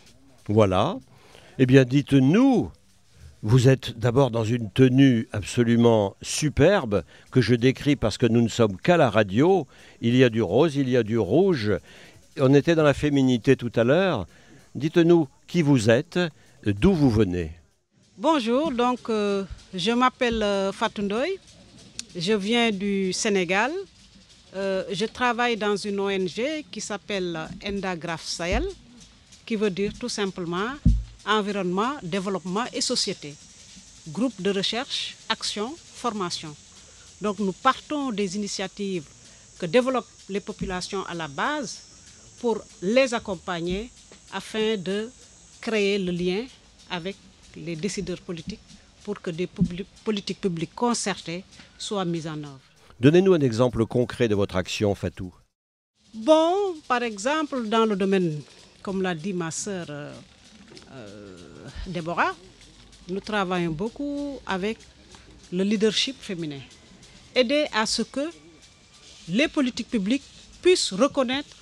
Voilà. 0.48 0.98
Eh 1.58 1.66
bien, 1.66 1.84
dites-nous, 1.84 2.70
vous 3.46 3.68
êtes 3.68 4.00
d'abord 4.00 4.32
dans 4.32 4.46
une 4.46 4.72
tenue 4.72 5.28
absolument 5.34 6.16
superbe 6.22 7.04
que 7.30 7.42
je 7.42 7.56
décris 7.56 7.98
parce 7.98 8.18
que 8.18 8.26
nous 8.26 8.42
ne 8.42 8.48
sommes 8.48 8.78
qu'à 8.78 8.96
la 8.96 9.10
radio. 9.10 9.68
Il 10.00 10.16
y 10.16 10.24
a 10.24 10.30
du 10.30 10.42
rose, 10.42 10.78
il 10.78 10.88
y 10.88 10.96
a 10.96 11.04
du 11.04 11.18
rouge. 11.18 11.74
On 12.40 12.54
était 12.54 12.74
dans 12.74 12.84
la 12.84 12.94
féminité 12.94 13.58
tout 13.58 13.72
à 13.76 13.84
l'heure. 13.84 14.28
Dites-nous 14.76 15.28
qui 15.46 15.62
vous 15.62 15.90
êtes, 15.90 16.18
d'où 16.66 16.94
vous 16.94 17.10
venez. 17.10 17.52
Bonjour, 18.18 18.72
donc 18.72 19.10
euh, 19.10 19.44
je 19.74 19.92
m'appelle 19.92 20.42
euh, 20.42 20.72
Fatou 20.72 21.02
Ndoye. 21.02 21.38
Je 22.16 22.34
viens 22.34 22.72
du 22.72 23.12
Sénégal. 23.12 23.72
Euh, 24.56 24.84
je 24.90 25.06
travaille 25.06 25.58
dans 25.58 25.76
une 25.76 26.00
ONG 26.00 26.64
qui 26.72 26.80
s'appelle 26.80 27.38
Endagraph 27.68 28.24
Sahel, 28.24 28.64
qui 29.46 29.58
veut 29.58 29.72
dire 29.72 29.92
tout 30.00 30.10
simplement 30.10 30.70
environnement, 31.26 31.94
développement 32.04 32.66
et 32.74 32.82
société. 32.82 33.36
Groupe 34.10 34.42
de 34.42 34.52
recherche, 34.52 35.16
action, 35.30 35.74
formation. 35.96 36.56
Donc 37.22 37.40
nous 37.40 37.54
partons 37.54 38.12
des 38.12 38.36
initiatives 38.36 39.06
que 39.60 39.66
développent 39.66 40.10
les 40.30 40.40
populations 40.42 41.06
à 41.06 41.14
la 41.14 41.28
base 41.28 41.80
pour 42.40 42.62
les 42.82 43.14
accompagner 43.14 43.90
afin 44.34 44.76
de 44.78 45.10
créer 45.62 45.98
le 45.98 46.12
lien 46.12 46.46
avec 46.90 47.16
les 47.56 47.76
décideurs 47.76 48.20
politiques 48.22 48.60
pour 49.04 49.22
que 49.22 49.30
des 49.32 49.48
politiques 50.04 50.42
publiques 50.42 50.76
concertées 50.76 51.44
soient 51.78 52.06
mises 52.06 52.28
en 52.28 52.40
œuvre. 52.44 52.60
Donnez-nous 53.00 53.34
un 53.34 53.42
exemple 53.42 53.86
concret 53.86 54.28
de 54.28 54.36
votre 54.36 54.56
action, 54.56 54.94
Fatou. 54.96 55.34
Bon, 56.14 56.76
par 56.88 57.04
exemple, 57.04 57.68
dans 57.68 57.86
le 57.86 57.96
domaine, 57.96 58.42
comme 58.82 59.02
l'a 59.02 59.16
dit 59.16 59.34
ma 59.34 59.52
sœur 59.52 59.88
euh, 60.96 61.38
Déborah, 61.88 62.36
nous 63.10 63.20
travaillons 63.20 63.72
beaucoup 63.72 64.40
avec 64.46 64.78
le 65.52 65.64
leadership 65.64 66.16
féminin. 66.22 66.60
Aider 67.36 67.66
à 67.74 67.86
ce 67.86 68.02
que 68.04 68.30
les 69.28 69.48
politiques 69.48 69.90
publiques 69.90 70.24
puissent 70.62 70.94
reconnaître 70.94 71.56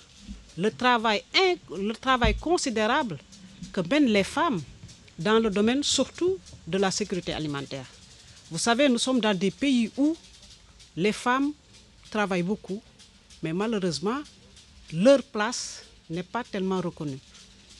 le 0.57 0.69
travail, 0.71 1.23
le 1.69 1.93
travail 1.93 2.35
considérable 2.35 3.17
que 3.71 3.81
mènent 3.89 4.07
les 4.11 4.23
femmes 4.23 4.61
dans 5.17 5.39
le 5.39 5.49
domaine 5.49 5.83
surtout 5.83 6.37
de 6.67 6.77
la 6.77 6.91
sécurité 6.91 7.33
alimentaire. 7.33 7.85
Vous 8.49 8.57
savez, 8.57 8.89
nous 8.89 8.97
sommes 8.97 9.19
dans 9.21 9.37
des 9.37 9.51
pays 9.51 9.89
où 9.97 10.15
les 10.97 11.13
femmes 11.13 11.53
travaillent 12.09 12.43
beaucoup, 12.43 12.81
mais 13.41 13.53
malheureusement, 13.53 14.19
leur 14.93 15.23
place 15.23 15.83
n'est 16.09 16.23
pas 16.23 16.43
tellement 16.43 16.81
reconnue. 16.81 17.19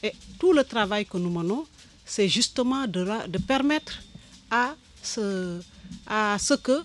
Et 0.04 0.14
tout 0.40 0.54
le 0.54 0.64
travail 0.64 1.06
que 1.06 1.18
nous 1.18 1.30
menons, 1.30 1.66
c'est 2.06 2.28
justement 2.28 2.88
de, 2.88 3.06
permettre 3.48 4.02
à 4.50 4.76
ce, 5.02 5.62
à 6.08 6.38
ce 6.40 6.56
que, 6.56 6.82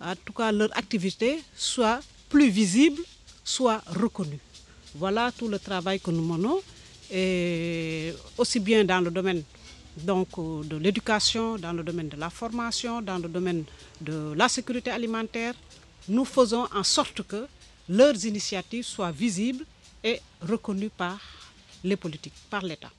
en 0.00 0.14
tout 0.24 0.32
cas, 0.32 0.52
leur 0.52 0.76
activité 0.76 1.42
soit 1.56 2.00
plus 2.28 2.48
visible, 2.50 3.02
soit 3.44 3.82
reconnue. 3.86 4.38
Voilà 4.94 5.32
tout 5.32 5.48
le 5.48 5.58
travail 5.58 6.00
que 6.00 6.10
nous 6.10 6.22
menons, 6.24 6.60
et 7.10 8.14
aussi 8.38 8.60
bien 8.60 8.84
dans 8.84 9.00
le 9.00 9.10
domaine 9.10 9.42
donc, 9.96 10.28
de 10.38 10.76
l'éducation, 10.76 11.58
dans 11.58 11.72
le 11.72 11.82
domaine 11.82 12.08
de 12.08 12.16
la 12.16 12.30
formation, 12.30 13.02
dans 13.02 13.18
le 13.18 13.28
domaine 13.28 13.64
de 14.00 14.32
la 14.34 14.48
sécurité 14.48 14.90
alimentaire. 14.90 15.54
Nous 16.08 16.24
faisons 16.24 16.66
en 16.74 16.82
sorte 16.82 17.22
que 17.22 17.46
leurs 17.88 18.24
initiatives 18.24 18.84
soient 18.84 19.10
visibles 19.12 19.64
et 20.02 20.20
reconnues 20.40 20.88
par 20.90 21.18
les 21.84 21.96
politiques, 21.96 22.34
par 22.50 22.62
l'État. 22.62 22.90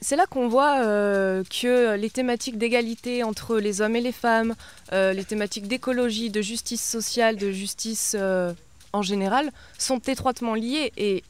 C'est 0.00 0.16
là 0.16 0.26
qu'on 0.26 0.48
voit 0.48 0.80
euh, 0.80 1.44
que 1.44 1.94
les 1.96 2.10
thématiques 2.10 2.58
d'égalité 2.58 3.22
entre 3.22 3.58
les 3.58 3.80
hommes 3.80 3.96
et 3.96 4.00
les 4.00 4.12
femmes, 4.12 4.54
euh, 4.92 5.12
les 5.12 5.24
thématiques 5.24 5.68
d'écologie, 5.68 6.30
de 6.30 6.42
justice 6.42 6.82
sociale, 6.82 7.36
de 7.36 7.52
justice 7.52 8.16
euh, 8.18 8.52
en 8.92 9.02
général, 9.02 9.52
sont 9.78 9.98
étroitement 9.98 10.54
liées 10.54 10.92
et, 10.96 11.22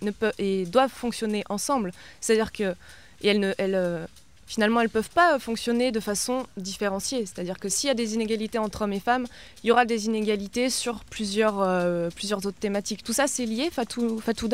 doivent 0.67 0.91
fonctionner 0.91 1.45
ensemble. 1.49 1.93
C'est-à-dire 2.21 2.53
que 2.53 2.75
finalement, 4.47 4.81
elles 4.81 4.87
ne 4.87 4.93
peuvent 4.93 5.11
pas 5.11 5.39
fonctionner 5.39 5.91
de 5.91 6.01
façon 6.01 6.47
différenciée. 6.57 7.27
C'est-à-dire 7.27 7.59
que 7.59 7.69
s'il 7.69 7.89
y 7.89 7.91
a 7.91 7.95
des 7.95 8.15
inégalités 8.15 8.59
entre 8.59 8.83
hommes 8.83 8.93
et 8.93 9.01
femmes, 9.01 9.27
il 9.65 9.67
y 9.67 9.71
aura 9.71 9.85
des 9.85 10.07
inégalités 10.07 10.71
sur 10.71 11.05
plusieurs, 11.05 11.59
autres 11.59 12.53
thématiques. 12.53 13.03
Tout 13.03 13.13
ça, 13.13 13.27
c'est 13.27 13.47
lié, 13.47 13.69
Fatou, 13.71 14.21
Fatou 14.21 14.49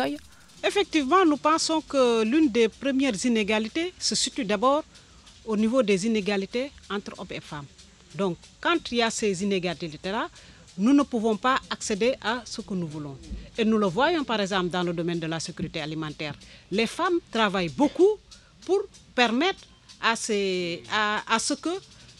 Effectivement, 0.65 1.25
nous 1.25 1.37
pensons 1.37 1.81
que 1.81 2.23
l'une 2.23 2.49
des 2.51 2.69
premières 2.69 3.17
inégalités 3.25 3.93
se 3.99 4.15
situe 4.15 4.45
d'abord 4.45 4.85
au 5.45 5.57
niveau 5.57 5.83
des 5.83 6.07
inégalités 6.07 6.71
entre 6.89 7.19
hommes 7.19 7.27
et 7.31 7.41
femmes. 7.41 7.67
Donc, 8.15 8.37
quand 8.61 8.79
il 8.93 8.99
y 8.99 9.03
a 9.03 9.11
ces 9.11 9.43
inégalités-là, 9.43 10.29
nous 10.79 10.93
ne 10.93 11.03
pouvons 11.03 11.37
pas 11.37 11.59
accéder 11.69 12.15
à 12.23 12.43
ce 12.45 12.61
que 12.61 12.75
nous 12.75 12.87
voulons. 12.87 13.19
Et 13.59 13.65
nous 13.65 13.77
le 13.79 13.87
voyons 13.87 14.25
par 14.25 14.41
exemple 14.41 14.69
dans 14.71 14.83
le 14.83 14.93
domaine 14.93 15.19
de 15.19 15.27
la 15.27 15.41
sécurité 15.41 15.81
alimentaire. 15.81 16.35
Les 16.71 16.87
femmes 16.87 17.19
travaillent 17.31 17.69
beaucoup 17.69 18.19
pour 18.65 18.79
permettre 19.15 19.61
à, 20.01 20.17
ce 20.17 21.55
que 21.55 21.69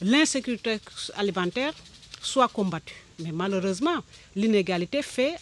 l'insécurité 0.01 0.79
alimentaire 1.15 1.73
soit 2.21 2.49
combattue. 2.49 2.95
Mais 3.21 3.33
malheureusement, 3.33 3.99
l'inégalité 4.37 5.03
fait 5.03 5.35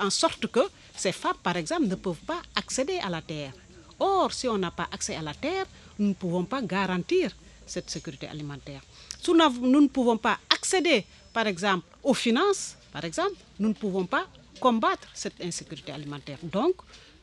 en 0.00 0.10
sorte 0.10 0.46
que 0.48 0.60
ces 0.98 1.12
femmes, 1.12 1.36
par 1.42 1.56
exemple, 1.56 1.86
ne 1.86 1.94
peuvent 1.94 2.24
pas 2.26 2.42
accéder 2.54 2.98
à 2.98 3.08
la 3.08 3.22
terre. 3.22 3.52
Or, 3.98 4.32
si 4.32 4.48
on 4.48 4.58
n'a 4.58 4.70
pas 4.70 4.88
accès 4.92 5.16
à 5.16 5.22
la 5.22 5.34
terre, 5.34 5.66
nous 5.98 6.08
ne 6.08 6.14
pouvons 6.14 6.44
pas 6.44 6.62
garantir 6.62 7.30
cette 7.66 7.90
sécurité 7.90 8.26
alimentaire. 8.28 8.80
Si 9.20 9.30
nous 9.32 9.80
ne 9.80 9.88
pouvons 9.88 10.16
pas 10.16 10.38
accéder, 10.54 11.04
par 11.32 11.46
exemple, 11.46 11.84
aux 12.02 12.14
finances, 12.14 12.76
par 12.92 13.04
exemple, 13.04 13.34
nous 13.58 13.68
ne 13.68 13.74
pouvons 13.74 14.06
pas 14.06 14.26
combattre 14.60 15.08
cette 15.14 15.40
insécurité 15.42 15.92
alimentaire. 15.92 16.38
Donc, 16.42 16.74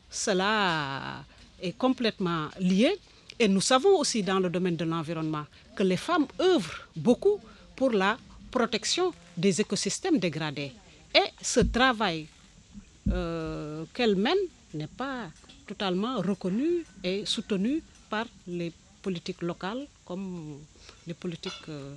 cela 0.10 1.24
est 1.62 1.78
complètement 1.78 2.50
lié. 2.60 2.98
Et 3.38 3.48
nous 3.50 3.62
savons 3.62 3.98
aussi 4.00 4.24
dans 4.24 4.40
le 4.40 4.50
domaine 4.50 4.78
de 4.78 4.86
l'environnement 4.86 5.46
que 5.76 5.84
les 5.84 5.98
femmes 5.98 6.28
œuvrent 6.40 6.88
beaucoup 6.96 7.40
pour 7.76 7.92
la 7.92 8.18
protection 8.50 9.14
des 9.36 9.60
écosystèmes 9.60 10.20
dégradés. 10.20 10.72
Et 11.14 11.28
ce 11.42 11.60
travail 11.60 12.28
euh, 13.12 13.86
qu'elles 13.94 14.16
mènent 14.16 14.48
n'est 14.74 14.88
pas 14.88 15.28
totalement 15.68 16.18
reconnu 16.22 16.84
et 17.04 17.26
soutenu 17.26 17.82
par 18.10 18.26
les 18.48 18.72
politiques 19.02 19.42
locales 19.42 19.86
comme 20.06 20.60
les 21.08 21.14
politiques 21.14 21.70
euh, 21.70 21.96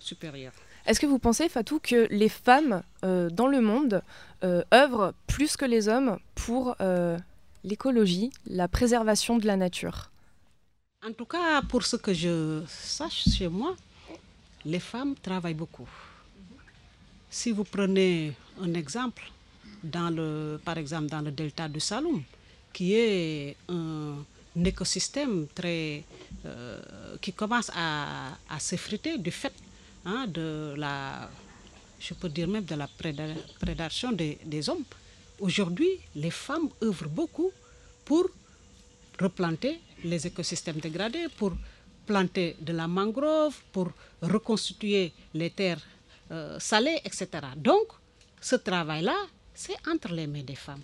supérieures. 0.00 0.52
Est-ce 0.86 1.00
que 1.00 1.06
vous 1.06 1.18
pensez, 1.18 1.48
Fatou, 1.48 1.80
que 1.82 2.06
les 2.10 2.28
femmes 2.30 2.82
euh, 3.04 3.28
dans 3.30 3.46
le 3.46 3.60
monde 3.60 4.02
œuvrent 4.72 5.12
plus 5.26 5.56
que 5.56 5.64
les 5.64 5.88
hommes 5.88 6.16
pour 6.36 6.76
l'écologie, 7.64 8.30
la 8.46 8.68
préservation 8.68 9.36
de 9.36 9.46
la 9.46 9.56
nature? 9.56 10.10
En 11.06 11.12
tout 11.12 11.24
cas, 11.26 11.60
pour 11.62 11.84
ce 11.84 11.96
que 11.96 12.14
je 12.14 12.62
sache 12.68 13.28
chez 13.36 13.48
moi, 13.48 13.76
les 14.64 14.80
femmes 14.80 15.14
travaillent 15.16 15.54
beaucoup. 15.54 15.88
Si 17.30 17.52
vous 17.52 17.64
prenez 17.64 18.32
un 18.60 18.72
exemple, 18.74 19.30
dans 19.82 20.10
le, 20.10 20.60
par 20.64 20.78
exemple 20.78 21.06
dans 21.06 21.20
le 21.20 21.30
delta 21.30 21.68
du 21.68 21.80
Saloum, 21.80 22.22
qui 22.72 22.94
est 22.94 23.56
un 23.68 24.24
écosystème 24.64 25.46
très, 25.54 26.04
euh, 26.44 27.16
qui 27.20 27.32
commence 27.32 27.70
à, 27.74 28.32
s'effriter 28.58 29.18
du 29.18 29.30
fait 29.30 29.52
hein, 30.04 30.26
de 30.26 30.74
la, 30.76 31.28
je 32.00 32.14
peux 32.14 32.28
dire 32.28 32.48
même 32.48 32.64
de 32.64 32.74
la 32.74 32.88
prédation 33.60 34.12
des, 34.12 34.68
hommes. 34.68 34.84
Aujourd'hui, 35.40 35.90
les 36.16 36.30
femmes 36.30 36.68
œuvrent 36.82 37.08
beaucoup 37.08 37.52
pour 38.04 38.28
replanter 39.20 39.80
les 40.04 40.26
écosystèmes 40.26 40.78
dégradés, 40.78 41.26
pour 41.36 41.52
planter 42.06 42.56
de 42.60 42.72
la 42.72 42.88
mangrove, 42.88 43.56
pour 43.72 43.90
reconstituer 44.22 45.12
les 45.34 45.50
terres 45.50 45.82
euh, 46.30 46.58
salées, 46.58 47.00
etc. 47.04 47.28
Donc, 47.56 47.86
ce 48.40 48.56
travail-là, 48.56 49.16
c'est 49.58 49.76
entre 49.92 50.12
les 50.12 50.28
mains 50.28 50.44
des 50.44 50.54
femmes. 50.54 50.82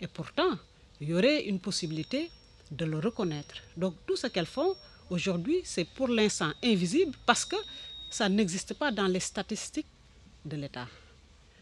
Et 0.00 0.06
pourtant, 0.06 0.52
il 1.00 1.08
y 1.08 1.14
aurait 1.14 1.40
une 1.46 1.58
possibilité 1.58 2.30
de 2.70 2.84
le 2.84 2.98
reconnaître. 3.00 3.56
Donc, 3.76 3.94
tout 4.06 4.16
ce 4.16 4.28
qu'elles 4.28 4.46
font 4.58 4.76
aujourd'hui, 5.10 5.60
c'est 5.64 5.84
pour 5.84 6.06
l'instant 6.06 6.52
invisible 6.62 7.14
parce 7.26 7.44
que 7.44 7.56
ça 8.10 8.28
n'existe 8.28 8.74
pas 8.74 8.92
dans 8.92 9.08
les 9.08 9.18
statistiques 9.18 9.88
de 10.44 10.56
l'État. 10.56 10.86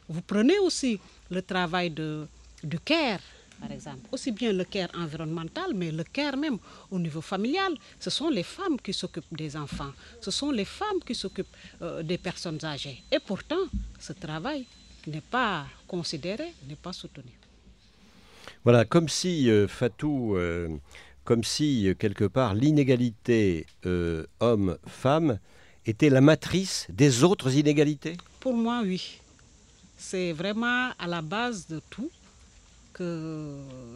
Vous 0.06 0.20
prenez 0.20 0.58
aussi 0.58 1.00
le 1.30 1.40
travail 1.40 1.88
de, 1.90 2.26
du 2.62 2.78
CARE, 2.78 3.20
par 3.58 3.72
exemple. 3.72 4.06
Aussi 4.12 4.30
bien 4.30 4.52
le 4.52 4.64
care 4.64 4.90
environnemental, 4.94 5.72
mais 5.74 5.90
le 5.90 6.04
care 6.04 6.36
même 6.36 6.58
au 6.90 6.98
niveau 6.98 7.22
familial. 7.22 7.72
Ce 7.98 8.10
sont 8.10 8.28
les 8.28 8.42
femmes 8.42 8.78
qui 8.78 8.92
s'occupent 8.92 9.34
des 9.34 9.56
enfants. 9.56 9.92
Ce 10.20 10.30
sont 10.30 10.50
les 10.50 10.64
femmes 10.66 11.00
qui 11.06 11.14
s'occupent 11.14 11.56
euh, 11.80 12.02
des 12.02 12.18
personnes 12.18 12.62
âgées. 12.64 13.02
Et 13.10 13.18
pourtant, 13.18 13.64
ce 13.98 14.12
travail 14.12 14.66
n'est 15.06 15.20
pas 15.20 15.66
considéré, 15.86 16.52
n'est 16.68 16.76
pas 16.76 16.92
soutenu. 16.92 17.32
Voilà, 18.64 18.84
comme 18.84 19.08
si, 19.08 19.50
euh, 19.50 19.66
Fatou, 19.68 20.36
euh, 20.36 20.68
comme 21.24 21.44
si, 21.44 21.94
quelque 21.98 22.24
part, 22.24 22.54
l'inégalité 22.54 23.66
homme-femme 24.40 25.38
était 25.86 26.10
la 26.10 26.20
matrice 26.20 26.86
des 26.90 27.24
autres 27.24 27.54
inégalités? 27.56 28.16
Pour 28.40 28.54
moi, 28.54 28.82
oui. 28.84 29.20
C'est 29.96 30.32
vraiment 30.32 30.90
à 30.98 31.06
la 31.06 31.22
base 31.22 31.66
de 31.68 31.80
tout 31.90 32.10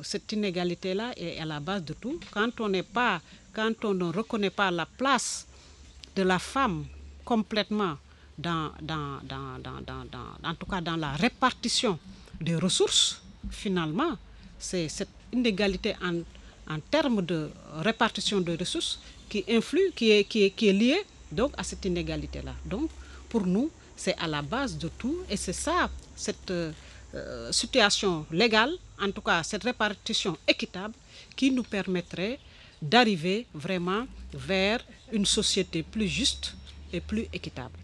cette 0.03 0.33
inégalité-là 0.33 1.13
est 1.17 1.39
à 1.39 1.45
la 1.45 1.61
base 1.61 1.85
de 1.85 1.93
tout. 1.95 2.19
Quand 2.31 2.61
on 2.61 2.69
n'est 2.69 2.83
pas, 2.83 3.21
quand 3.53 3.85
on 3.85 3.95
ne 3.95 4.05
reconnaît 4.05 4.51
pas 4.51 4.71
la 4.71 4.87
place 4.87 5.47
de 6.17 6.23
la 6.23 6.39
femme 6.39 6.85
complètement 7.25 7.97
dans, 8.39 8.71
dans, 8.83 9.21
dans, 9.23 10.49
en 10.51 10.55
tout 10.55 10.67
cas 10.67 10.81
dans 10.81 10.97
la 10.97 11.13
répartition 11.13 11.99
des 12.41 12.57
ressources, 12.57 13.23
finalement, 13.51 14.17
c'est 14.59 14.89
cette 14.89 15.09
inégalité 15.33 15.95
en, 16.03 16.21
en, 16.75 16.81
termes 16.91 17.23
de 17.23 17.51
répartition 17.77 18.41
des 18.41 18.57
ressources 18.57 19.01
qui 19.29 19.45
influe, 19.49 19.93
qui 19.95 20.11
est, 20.11 20.25
qui 20.25 20.45
est, 20.45 20.51
qui 20.51 20.69
est 20.69 20.73
liée 20.73 21.03
donc 21.31 21.53
à 21.57 21.63
cette 21.63 21.85
inégalité-là. 21.85 22.55
Donc, 22.65 22.91
pour 23.29 23.47
nous, 23.47 23.71
c'est 23.97 24.17
à 24.19 24.27
la 24.27 24.43
base 24.43 24.77
de 24.79 24.89
tout 24.89 25.19
et 25.31 25.37
c'est 25.37 25.53
ça, 25.53 25.91
cette 26.17 26.51
euh, 26.51 27.53
situation 27.53 28.27
légale, 28.31 28.73
en 29.01 29.11
tout 29.11 29.21
cas 29.23 29.43
cette 29.43 29.65
répartition 29.65 30.37
équitable, 30.49 30.95
qui 31.37 31.51
nous 31.51 31.63
permettrait 31.63 32.39
d'arriver 32.83 33.47
vraiment 33.55 34.07
vers 34.33 34.81
une 35.13 35.25
société 35.27 35.83
plus 35.83 36.09
juste 36.09 36.55
et 36.93 37.01
plus 37.01 37.27
équitable. 37.33 37.84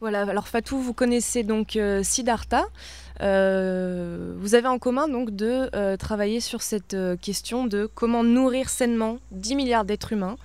Voilà, 0.00 0.22
alors 0.22 0.46
Fatou, 0.46 0.78
vous 0.78 0.92
connaissez 0.92 1.42
donc 1.42 1.76
euh, 1.76 2.02
Siddhartha. 2.02 2.64
Euh, 3.22 4.34
vous 4.38 4.54
avez 4.54 4.68
en 4.68 4.78
commun 4.78 5.08
donc 5.08 5.34
de 5.34 5.96
travailler 5.96 6.40
sur 6.40 6.62
cette 6.62 6.96
question 7.22 7.66
de 7.66 7.88
comment 7.94 8.22
nourrir 8.22 8.68
sainement 8.68 9.18
10 9.32 9.54
milliards 9.56 9.84
d'êtres 9.84 10.12
humains 10.12 10.36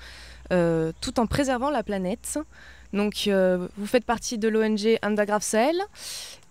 tout 1.02 1.20
en 1.20 1.28
préservant 1.28 1.70
la 1.70 1.84
planète. 1.84 2.40
Donc 2.94 3.30
vous 3.30 3.86
faites 3.86 4.06
partie 4.06 4.38
de 4.38 4.48
l'ONG 4.48 4.98
Andagraph 5.04 5.44
Sahel 5.44 5.78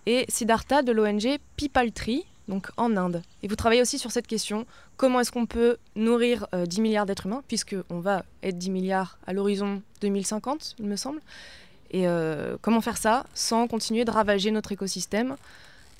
et 0.05 0.25
Siddhartha 0.29 0.81
de 0.81 0.91
l'ONG 0.91 1.37
People 1.55 1.91
Tree, 1.91 2.25
donc 2.47 2.69
en 2.77 2.97
Inde. 2.97 3.21
Et 3.43 3.47
vous 3.47 3.55
travaillez 3.55 3.81
aussi 3.81 3.99
sur 3.99 4.11
cette 4.11 4.27
question, 4.27 4.65
comment 4.97 5.19
est-ce 5.19 5.31
qu'on 5.31 5.45
peut 5.45 5.77
nourrir 5.95 6.47
10 6.53 6.79
euh, 6.79 6.81
milliards 6.81 7.05
d'êtres 7.05 7.27
humains, 7.27 7.43
puisqu'on 7.47 7.99
va 7.99 8.23
être 8.43 8.57
10 8.57 8.69
milliards 8.71 9.19
à 9.27 9.33
l'horizon 9.33 9.81
2050, 10.01 10.75
il 10.79 10.85
me 10.85 10.95
semble. 10.95 11.19
Et 11.91 12.07
euh, 12.07 12.57
comment 12.61 12.81
faire 12.81 12.97
ça 12.97 13.25
sans 13.33 13.67
continuer 13.67 14.05
de 14.05 14.11
ravager 14.11 14.51
notre 14.51 14.71
écosystème? 14.71 15.35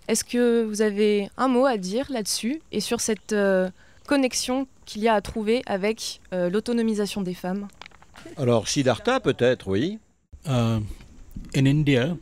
Est-ce 0.07 0.23
que 0.23 0.63
vous 0.63 0.81
avez 0.81 1.29
un 1.37 1.47
mot 1.47 1.65
à 1.65 1.77
dire 1.77 2.05
là-dessus 2.09 2.61
et 2.71 2.79
sur 2.79 3.01
cette 3.01 3.33
euh, 3.33 3.69
connexion 4.07 4.67
qu'il 4.85 5.03
y 5.03 5.07
a 5.07 5.13
à 5.13 5.21
trouver 5.21 5.61
avec 5.65 6.21
l'autonomisation 6.31 7.21
des 7.21 7.33
femmes? 7.33 7.67
Alors 8.37 8.67
Siddhartha 8.67 9.19
peut-être, 9.19 9.67
oui. 9.67 9.99
in 10.45 10.81
India, 11.55 12.17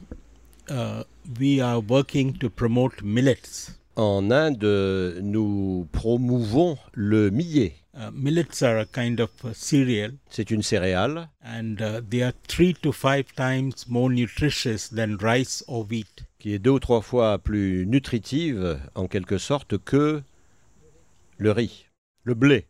we 1.40 1.62
are 1.62 1.82
working 1.88 2.38
to 2.38 2.50
promote 2.50 3.02
millets. 3.02 3.72
En 3.96 4.32
Inde, 4.32 5.20
nous 5.22 5.88
promouvons 5.92 6.78
le 6.94 7.30
millet. 7.32 7.74
Uh, 8.00 8.12
millets 8.14 8.64
are 8.64 8.78
a 8.78 8.86
kind 8.86 9.20
of 9.20 9.30
cereal. 9.54 10.12
C'est 10.30 10.52
une 10.52 10.62
céréale. 10.62 11.28
And 11.44 11.82
uh, 11.82 12.02
they 12.10 12.22
are 12.24 12.32
three 12.48 12.74
to 12.76 12.94
five 12.94 13.26
times 13.36 13.90
more 13.90 14.10
nutritious 14.10 14.88
than 14.88 15.18
rice 15.18 15.62
or 15.68 15.84
wheat. 15.84 16.24
Qui 16.40 16.54
est 16.54 16.60
deux 16.60 16.72
ou 16.72 16.80
trois 16.80 17.02
fois 17.02 17.40
plus 17.40 17.86
nutritive, 17.86 18.80
en 18.96 19.08
quelque 19.08 19.38
sorte, 19.38 19.78
que 19.80 20.24
le 21.38 21.52
riz, 21.52 21.88
le 22.24 22.36
blé. 22.36 22.68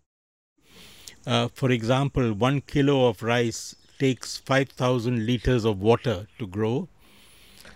Uh, 1.27 1.47
for 1.53 1.69
example, 1.69 2.33
one 2.33 2.61
kilo 2.61 3.07
of 3.07 3.21
rice 3.21 3.75
takes 3.99 4.41
5,000 4.47 5.27
liters 5.27 5.63
of 5.63 5.79
water 5.79 6.25
to 6.39 6.47
grow. 6.47 6.87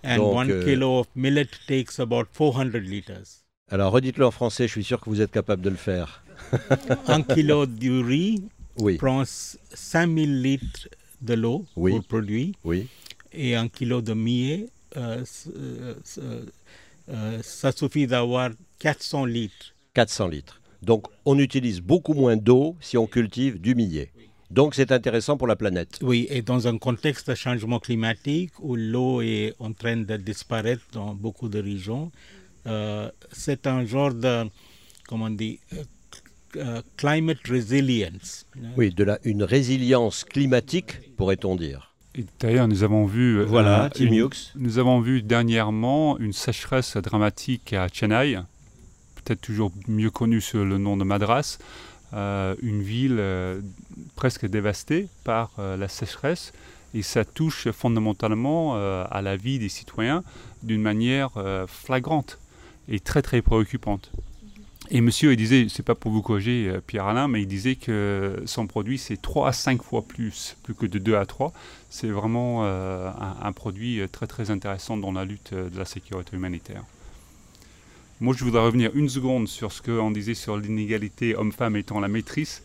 And 0.03 0.17
Donc, 0.17 0.35
one 0.35 0.51
euh, 0.51 0.63
kilo 0.63 1.01
of 1.01 1.07
millet 1.15 1.49
takes 1.67 1.99
about 1.99 2.29
400 2.33 2.81
liters. 2.83 3.43
Alors 3.71 3.93
redites-le 3.93 4.25
en 4.25 4.31
français, 4.31 4.67
je 4.67 4.71
suis 4.73 4.83
sûr 4.83 4.99
que 4.99 5.09
vous 5.09 5.21
êtes 5.21 5.31
capable 5.31 5.61
de 5.61 5.69
le 5.69 5.75
faire. 5.75 6.22
Un 7.07 7.23
kilo 7.23 7.65
de 7.65 8.03
riz 8.03 8.43
oui. 8.77 8.97
prend 8.97 9.23
5000 9.25 10.41
litres 10.41 10.89
de 11.21 11.33
l'eau 11.33 11.65
oui. 11.75 11.91
pour 11.91 12.03
produire. 12.03 12.53
Oui. 12.63 12.87
Et 13.31 13.55
un 13.55 13.67
kilo 13.67 14.01
de 14.01 14.13
millet, 14.13 14.67
euh, 14.97 15.23
euh, 15.55 15.95
euh, 17.09 17.39
ça 17.41 17.71
suffit 17.71 18.07
d'avoir 18.07 18.51
400 18.79 19.25
litres. 19.25 19.75
400 19.93 20.27
litres. 20.27 20.61
Donc 20.81 21.07
on 21.25 21.39
utilise 21.39 21.81
beaucoup 21.81 22.13
moins 22.13 22.35
d'eau 22.35 22.75
si 22.81 22.97
on 22.97 23.07
cultive 23.07 23.59
du 23.59 23.73
millet. 23.75 24.11
Donc 24.51 24.75
c'est 24.75 24.91
intéressant 24.91 25.35
pour 25.35 25.47
la 25.47 25.55
planète. 25.55 25.97
Oui, 26.01 26.27
et 26.29 26.43
dans 26.43 26.67
un 26.67 26.77
contexte 26.77 27.29
de 27.29 27.35
changement 27.35 27.79
climatique 27.79 28.51
où 28.59 28.75
l'eau 28.75 29.21
est 29.21 29.55
en 29.57 29.73
train 29.73 29.97
de 29.97 30.17
disparaître 30.17 30.83
dans 30.91 31.15
beaucoup 31.15 31.49
de 31.49 31.59
régions, 31.59 32.11
euh, 32.67 33.09
c'est 33.31 33.65
un 33.65 33.83
genre 33.85 34.13
de, 34.13 34.43
comment 35.07 35.25
on 35.25 35.29
dit, 35.31 35.59
climate 36.97 37.47
resilience. 37.47 38.45
Oui, 38.77 38.93
de 38.93 39.03
la, 39.03 39.19
une 39.23 39.43
résilience 39.43 40.23
climatique, 40.23 41.15
pourrait-on 41.17 41.55
dire. 41.55 41.93
D'ailleurs, 42.39 42.67
nous 42.67 42.83
avons 42.83 43.05
vu. 43.05 43.43
Voilà, 43.43 43.89
Nous 44.55 44.77
avons 44.77 44.99
vu 44.99 45.21
dernièrement 45.21 46.17
une 46.19 46.33
sécheresse 46.33 46.97
dramatique 46.97 47.73
à 47.73 47.87
Chennai, 47.87 48.37
peut-être 49.15 49.41
toujours 49.41 49.71
mieux 49.87 50.11
connue 50.11 50.41
sous 50.41 50.63
le 50.63 50.77
nom 50.77 50.97
de 50.97 51.03
Madras. 51.03 51.57
Euh, 52.13 52.55
une 52.61 52.83
ville 52.83 53.17
euh, 53.17 53.59
presque 54.15 54.45
dévastée 54.45 55.07
par 55.23 55.49
euh, 55.57 55.77
la 55.77 55.87
sécheresse 55.87 56.53
et 56.93 57.01
ça 57.01 57.25
touche 57.25 57.71
fondamentalement 57.71 58.75
à 58.75 59.21
la 59.23 59.35
vie 59.35 59.57
des 59.57 59.67
citoyens 59.67 60.23
d'une 60.61 60.83
manière 60.83 61.31
flagrante 61.65 62.37
et 62.87 62.99
très 62.99 63.23
très 63.23 63.41
préoccupante. 63.41 64.11
Et 64.95 65.01
monsieur, 65.01 65.33
il 65.33 65.37
disait, 65.37 65.65
c'est 65.69 65.81
pas 65.81 65.95
pour 65.95 66.11
vous 66.11 66.21
corriger 66.21 66.71
Pierre-Alain, 66.85 67.27
mais 67.27 67.41
il 67.41 67.47
disait 67.47 67.75
que 67.75 68.43
son 68.45 68.67
produit 68.67 68.99
c'est 68.99 69.19
3 69.19 69.47
à 69.47 69.51
5 69.51 69.81
fois 69.81 70.03
plus, 70.03 70.55
plus 70.61 70.75
que 70.75 70.85
de 70.85 70.99
2 70.99 71.15
à 71.15 71.25
3. 71.25 71.51
C'est 71.89 72.09
vraiment 72.09 72.63
un, 72.63 73.35
un, 73.41 73.51
produit 73.53 74.01
très 74.11 74.27
très 74.27 74.51
intéressant 74.51 74.95
dans 74.95 75.11
la 75.11 75.25
lutte 75.25 75.51
de 75.55 75.79
la 75.79 75.85
sécurité 75.85 76.35
humanitaire. 76.35 76.83
Moi, 78.21 78.35
je 78.37 78.43
voudrais 78.43 78.61
revenir 78.61 78.91
une 78.93 79.09
seconde 79.09 79.47
sur 79.47 79.71
ce 79.71 79.81
qu'on 79.81 80.11
disait 80.11 80.35
sur 80.35 80.57
l'inégalité 80.57 81.35
homme-femme 81.35 81.75
étant 81.75 81.99
la 81.99 82.07
maîtrise. 82.07 82.61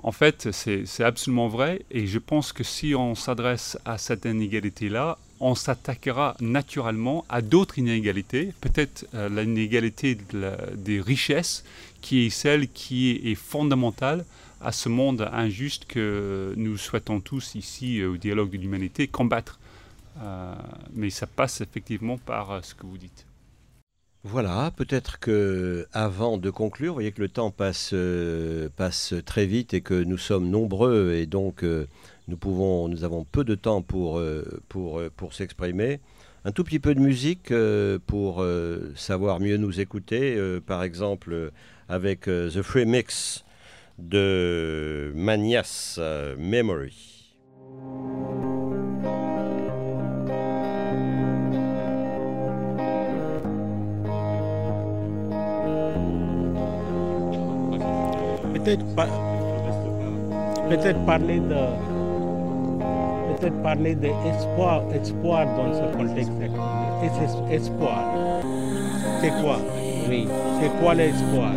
En 0.00 0.12
fait, 0.12 0.52
c'est 0.52 1.02
absolument 1.02 1.48
vrai 1.48 1.82
et 1.90 2.06
je 2.06 2.18
pense 2.18 2.52
que 2.52 2.62
si 2.62 2.94
on 2.94 3.14
s'adresse 3.14 3.76
à 3.84 3.98
cette 3.98 4.24
inégalité-là, 4.24 5.18
on 5.40 5.54
s'attaquera 5.54 6.36
naturellement 6.40 7.24
à 7.28 7.42
d'autres 7.42 7.78
inégalités, 7.78 8.52
peut-être 8.60 9.06
euh, 9.14 9.28
l'inégalité 9.28 10.18
des 10.74 11.00
richesses, 11.00 11.64
qui 12.00 12.26
est 12.26 12.30
celle 12.30 12.68
qui 12.68 13.10
est, 13.24 13.34
fondamentale 13.34 14.24
à 14.60 14.72
ce 14.72 14.88
monde 14.88 15.28
injuste 15.32 15.84
que 15.86 16.54
nous 16.56 16.76
souhaitons 16.76 17.20
tous 17.20 17.54
ici 17.54 18.00
euh, 18.00 18.12
au 18.12 18.16
dialogue 18.16 18.50
de 18.50 18.56
l'humanité 18.56 19.06
combattre. 19.06 19.58
Euh, 20.20 20.54
mais 20.94 21.10
ça 21.10 21.28
passe 21.28 21.60
effectivement 21.60 22.18
par 22.18 22.64
ce 22.64 22.74
que 22.74 22.86
vous 22.86 22.98
dites. 22.98 23.27
Voilà, 24.24 24.72
peut-être 24.76 25.20
que 25.20 25.86
avant 25.92 26.38
de 26.38 26.50
conclure, 26.50 26.90
vous 26.90 26.94
voyez 26.94 27.12
que 27.12 27.22
le 27.22 27.28
temps 27.28 27.52
passe, 27.52 27.90
euh, 27.94 28.68
passe 28.76 29.14
très 29.24 29.46
vite 29.46 29.74
et 29.74 29.80
que 29.80 29.94
nous 29.94 30.18
sommes 30.18 30.50
nombreux 30.50 31.12
et 31.14 31.26
donc 31.26 31.62
euh, 31.62 31.86
nous, 32.26 32.36
pouvons, 32.36 32.88
nous 32.88 33.04
avons 33.04 33.24
peu 33.24 33.44
de 33.44 33.54
temps 33.54 33.80
pour, 33.80 34.18
euh, 34.18 34.60
pour, 34.68 35.00
pour 35.16 35.34
s'exprimer. 35.34 36.00
Un 36.44 36.50
tout 36.50 36.64
petit 36.64 36.80
peu 36.80 36.96
de 36.96 37.00
musique 37.00 37.52
pour 38.06 38.44
savoir 38.94 39.40
mieux 39.40 39.56
nous 39.56 39.80
écouter, 39.80 40.38
par 40.66 40.82
exemple 40.82 41.50
avec 41.88 42.22
The 42.22 42.62
Free 42.62 42.86
Mix 42.86 43.44
de 43.98 45.12
Manias 45.14 45.98
Memory. 46.38 47.36
Peut-être 58.64 58.84
peut-être 60.68 60.98
parler 61.06 61.38
de 61.40 61.54
peut-être 63.38 63.62
parler 63.62 63.94
d'espoir 63.94 64.82
espoir 64.94 65.46
dans 65.56 65.72
ce 65.72 65.96
contexte. 65.96 66.32
Es- 67.02 67.06
es- 67.06 67.54
Espoir. 67.56 68.00
C'est 69.20 69.30
quoi? 69.42 69.56
Oui. 70.08 70.26
C'est 70.60 70.70
quoi 70.82 70.94
l'espoir? 70.94 71.52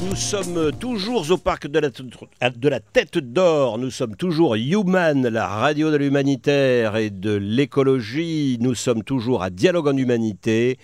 Nous 0.00 0.16
sommes 0.16 0.72
toujours 0.72 1.30
au 1.30 1.36
parc 1.36 1.68
de 1.68 1.78
la, 1.78 1.90
de 1.90 2.68
la 2.68 2.80
Tête 2.80 3.18
d'Or. 3.18 3.78
Nous 3.78 3.90
sommes 3.90 4.16
toujours 4.16 4.56
Human, 4.56 5.28
la 5.28 5.46
radio 5.46 5.92
de 5.92 5.96
l'humanitaire 5.96 6.96
et 6.96 7.10
de 7.10 7.32
l'écologie. 7.34 8.58
Nous 8.60 8.74
sommes 8.74 9.04
toujours 9.04 9.42
à 9.42 9.50
Dialogue 9.50 9.88
en 9.88 9.96
Humanité. 9.96 10.78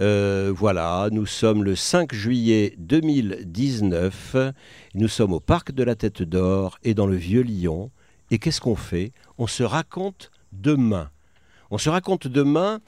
Euh, 0.00 0.52
voilà, 0.54 1.08
nous 1.12 1.26
sommes 1.26 1.62
le 1.62 1.76
5 1.76 2.12
juillet 2.12 2.74
2019. 2.78 4.36
Nous 4.94 5.08
sommes 5.08 5.34
au 5.34 5.40
parc 5.40 5.70
de 5.72 5.84
la 5.84 5.94
Tête 5.94 6.22
d'Or 6.22 6.78
et 6.82 6.94
dans 6.94 7.06
le 7.06 7.16
Vieux 7.16 7.42
Lyon. 7.42 7.90
Et 8.30 8.38
qu'est-ce 8.38 8.60
qu'on 8.60 8.76
fait? 8.76 9.12
On 9.36 9.46
se 9.46 9.62
raconte 9.62 10.32
demain. 10.52 11.10
On 11.70 11.78
se 11.78 11.90
raconte 11.90 12.26
demain 12.26 12.80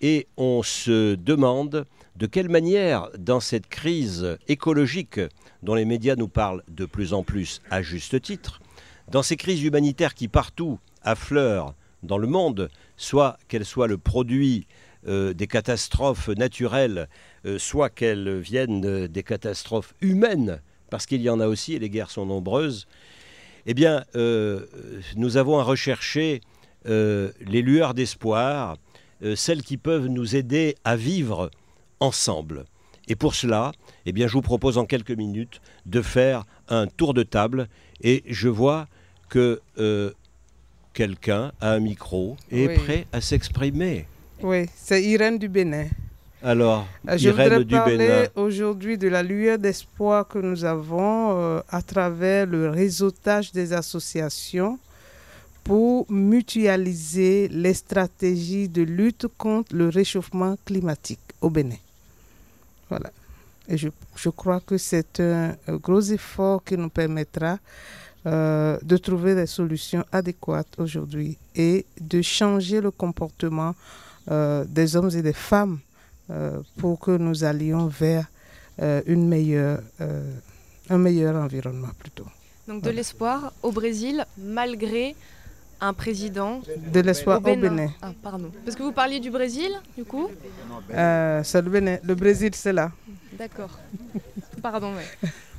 et 0.00 0.26
on 0.36 0.62
se 0.62 1.16
demande 1.16 1.84
de 2.18 2.26
quelle 2.26 2.48
manière, 2.48 3.10
dans 3.16 3.38
cette 3.38 3.68
crise 3.68 4.38
écologique 4.48 5.20
dont 5.62 5.76
les 5.76 5.84
médias 5.84 6.16
nous 6.16 6.26
parlent 6.26 6.64
de 6.66 6.84
plus 6.84 7.12
en 7.12 7.22
plus 7.22 7.62
à 7.70 7.80
juste 7.80 8.20
titre, 8.20 8.60
dans 9.08 9.22
ces 9.22 9.36
crises 9.36 9.62
humanitaires 9.62 10.14
qui 10.14 10.26
partout 10.26 10.80
affleurent 11.02 11.74
dans 12.02 12.18
le 12.18 12.26
monde, 12.26 12.70
soit 12.96 13.38
qu'elles 13.46 13.64
soient 13.64 13.86
le 13.86 13.98
produit 13.98 14.66
euh, 15.06 15.32
des 15.32 15.46
catastrophes 15.46 16.28
naturelles, 16.30 17.08
euh, 17.46 17.56
soit 17.56 17.88
qu'elles 17.88 18.40
viennent 18.40 18.84
euh, 18.84 19.06
des 19.06 19.22
catastrophes 19.22 19.94
humaines, 20.00 20.60
parce 20.90 21.06
qu'il 21.06 21.22
y 21.22 21.30
en 21.30 21.38
a 21.38 21.46
aussi 21.46 21.74
et 21.74 21.78
les 21.78 21.88
guerres 21.88 22.10
sont 22.10 22.26
nombreuses, 22.26 22.88
eh 23.66 23.74
bien, 23.74 24.02
nous 25.16 25.36
avons 25.36 25.58
à 25.58 25.62
rechercher 25.62 26.40
les 26.86 27.62
lueurs 27.62 27.92
d'espoir, 27.92 28.78
celles 29.34 29.62
qui 29.62 29.76
peuvent 29.76 30.06
nous 30.06 30.36
aider 30.36 30.74
à 30.84 30.96
vivre 30.96 31.50
ensemble. 32.00 32.64
Et 33.08 33.16
pour 33.16 33.34
cela, 33.34 33.72
eh 34.06 34.12
bien, 34.12 34.26
je 34.26 34.34
vous 34.34 34.42
propose 34.42 34.76
en 34.78 34.84
quelques 34.84 35.10
minutes 35.12 35.60
de 35.86 36.02
faire 36.02 36.44
un 36.68 36.86
tour 36.86 37.14
de 37.14 37.22
table. 37.22 37.68
Et 38.02 38.22
je 38.26 38.48
vois 38.48 38.86
que 39.30 39.60
euh, 39.78 40.10
quelqu'un 40.92 41.52
a 41.60 41.72
un 41.72 41.80
micro 41.80 42.36
et 42.50 42.64
est 42.64 42.74
prêt 42.74 43.06
à 43.12 43.20
s'exprimer. 43.20 44.06
Oui, 44.42 44.66
c'est 44.76 45.02
Irène 45.02 45.38
du 45.38 45.48
Bénin. 45.48 45.86
Alors, 46.42 46.86
Euh, 47.08 47.16
Je 47.18 47.30
Irène 47.30 47.48
voudrais 47.48 47.64
du 47.64 47.74
parler 47.74 48.28
aujourd'hui 48.36 48.96
de 48.96 49.08
la 49.08 49.22
lueur 49.24 49.58
d'espoir 49.58 50.28
que 50.28 50.38
nous 50.38 50.64
avons 50.64 51.36
euh, 51.36 51.60
à 51.68 51.82
travers 51.82 52.46
le 52.46 52.68
réseautage 52.70 53.50
des 53.52 53.72
associations 53.72 54.78
pour 55.64 56.06
mutualiser 56.10 57.48
les 57.48 57.74
stratégies 57.74 58.68
de 58.68 58.82
lutte 58.82 59.26
contre 59.36 59.74
le 59.74 59.88
réchauffement 59.88 60.56
climatique 60.64 61.18
au 61.40 61.50
Bénin. 61.50 61.76
Voilà. 62.88 63.10
Et 63.68 63.76
je, 63.76 63.88
je 64.16 64.28
crois 64.30 64.60
que 64.60 64.78
c'est 64.78 65.20
un, 65.20 65.54
gros 65.68 66.00
effort 66.00 66.64
qui 66.64 66.76
nous 66.76 66.88
permettra 66.88 67.58
euh, 68.26 68.78
de 68.82 68.96
trouver 68.96 69.34
des 69.34 69.46
solutions 69.46 70.04
adéquates 70.10 70.74
aujourd'hui 70.78 71.36
et 71.54 71.84
de 72.00 72.22
changer 72.22 72.80
le 72.80 72.90
comportement 72.90 73.74
euh, 74.30 74.64
des 74.64 74.96
hommes 74.96 75.10
et 75.14 75.22
des 75.22 75.32
femmes 75.34 75.78
euh, 76.30 76.60
pour 76.78 76.98
que 76.98 77.12
nous 77.16 77.44
allions 77.44 77.86
vers 77.86 78.26
une 79.06 79.26
meilleure, 79.26 79.80
un 80.88 80.98
meilleur 80.98 81.34
environnement 81.34 81.88
plutôt. 81.98 82.26
Donc 82.68 82.80
de 82.84 82.90
l'espoir 82.90 83.52
au 83.64 83.72
Brésil, 83.72 84.24
malgré 84.38 85.16
un 85.80 85.92
président. 85.92 86.60
De 86.92 87.00
l'espoir 87.00 87.38
au 87.38 87.40
Bénin. 87.40 87.88
Ah, 88.02 88.10
pardon. 88.22 88.50
Parce 88.64 88.76
que 88.76 88.82
vous 88.82 88.92
parliez 88.92 89.20
du 89.20 89.30
Brésil, 89.30 89.70
du 89.96 90.04
coup 90.04 90.28
Euh, 90.92 91.40
c'est 91.44 91.62
le 91.62 91.70
Bénin. 91.70 91.98
Le 92.02 92.14
Brésil, 92.14 92.50
c'est 92.54 92.72
là. 92.72 92.90
D'accord. 93.38 93.70
Pardon. 94.62 94.92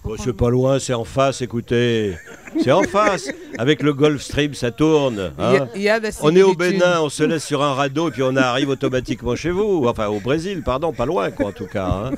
Oh, 0.04 0.16
c'est 0.18 0.34
pas 0.36 0.50
loin, 0.50 0.80
c'est 0.80 0.94
en 0.94 1.04
face, 1.06 1.42
écoutez. 1.42 2.18
C'est 2.62 2.72
en 2.72 2.84
face. 2.84 3.30
Avec 3.58 3.82
le 3.82 3.94
Gulf 3.94 4.22
Stream, 4.22 4.54
ça 4.54 4.72
tourne. 4.72 5.32
Il 5.38 5.44
y 5.44 5.46
a- 5.58 5.64
hein. 5.64 5.68
il 5.76 5.82
y 5.82 5.90
a 5.90 6.00
des 6.00 6.10
on 6.22 6.36
est 6.36 6.42
au. 6.42 6.54
Bénin, 6.56 7.00
on 7.02 7.10
se 7.10 7.24
laisse 7.24 7.46
sur 7.46 7.62
un 7.64 7.74
radeau 7.74 8.10
et 8.10 8.12
puis 8.12 8.24
on 8.24 8.36
arrive 8.36 8.70
automatiquement 8.70 9.36
chez 9.36 9.52
vous. 9.52 9.86
Enfin, 9.88 10.08
au 10.08 10.20
Brésil, 10.20 10.62
pardon, 10.64 10.92
pas 10.94 11.06
loin, 11.06 11.32
quoi, 11.32 11.48
en 11.48 11.52
tout 11.52 11.68
cas. 11.68 11.86
hein. 11.88 12.12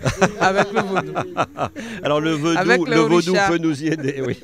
Avec 0.40 0.72
le 0.72 0.80
vaudou. 0.80 1.12
Alors 2.02 2.20
le 2.20 2.32
vaudou, 2.32 2.58
Avec 2.58 2.80
le 2.86 2.94
le 2.94 3.00
vaudou 3.00 3.30
Orisha. 3.30 3.48
peut 3.48 3.58
nous 3.58 3.82
y 3.82 3.88
aider. 3.88 4.22
Oui. 4.26 4.38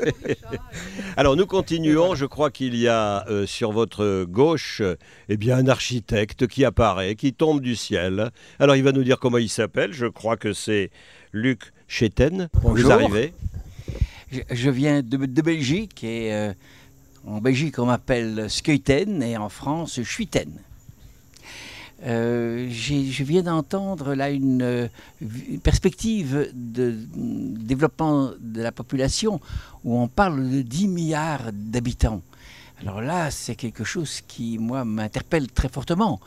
Alors 1.17 1.37
nous 1.37 1.47
continuons. 1.47 2.15
Je 2.15 2.27
crois 2.27 2.51
qu'il 2.51 2.75
y 2.77 2.89
a 2.89 3.25
euh, 3.29 3.47
sur 3.47 3.73
votre 3.73 4.25
gauche, 4.25 4.81
euh, 4.81 4.97
eh 5.29 5.37
bien 5.37 5.57
un 5.59 5.69
architecte 5.69 6.47
qui 6.47 6.65
apparaît, 6.65 7.15
qui 7.15 7.33
tombe 7.33 7.61
du 7.61 7.77
ciel. 7.77 8.31
Alors 8.59 8.77
il 8.77 8.83
va 8.83 8.93
nous 8.93 9.05
dire 9.05 9.19
comment 9.19 9.39
il 9.39 9.49
s'appelle. 9.49 9.93
Je 9.93 10.07
crois 10.07 10.37
que 10.37 10.53
c'est 10.53 10.91
Luc 11.33 11.73
Chéten. 11.89 12.49
Vous 12.55 12.71
Bonjour. 12.71 12.93
arrivez. 12.93 13.33
Je, 14.33 14.41
je 14.51 14.71
viens 14.71 15.03
de, 15.03 15.17
de 15.17 15.43
Belgique 15.43 16.03
et 16.03 16.33
euh, 16.35 16.53
en 17.27 17.41
Belgique 17.41 17.79
on 17.79 17.87
m'appelle 17.87 18.47
Skeuten 18.51 19.23
et 19.23 19.37
en 19.37 19.49
France 19.49 20.03
Schuiten. 20.03 20.51
Euh, 22.03 22.69
je 22.69 23.23
viens 23.23 23.43
d'entendre 23.43 24.15
là 24.15 24.29
une, 24.31 24.63
euh, 24.63 24.89
une 25.21 25.61
perspective 25.61 26.51
de 26.53 26.91
mm, 27.15 27.65
développement 27.65 28.33
de 28.41 28.63
la 28.63 28.73
population 28.73 29.41
où 29.85 29.99
on 29.99 30.09
parle 30.09 30.51
de 30.51 30.63
10 30.63 30.89
milliards 30.89 31.53
d'habitants. 31.53 32.21
Alors 32.81 33.01
là, 33.01 33.31
c'est 33.31 33.55
quelque 33.55 33.85
chose 33.85 34.21
qui, 34.27 34.59
moi, 34.59 34.85
m'interpelle 34.85 35.51
très 35.51 35.69
fortement. 35.69 36.21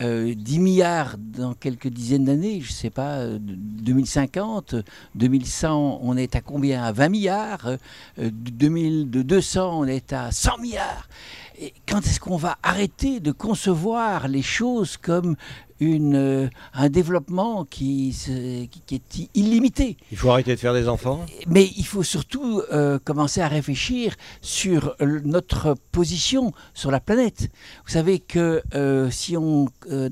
10 0.00 0.58
milliards 0.58 1.16
dans 1.18 1.54
quelques 1.54 1.88
dizaines 1.88 2.24
d'années, 2.24 2.60
je 2.60 2.68
ne 2.68 2.74
sais 2.74 2.90
pas, 2.90 3.26
2050, 3.26 4.76
2100, 5.14 6.00
on 6.02 6.16
est 6.16 6.36
à 6.36 6.40
combien? 6.40 6.84
À 6.84 6.92
20 6.92 7.08
milliards. 7.08 7.70
2200, 8.16 9.80
on 9.80 9.84
est 9.84 10.12
à 10.12 10.30
100 10.30 10.58
milliards. 10.58 11.08
Et 11.60 11.74
quand 11.88 11.98
est-ce 11.98 12.20
qu'on 12.20 12.36
va 12.36 12.56
arrêter 12.62 13.18
de 13.18 13.32
concevoir 13.32 14.28
les 14.28 14.42
choses 14.42 14.96
comme 14.96 15.34
une, 15.80 16.16
euh, 16.16 16.48
un 16.74 16.88
développement 16.88 17.64
qui, 17.64 18.16
qui, 18.86 18.94
est 18.94 19.28
illimité. 19.34 19.96
Il 20.10 20.18
faut 20.18 20.30
arrêter 20.30 20.54
de 20.54 20.60
faire 20.60 20.74
des 20.74 20.88
enfants? 20.88 21.24
Mais 21.46 21.70
il 21.76 21.84
faut 21.84 22.02
surtout 22.02 22.62
euh, 22.72 22.98
commencer 22.98 23.40
à 23.40 23.48
réfléchir 23.48 24.14
sur 24.40 24.96
notre 25.00 25.74
position 25.92 26.52
sur 26.74 26.90
la 26.90 27.00
planète. 27.00 27.50
Vous 27.86 27.92
savez 27.92 28.18
que 28.18 28.62
euh, 28.74 29.10
si 29.10 29.36
on 29.36 29.66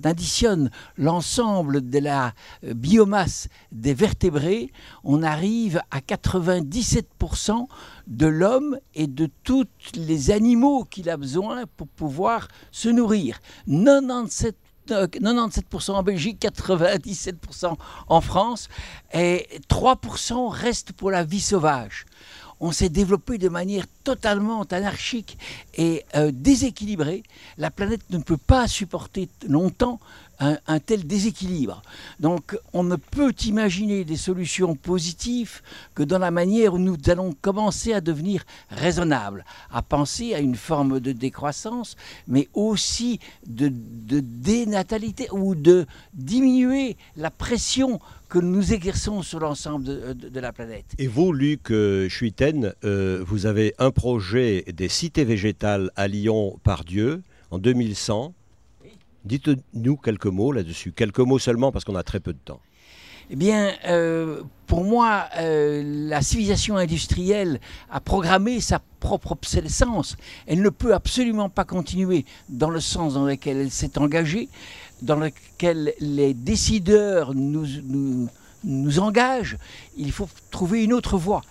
additionne 0.05 0.71
l'ensemble 0.97 1.89
de 1.89 1.99
la 1.99 2.33
biomasse 2.63 3.49
des 3.73 3.95
vertébrés, 3.95 4.71
on 5.05 5.23
arrive 5.23 5.81
à 5.91 6.01
97% 6.01 7.67
de 8.07 8.27
l'homme 8.27 8.79
et 8.95 9.07
de 9.07 9.29
tous 9.43 9.67
les 9.95 10.31
animaux 10.31 10.85
qu'il 10.85 11.11
a 11.11 11.17
besoin 11.17 11.65
pour 11.77 11.89
pouvoir 11.89 12.49
se 12.71 12.89
nourrir. 12.89 13.41
97 13.67 14.57
97% 14.91 15.93
en 15.93 16.03
Belgique, 16.03 16.41
97% 16.41 17.77
en 18.09 18.21
France, 18.21 18.69
et 19.13 19.47
3% 19.69 20.49
reste 20.49 20.93
pour 20.93 21.11
la 21.11 21.25
vie 21.25 21.41
sauvage. 21.41 22.07
On 22.59 22.73
s'est 22.73 22.89
développé 22.89 23.37
de 23.37 23.51
manière 23.51 23.85
totalement 24.03 24.63
anarchique 24.63 25.37
et 25.75 26.05
euh, 26.15 26.31
déséquilibrée. 26.33 27.23
La 27.59 27.71
planète 27.71 28.09
ne 28.11 28.19
peut 28.19 28.39
pas 28.39 28.67
supporter 28.67 29.29
longtemps 29.47 30.01
un, 30.39 30.79
tel 30.81 31.07
déséquilibre. 31.07 31.83
Donc 32.21 32.57
on 32.73 32.85
ne 32.85 32.97
peut 32.97 33.33
imaginer 33.45 34.05
des 34.05 34.17
solutions 34.17 34.75
positives 34.75 35.63
que 35.95 36.03
dans 36.03 36.19
la 36.19 36.31
manière 36.31 36.75
où 36.75 36.79
nous 36.79 36.97
allons 37.07 37.33
commencer 37.41 37.93
à 37.93 38.01
devenir 38.01 38.45
raisonnables, 38.71 39.45
à 39.71 39.83
penser 39.83 40.35
à 40.35 40.41
une 40.41 40.57
forme 40.57 41.01
de 41.01 41.13
décroissance, 41.13 41.97
mais 42.29 42.49
aussi 42.55 43.21
de, 43.47 43.71
dénatalité 43.71 45.29
ou 45.33 45.55
de 45.55 45.87
diminuer 46.15 46.97
la 47.17 47.31
pression 47.31 48.01
que 48.29 48.39
nous 48.39 48.73
exerçons 48.73 49.23
sur 49.23 49.39
l'ensemble 49.39 49.85
de, 49.85 50.41
la 50.41 50.53
planète. 50.53 50.87
Et 50.99 51.07
vous, 51.07 51.33
Luc 51.33 51.71
euh, 51.71 52.09
Schuiten, 52.09 52.75
euh, 52.85 53.23
vous 53.25 53.47
avez 53.47 53.75
un 53.79 53.93
projet 53.93 54.65
des 54.75 54.89
cités 54.89 55.25
végétales 55.25 55.91
à 55.95 56.09
Lyon 56.09 56.59
par 56.65 56.85
Dieu 56.85 57.23
en 57.51 57.59
2100 57.59 58.35
Dites-nous 59.27 59.97
quelques 59.97 60.27
mots 60.27 60.53
là-dessus, 60.53 60.93
quelques 60.93 61.19
mots 61.19 61.39
seulement 61.39 61.73
parce 61.73 61.85
qu'on 61.85 61.97
a 61.97 62.05
très 62.05 62.21
peu 62.21 62.33
de 62.33 62.39
temps. 62.39 62.61
Eh 63.29 63.35
bien, 63.35 63.73
euh, 63.89 64.43
pour 64.69 64.85
moi, 64.85 65.25
euh, 65.39 65.83
la 66.09 66.23
civilisation 66.23 66.77
industrielle 66.77 67.61
a 67.91 68.01
programmé 68.01 68.61
sa 68.61 68.81
propre 69.01 69.33
obsolescence. 69.33 70.17
Elle 70.47 70.63
ne 70.63 70.69
peut 70.69 70.95
absolument 70.95 71.49
pas 71.49 71.65
continuer 71.65 72.25
dans 72.49 72.71
le 72.71 72.79
sens 72.79 73.15
dans 73.15 73.25
lequel 73.25 73.57
elle 73.57 73.71
s'est 73.73 73.99
engagée, 73.99 74.49
dans 75.03 75.17
lequel 75.17 75.93
les 75.99 76.35
décideurs 76.35 77.35
nous, 77.35 77.67
nous, 77.83 78.29
nous 78.63 78.99
engagent. 79.01 79.59
Il 79.97 80.13
faut 80.13 80.29
trouver 80.53 80.85
une 80.85 80.93
autre 80.93 81.19
voie. 81.19 81.43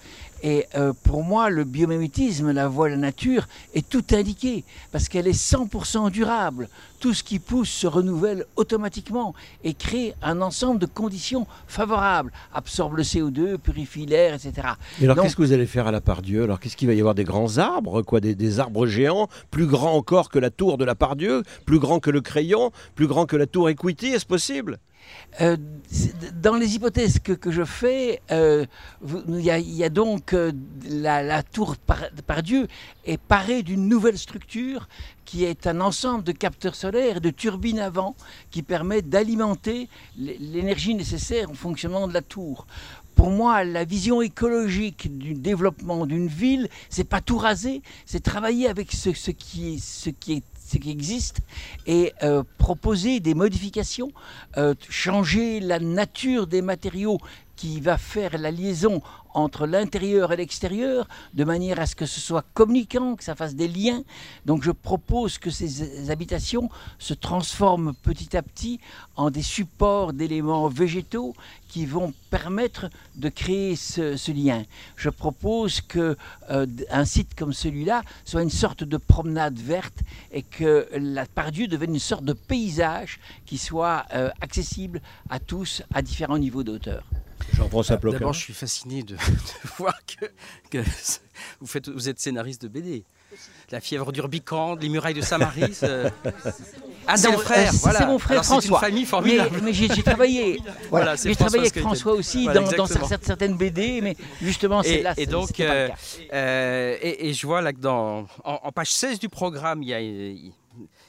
Et 0.45 0.67
euh, 0.75 0.93
pour 1.01 1.23
moi, 1.23 1.49
le 1.49 1.63
biomimétisme, 1.63 2.51
la 2.51 2.67
voie 2.67 2.87
de 2.87 2.93
la 2.93 2.99
nature, 2.99 3.47
est 3.73 3.89
tout 3.89 4.03
indiqué, 4.11 4.63
parce 4.91 5.09
qu'elle 5.09 5.25
est 5.25 5.31
100% 5.31 6.11
durable. 6.11 6.69
Tout 6.99 7.15
ce 7.15 7.23
qui 7.23 7.39
pousse 7.39 7.69
se 7.69 7.87
renouvelle 7.87 8.45
automatiquement 8.55 9.33
et 9.63 9.73
crée 9.73 10.13
un 10.21 10.41
ensemble 10.41 10.79
de 10.79 10.85
conditions 10.85 11.47
favorables, 11.67 12.31
absorbe 12.53 12.97
le 12.97 13.01
CO2, 13.01 13.57
purifie 13.57 14.05
l'air, 14.05 14.35
etc. 14.35 14.67
Et 15.01 15.05
alors 15.05 15.15
qu'est-ce 15.15 15.35
que 15.35 15.41
vous 15.41 15.51
allez 15.51 15.65
faire 15.65 15.87
à 15.87 15.91
la 15.91 15.99
part 15.99 16.21
Dieu 16.21 16.43
Alors 16.43 16.59
qu'est-ce 16.59 16.77
qu'il 16.77 16.87
va 16.87 16.93
y 16.93 16.99
avoir 16.99 17.15
des 17.15 17.23
grands 17.23 17.57
arbres, 17.57 18.03
quoi, 18.03 18.19
des, 18.19 18.35
des, 18.35 18.59
arbres 18.59 18.85
géants, 18.85 19.27
plus 19.49 19.65
grands 19.65 19.95
encore 19.95 20.29
que 20.29 20.37
la 20.37 20.51
tour 20.51 20.77
de 20.77 20.85
la 20.85 20.93
part 20.93 21.15
Dieu, 21.15 21.41
plus 21.65 21.79
grands 21.79 21.99
que 21.99 22.11
le 22.11 22.21
crayon, 22.21 22.69
plus 22.93 23.07
grands 23.07 23.25
que 23.25 23.35
la 23.35 23.47
tour 23.47 23.67
Equity, 23.67 24.09
est-ce 24.09 24.27
possible? 24.27 24.77
Euh, 25.41 25.57
dans 26.41 26.55
les 26.55 26.75
hypothèses 26.75 27.19
que, 27.19 27.51
je 27.51 27.63
fais, 27.63 28.21
euh, 28.31 28.65
il 29.27 29.41
y, 29.41 29.83
a 29.83 29.89
donc 29.89 30.33
euh, 30.33 30.51
la, 30.89 31.43
tour 31.43 31.75
par, 31.77 32.43
Dieu 32.43 32.67
est 33.05 33.17
parée 33.17 33.61
d'une 33.61 33.87
nouvelle 33.87 34.17
structure 34.17 34.87
qui 35.25 35.43
est 35.43 35.67
un 35.67 35.81
ensemble 35.81 36.23
de 36.23 36.31
capteurs 36.31 36.75
solaires 36.75 37.17
et 37.17 37.19
de 37.19 37.31
turbines 37.31 37.79
à 37.79 37.89
vent 37.89 38.15
qui 38.49 38.63
permet 38.63 39.01
d'alimenter 39.01 39.89
l'énergie 40.17 40.95
nécessaire 40.95 41.51
au 41.51 41.55
fonctionnement 41.55 42.07
de 42.07 42.13
la 42.13 42.21
tour. 42.21 42.65
Pour 43.15 43.29
moi, 43.29 43.63
la 43.63 43.85
vision 43.85 44.21
écologique 44.21 45.17
du 45.17 45.33
développement 45.33 46.05
d'une 46.05 46.27
ville, 46.27 46.69
c'est 46.89 47.05
pas 47.05 47.21
tout 47.21 47.37
raser, 47.37 47.81
c'est 48.05 48.21
travailler 48.21 48.67
avec 48.67 48.91
ce 48.91 49.31
qui 49.31 49.75
est 49.75 50.43
ce 50.65 50.77
qui 50.77 50.89
existe 50.89 51.41
et 51.85 52.13
euh, 52.23 52.43
proposer 52.57 53.19
des 53.19 53.33
modifications, 53.33 54.11
euh, 54.57 54.73
changer 54.89 55.59
la 55.59 55.79
nature 55.79 56.47
des 56.47 56.61
matériaux 56.61 57.19
qui 57.55 57.79
va 57.79 57.97
faire 57.97 58.37
la 58.37 58.51
liaison 58.51 59.01
entre 59.35 59.67
l'intérieur 59.67 60.31
et 60.31 60.37
l'extérieur, 60.37 61.07
de 61.33 61.43
manière 61.43 61.79
à 61.79 61.85
ce 61.85 61.95
que 61.95 62.05
ce 62.05 62.21
soit 62.21 62.45
communicant, 62.53 63.15
que 63.15 63.23
ça 63.23 63.35
fasse 63.35 63.53
des 63.53 63.67
liens. 63.67 64.03
Donc 64.45 64.63
je 64.63 64.71
propose 64.71 65.37
que 65.37 65.49
ces 65.49 66.09
habitations 66.09 66.69
se 66.99 67.13
transforment 67.13 67.93
petit 68.01 68.35
à 68.37 68.41
petit 68.41 68.79
en 69.17 69.29
des 69.29 69.41
supports 69.41 70.13
d'éléments 70.13 70.69
végétaux 70.69 71.35
qui 71.67 71.85
vont 71.85 72.13
permettre 72.29 72.89
de 73.15 73.27
créer 73.27 73.75
ce, 73.75 74.31
lien. 74.31 74.63
Je 74.95 75.09
propose 75.09 75.81
que 75.81 76.15
euh, 76.49 76.65
un 76.89 77.03
site 77.03 77.35
comme 77.35 77.51
celui-là 77.51 78.03
soit 78.23 78.43
une 78.43 78.49
sorte 78.49 78.85
de 78.85 78.97
promenade 78.97 79.59
verte 79.59 79.99
et 80.31 80.43
que 80.43 80.87
la 80.93 81.25
Pardieu 81.25 81.67
devienne 81.67 81.95
une 81.95 81.99
sorte 81.99 82.23
de 82.23 82.33
paysage 82.33 83.19
qui 83.45 83.57
soit 83.57 84.05
euh, 84.13 84.29
accessible 84.39 85.01
à 85.29 85.39
tous 85.39 85.83
à 85.93 86.01
différents 86.01 86.37
niveaux 86.37 86.63
d'auteur. 86.63 87.03
Jean-François 87.53 87.97
D'abord, 87.97 88.33
je 88.33 88.39
suis 88.39 88.53
fasciné 88.53 89.03
de, 89.03 89.15
voir 89.77 89.97
que, 90.05 90.77
vous, 91.59 91.67
faites, 91.67 91.89
vous 91.89 92.09
êtes 92.09 92.19
scénariste 92.19 92.63
de 92.63 92.67
BD. 92.67 93.03
La 93.71 93.81
fièvre 93.81 94.11
d'Urbicande, 94.11 94.81
les 94.81 94.89
murailles 94.89 95.13
de 95.13 95.21
Samaris. 95.21 95.79
Euh. 95.83 96.09
Ah, 97.07 97.17
c'est 97.17 97.29
mon 97.29 97.37
frère, 97.37 97.71
voilà. 97.81 97.99
C'est 97.99 98.05
mon 98.07 98.17
frère 98.17 98.43
François. 98.43 98.61
C'est 98.79 98.87
une 98.87 98.89
famille 98.89 99.05
formidable. 99.05 99.59
Mais, 99.61 99.73
j'ai 99.73 99.87
travaillé, 100.01 100.59
voilà, 100.89 101.15
j'ai 101.15 101.35
travaillé 101.35 101.67
avec 101.67 101.79
François 101.79 102.13
aussi 102.13 102.47
dans, 102.47 102.87
certaines 103.21 103.55
BD, 103.55 104.01
mais 104.01 104.17
justement, 104.41 104.81
c'est 104.81 105.03
là. 105.03 105.13
Et 105.15 105.27
donc, 105.27 105.59
euh, 105.59 105.87
euh, 106.33 106.97
et, 106.99 107.31
je 107.31 107.45
vois 107.45 107.61
là 107.61 107.73
que 107.73 107.79
dans, 107.79 108.25
en, 108.43 108.71
page 108.71 108.91
16 108.91 109.19
du 109.19 109.29
programme, 109.29 109.83
il 109.83 109.89
y 109.89 109.93
a 109.93 109.99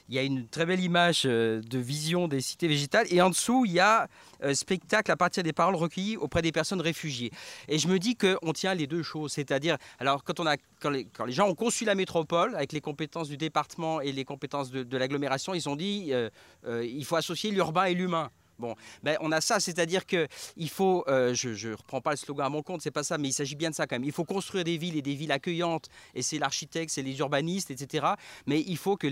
il 0.08 0.14
y 0.14 0.18
a 0.18 0.22
une 0.22 0.48
très 0.48 0.66
belle 0.66 0.80
image 0.80 1.22
euh, 1.24 1.60
de 1.62 1.78
vision 1.78 2.28
des 2.28 2.40
cités 2.40 2.68
végétales 2.68 3.06
et 3.10 3.20
en 3.20 3.30
dessous, 3.30 3.64
il 3.64 3.72
y 3.72 3.80
a 3.80 4.08
euh, 4.42 4.54
spectacle 4.54 5.10
à 5.10 5.16
partir 5.16 5.42
des 5.42 5.52
paroles 5.52 5.74
recueillies 5.74 6.16
auprès 6.16 6.42
des 6.42 6.52
personnes 6.52 6.80
réfugiées. 6.80 7.30
Et 7.68 7.78
je 7.78 7.88
me 7.88 7.98
dis 7.98 8.16
qu'on 8.16 8.52
tient 8.52 8.74
les 8.74 8.86
deux 8.86 9.02
choses, 9.02 9.32
c'est-à-dire, 9.32 9.76
alors 9.98 10.24
quand, 10.24 10.90
les, 10.90 11.06
gens 11.28 11.48
ont 11.48 11.54
conçu 11.54 11.84
la 11.84 11.94
métropole 11.94 12.54
avec 12.54 12.72
les 12.72 12.80
compétences 12.80 13.28
du 13.28 13.36
département 13.36 14.00
et 14.00 14.12
les 14.12 14.24
compétences 14.24 14.70
de, 14.70 14.96
l'agglomération, 14.96 15.54
ils 15.54 15.68
ont 15.68 15.76
dit 15.76 16.12
euh, 16.12 16.30
il 16.64 17.04
faut 17.04 17.16
associer 17.16 17.50
l'urbain 17.50 17.84
et 17.84 17.94
l'humain. 17.94 18.30
Bon, 18.58 18.74
ben 19.02 19.18
on 19.20 19.32
a 19.32 19.42
ça, 19.42 19.60
c'est-à-dire 19.60 20.06
que 20.06 20.26
il 20.56 20.70
faut, 20.70 21.04
euh, 21.08 21.34
je 21.34 21.68
ne 21.68 21.74
reprends 21.74 22.00
pas 22.00 22.12
le 22.12 22.16
slogan 22.16 22.46
à 22.46 22.48
mon 22.48 22.62
compte, 22.62 22.80
c'est 22.80 22.90
pas 22.90 23.02
ça, 23.02 23.18
mais 23.18 23.28
il 23.28 23.32
s'agit 23.32 23.54
bien 23.54 23.68
de 23.68 23.74
ça 23.74 23.86
quand 23.86 23.96
même. 23.96 24.04
Il 24.04 24.12
faut 24.12 24.24
construire 24.24 24.64
des 24.64 24.78
villes 24.78 24.96
et 24.96 25.02
des 25.02 25.14
villes 25.14 25.32
accueillantes, 25.32 25.88
et 26.14 26.22
c'est 26.22 26.38
l'architecte, 26.38 26.90
c'est 26.90 27.02
les 27.02 27.18
urbanistes, 27.18 27.70
etc. 27.70 28.06
Mais 28.46 28.62
il 28.66 28.78
faut 28.78 28.96
que, 28.96 29.06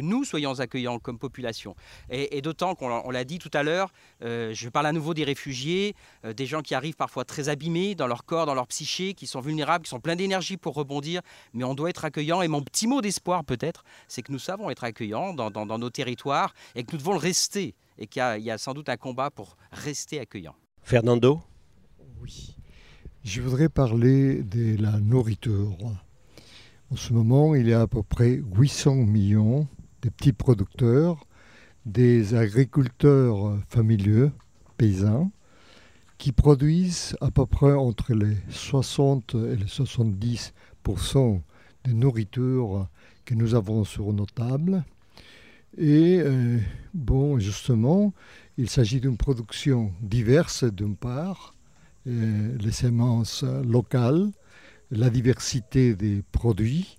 nous 0.00 0.24
soyons 0.24 0.60
accueillants 0.60 0.98
comme 0.98 1.18
population. 1.18 1.74
Et, 2.10 2.42
d'autant 2.42 2.74
qu'on 2.74 3.10
l'a 3.10 3.24
dit 3.24 3.38
tout 3.38 3.50
à 3.54 3.62
l'heure, 3.62 3.92
euh, 4.22 4.52
je 4.52 4.68
parle 4.68 4.86
à 4.86 4.92
nouveau 4.92 5.14
des 5.14 5.24
réfugiés, 5.24 5.94
euh, 6.24 6.32
des 6.34 6.44
gens 6.44 6.60
qui 6.60 6.74
arrivent 6.74 6.96
parfois 6.96 7.24
très 7.24 7.48
abîmés 7.48 7.94
dans 7.94 8.06
leur 8.06 8.24
corps, 8.24 8.44
dans 8.44 8.54
leur 8.54 8.66
psyché, 8.66 9.14
qui 9.14 9.26
sont 9.26 9.40
vulnérables, 9.40 9.84
qui 9.84 9.90
sont 9.90 10.00
pleins 10.00 10.16
d'énergie 10.16 10.58
pour 10.58 10.74
rebondir, 10.74 11.22
mais 11.54 11.64
on 11.64 11.74
doit 11.74 11.88
être 11.88 12.04
accueillant. 12.04 12.42
Et 12.42 12.48
mon 12.48 12.62
petit 12.62 12.86
mot 12.86 13.00
d'espoir 13.00 13.44
peut-être, 13.44 13.84
c'est 14.08 14.22
que 14.22 14.32
nous 14.32 14.38
savons 14.38 14.68
être 14.68 14.84
accueillants 14.84 15.32
dans, 15.32 15.50
dans 15.50 15.78
nos 15.78 15.90
territoires 15.90 16.52
et 16.74 16.84
que 16.84 16.92
nous 16.92 16.98
devons 16.98 17.12
le 17.12 17.18
rester 17.18 17.74
et 17.98 18.06
qu'il 18.06 18.22
y, 18.22 18.50
a 18.50 18.58
sans 18.58 18.74
doute 18.74 18.88
un 18.88 18.96
combat 18.96 19.30
pour 19.30 19.56
rester 19.70 20.20
accueillant. 20.20 20.54
Fernando 20.82 21.40
Oui. 22.20 22.56
Je 23.24 23.40
voudrais 23.40 23.68
parler 23.68 24.42
de 24.42 24.80
la 24.82 24.98
nourriture. 24.98 25.76
En 26.90 26.96
ce 26.96 27.12
moment, 27.12 27.54
il 27.54 27.68
y 27.68 27.72
a 27.72 27.82
à 27.82 27.86
peu 27.86 28.02
près 28.02 28.40
800 28.56 28.96
millions 28.96 29.68
de 30.02 30.08
petits 30.08 30.32
producteurs, 30.32 31.24
des 31.86 32.34
agriculteurs 32.34 33.58
familiaux, 33.68 34.30
paysans, 34.76 35.30
qui 36.18 36.32
produisent 36.32 37.16
à 37.20 37.30
peu 37.30 37.46
près 37.46 37.72
entre 37.72 38.14
les 38.14 38.36
60 38.50 39.34
et 39.34 39.56
les 39.56 39.66
70% 39.66 41.40
de 41.84 41.92
nourriture 41.92 42.88
que 43.24 43.34
nous 43.34 43.54
avons 43.54 43.84
sur 43.84 44.12
nos 44.12 44.26
tables. 44.26 44.84
Et 45.78 46.20
euh, 46.20 46.58
bon, 46.92 47.38
justement, 47.38 48.12
il 48.58 48.68
s'agit 48.68 49.00
d'une 49.00 49.16
production 49.16 49.92
diverse 50.02 50.64
d'une 50.64 50.96
part, 50.96 51.54
euh, 52.06 52.56
les 52.58 52.72
semences 52.72 53.42
locales, 53.42 54.30
la 54.90 55.08
diversité 55.08 55.94
des 55.94 56.22
produits, 56.32 56.98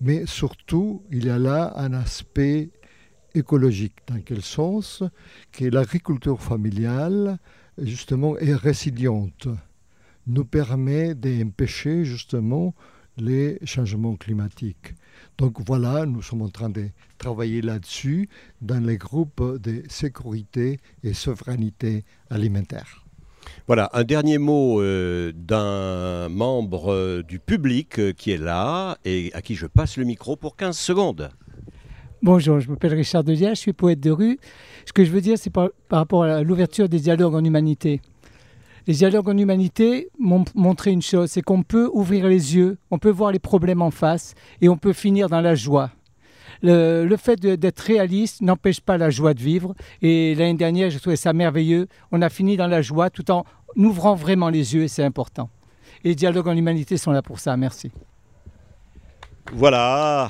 mais 0.00 0.26
surtout 0.26 1.02
il 1.10 1.26
y 1.26 1.30
a 1.30 1.38
là 1.38 1.72
un 1.76 1.92
aspect 1.92 2.70
écologique. 3.34 3.96
Dans 4.06 4.20
quel 4.20 4.42
sens 4.42 5.02
Que 5.50 5.64
l'agriculture 5.64 6.40
familiale, 6.40 7.38
justement, 7.78 8.38
est 8.38 8.54
résiliente, 8.54 9.48
nous 10.28 10.44
permet 10.44 11.14
d'empêcher 11.14 12.04
justement 12.04 12.74
les 13.16 13.58
changements 13.64 14.16
climatiques. 14.16 14.94
Donc 15.38 15.60
voilà, 15.66 16.06
nous 16.06 16.22
sommes 16.22 16.42
en 16.42 16.48
train 16.48 16.70
de 16.70 16.86
travailler 17.18 17.62
là-dessus 17.62 18.28
dans 18.60 18.84
les 18.84 18.96
groupes 18.96 19.60
de 19.60 19.82
sécurité 19.88 20.78
et 21.02 21.14
souveraineté 21.14 22.04
alimentaire. 22.30 23.04
Voilà, 23.66 23.90
un 23.92 24.04
dernier 24.04 24.38
mot 24.38 24.80
euh, 24.80 25.32
d'un 25.34 26.28
membre 26.28 26.92
euh, 26.92 27.22
du 27.22 27.38
public 27.38 27.98
euh, 27.98 28.12
qui 28.12 28.30
est 28.30 28.38
là 28.38 28.96
et 29.04 29.30
à 29.34 29.42
qui 29.42 29.54
je 29.54 29.66
passe 29.66 29.96
le 29.96 30.04
micro 30.04 30.36
pour 30.36 30.56
15 30.56 30.76
secondes. 30.76 31.30
Bonjour, 32.22 32.60
je 32.60 32.70
m'appelle 32.70 32.94
Richard 32.94 33.24
Dezier, 33.24 33.50
je 33.50 33.54
suis 33.54 33.72
poète 33.72 33.98
de 33.98 34.10
rue. 34.10 34.38
Ce 34.86 34.92
que 34.92 35.04
je 35.04 35.10
veux 35.10 35.20
dire, 35.20 35.36
c'est 35.38 35.50
par, 35.50 35.70
par 35.88 35.98
rapport 35.98 36.22
à 36.22 36.42
l'ouverture 36.42 36.88
des 36.88 37.00
dialogues 37.00 37.34
en 37.34 37.44
humanité. 37.44 38.00
Les 38.86 38.94
dialogues 38.94 39.28
en 39.28 39.36
humanité 39.36 40.08
m'ont 40.18 40.44
montré 40.54 40.90
une 40.90 41.02
chose, 41.02 41.30
c'est 41.30 41.42
qu'on 41.42 41.62
peut 41.62 41.88
ouvrir 41.92 42.26
les 42.26 42.56
yeux, 42.56 42.78
on 42.90 42.98
peut 42.98 43.10
voir 43.10 43.30
les 43.30 43.38
problèmes 43.38 43.80
en 43.80 43.90
face 43.90 44.34
et 44.60 44.68
on 44.68 44.76
peut 44.76 44.92
finir 44.92 45.28
dans 45.28 45.40
la 45.40 45.54
joie. 45.54 45.90
Le, 46.62 47.16
fait 47.16 47.40
d'être 47.40 47.80
réaliste 47.80 48.40
n'empêche 48.40 48.80
pas 48.80 48.96
la 48.96 49.10
joie 49.10 49.34
de 49.34 49.40
vivre. 49.40 49.74
Et 50.00 50.34
l'année 50.36 50.54
dernière, 50.54 50.90
j'ai 50.90 51.00
trouvé 51.00 51.16
ça 51.16 51.32
merveilleux. 51.32 51.88
On 52.12 52.22
a 52.22 52.28
fini 52.28 52.56
dans 52.56 52.68
la 52.68 52.82
joie 52.82 53.10
tout 53.10 53.28
en 53.32 53.44
ouvrant 53.76 54.14
vraiment 54.14 54.48
les 54.48 54.74
yeux 54.74 54.84
et 54.84 54.88
c'est 54.88 55.02
important. 55.02 55.50
Et 56.04 56.08
les 56.08 56.14
dialogues 56.14 56.48
en 56.48 56.56
humanité 56.56 56.96
sont 56.98 57.10
là 57.10 57.22
pour 57.22 57.40
ça. 57.40 57.56
Merci. 57.56 57.90
Voilà. 59.52 60.28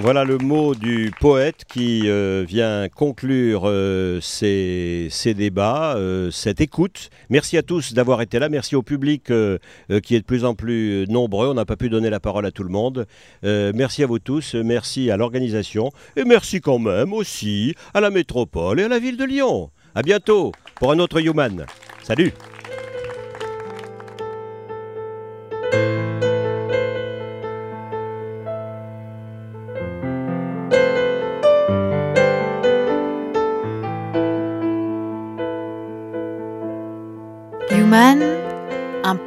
Voilà 0.00 0.22
le 0.24 0.38
mot 0.38 0.76
du 0.76 1.10
poète 1.18 1.64
qui 1.66 2.02
euh, 2.08 2.44
vient 2.46 2.88
conclure 2.88 3.62
euh, 3.64 4.20
ces, 4.20 5.10
débats, 5.34 5.96
euh, 5.96 6.30
cette 6.30 6.60
écoute. 6.60 7.10
Merci 7.30 7.58
à 7.58 7.62
tous 7.62 7.94
d'avoir 7.94 8.22
été 8.22 8.38
là. 8.38 8.48
Merci 8.48 8.76
au 8.76 8.82
public 8.82 9.24
qui 9.24 10.14
est 10.14 10.20
de 10.20 10.24
plus 10.24 10.44
en 10.44 10.54
plus 10.54 11.04
nombreux. 11.08 11.48
On 11.48 11.54
n'a 11.54 11.64
pas 11.64 11.76
pu 11.76 11.88
donner 11.88 12.10
la 12.10 12.20
parole 12.20 12.46
à 12.46 12.52
tout 12.52 12.62
le 12.62 12.70
monde. 12.70 13.06
Merci 13.42 14.04
à 14.04 14.06
vous 14.06 14.20
tous. 14.20 14.54
Merci 14.54 15.10
à 15.10 15.16
l'organisation. 15.16 15.90
Et 16.16 16.24
merci 16.24 16.60
quand 16.60 16.78
même 16.78 17.12
aussi 17.12 17.74
à 17.92 18.00
la 18.00 18.10
métropole 18.10 18.78
et 18.78 18.84
à 18.84 18.88
la 18.88 19.00
ville 19.00 19.16
de 19.16 19.24
Lyon. 19.24 19.70
À 19.96 20.02
bientôt 20.02 20.52
pour 20.76 20.92
un 20.92 21.00
autre 21.00 21.20
Human. 21.20 21.66
Salut. 22.04 22.32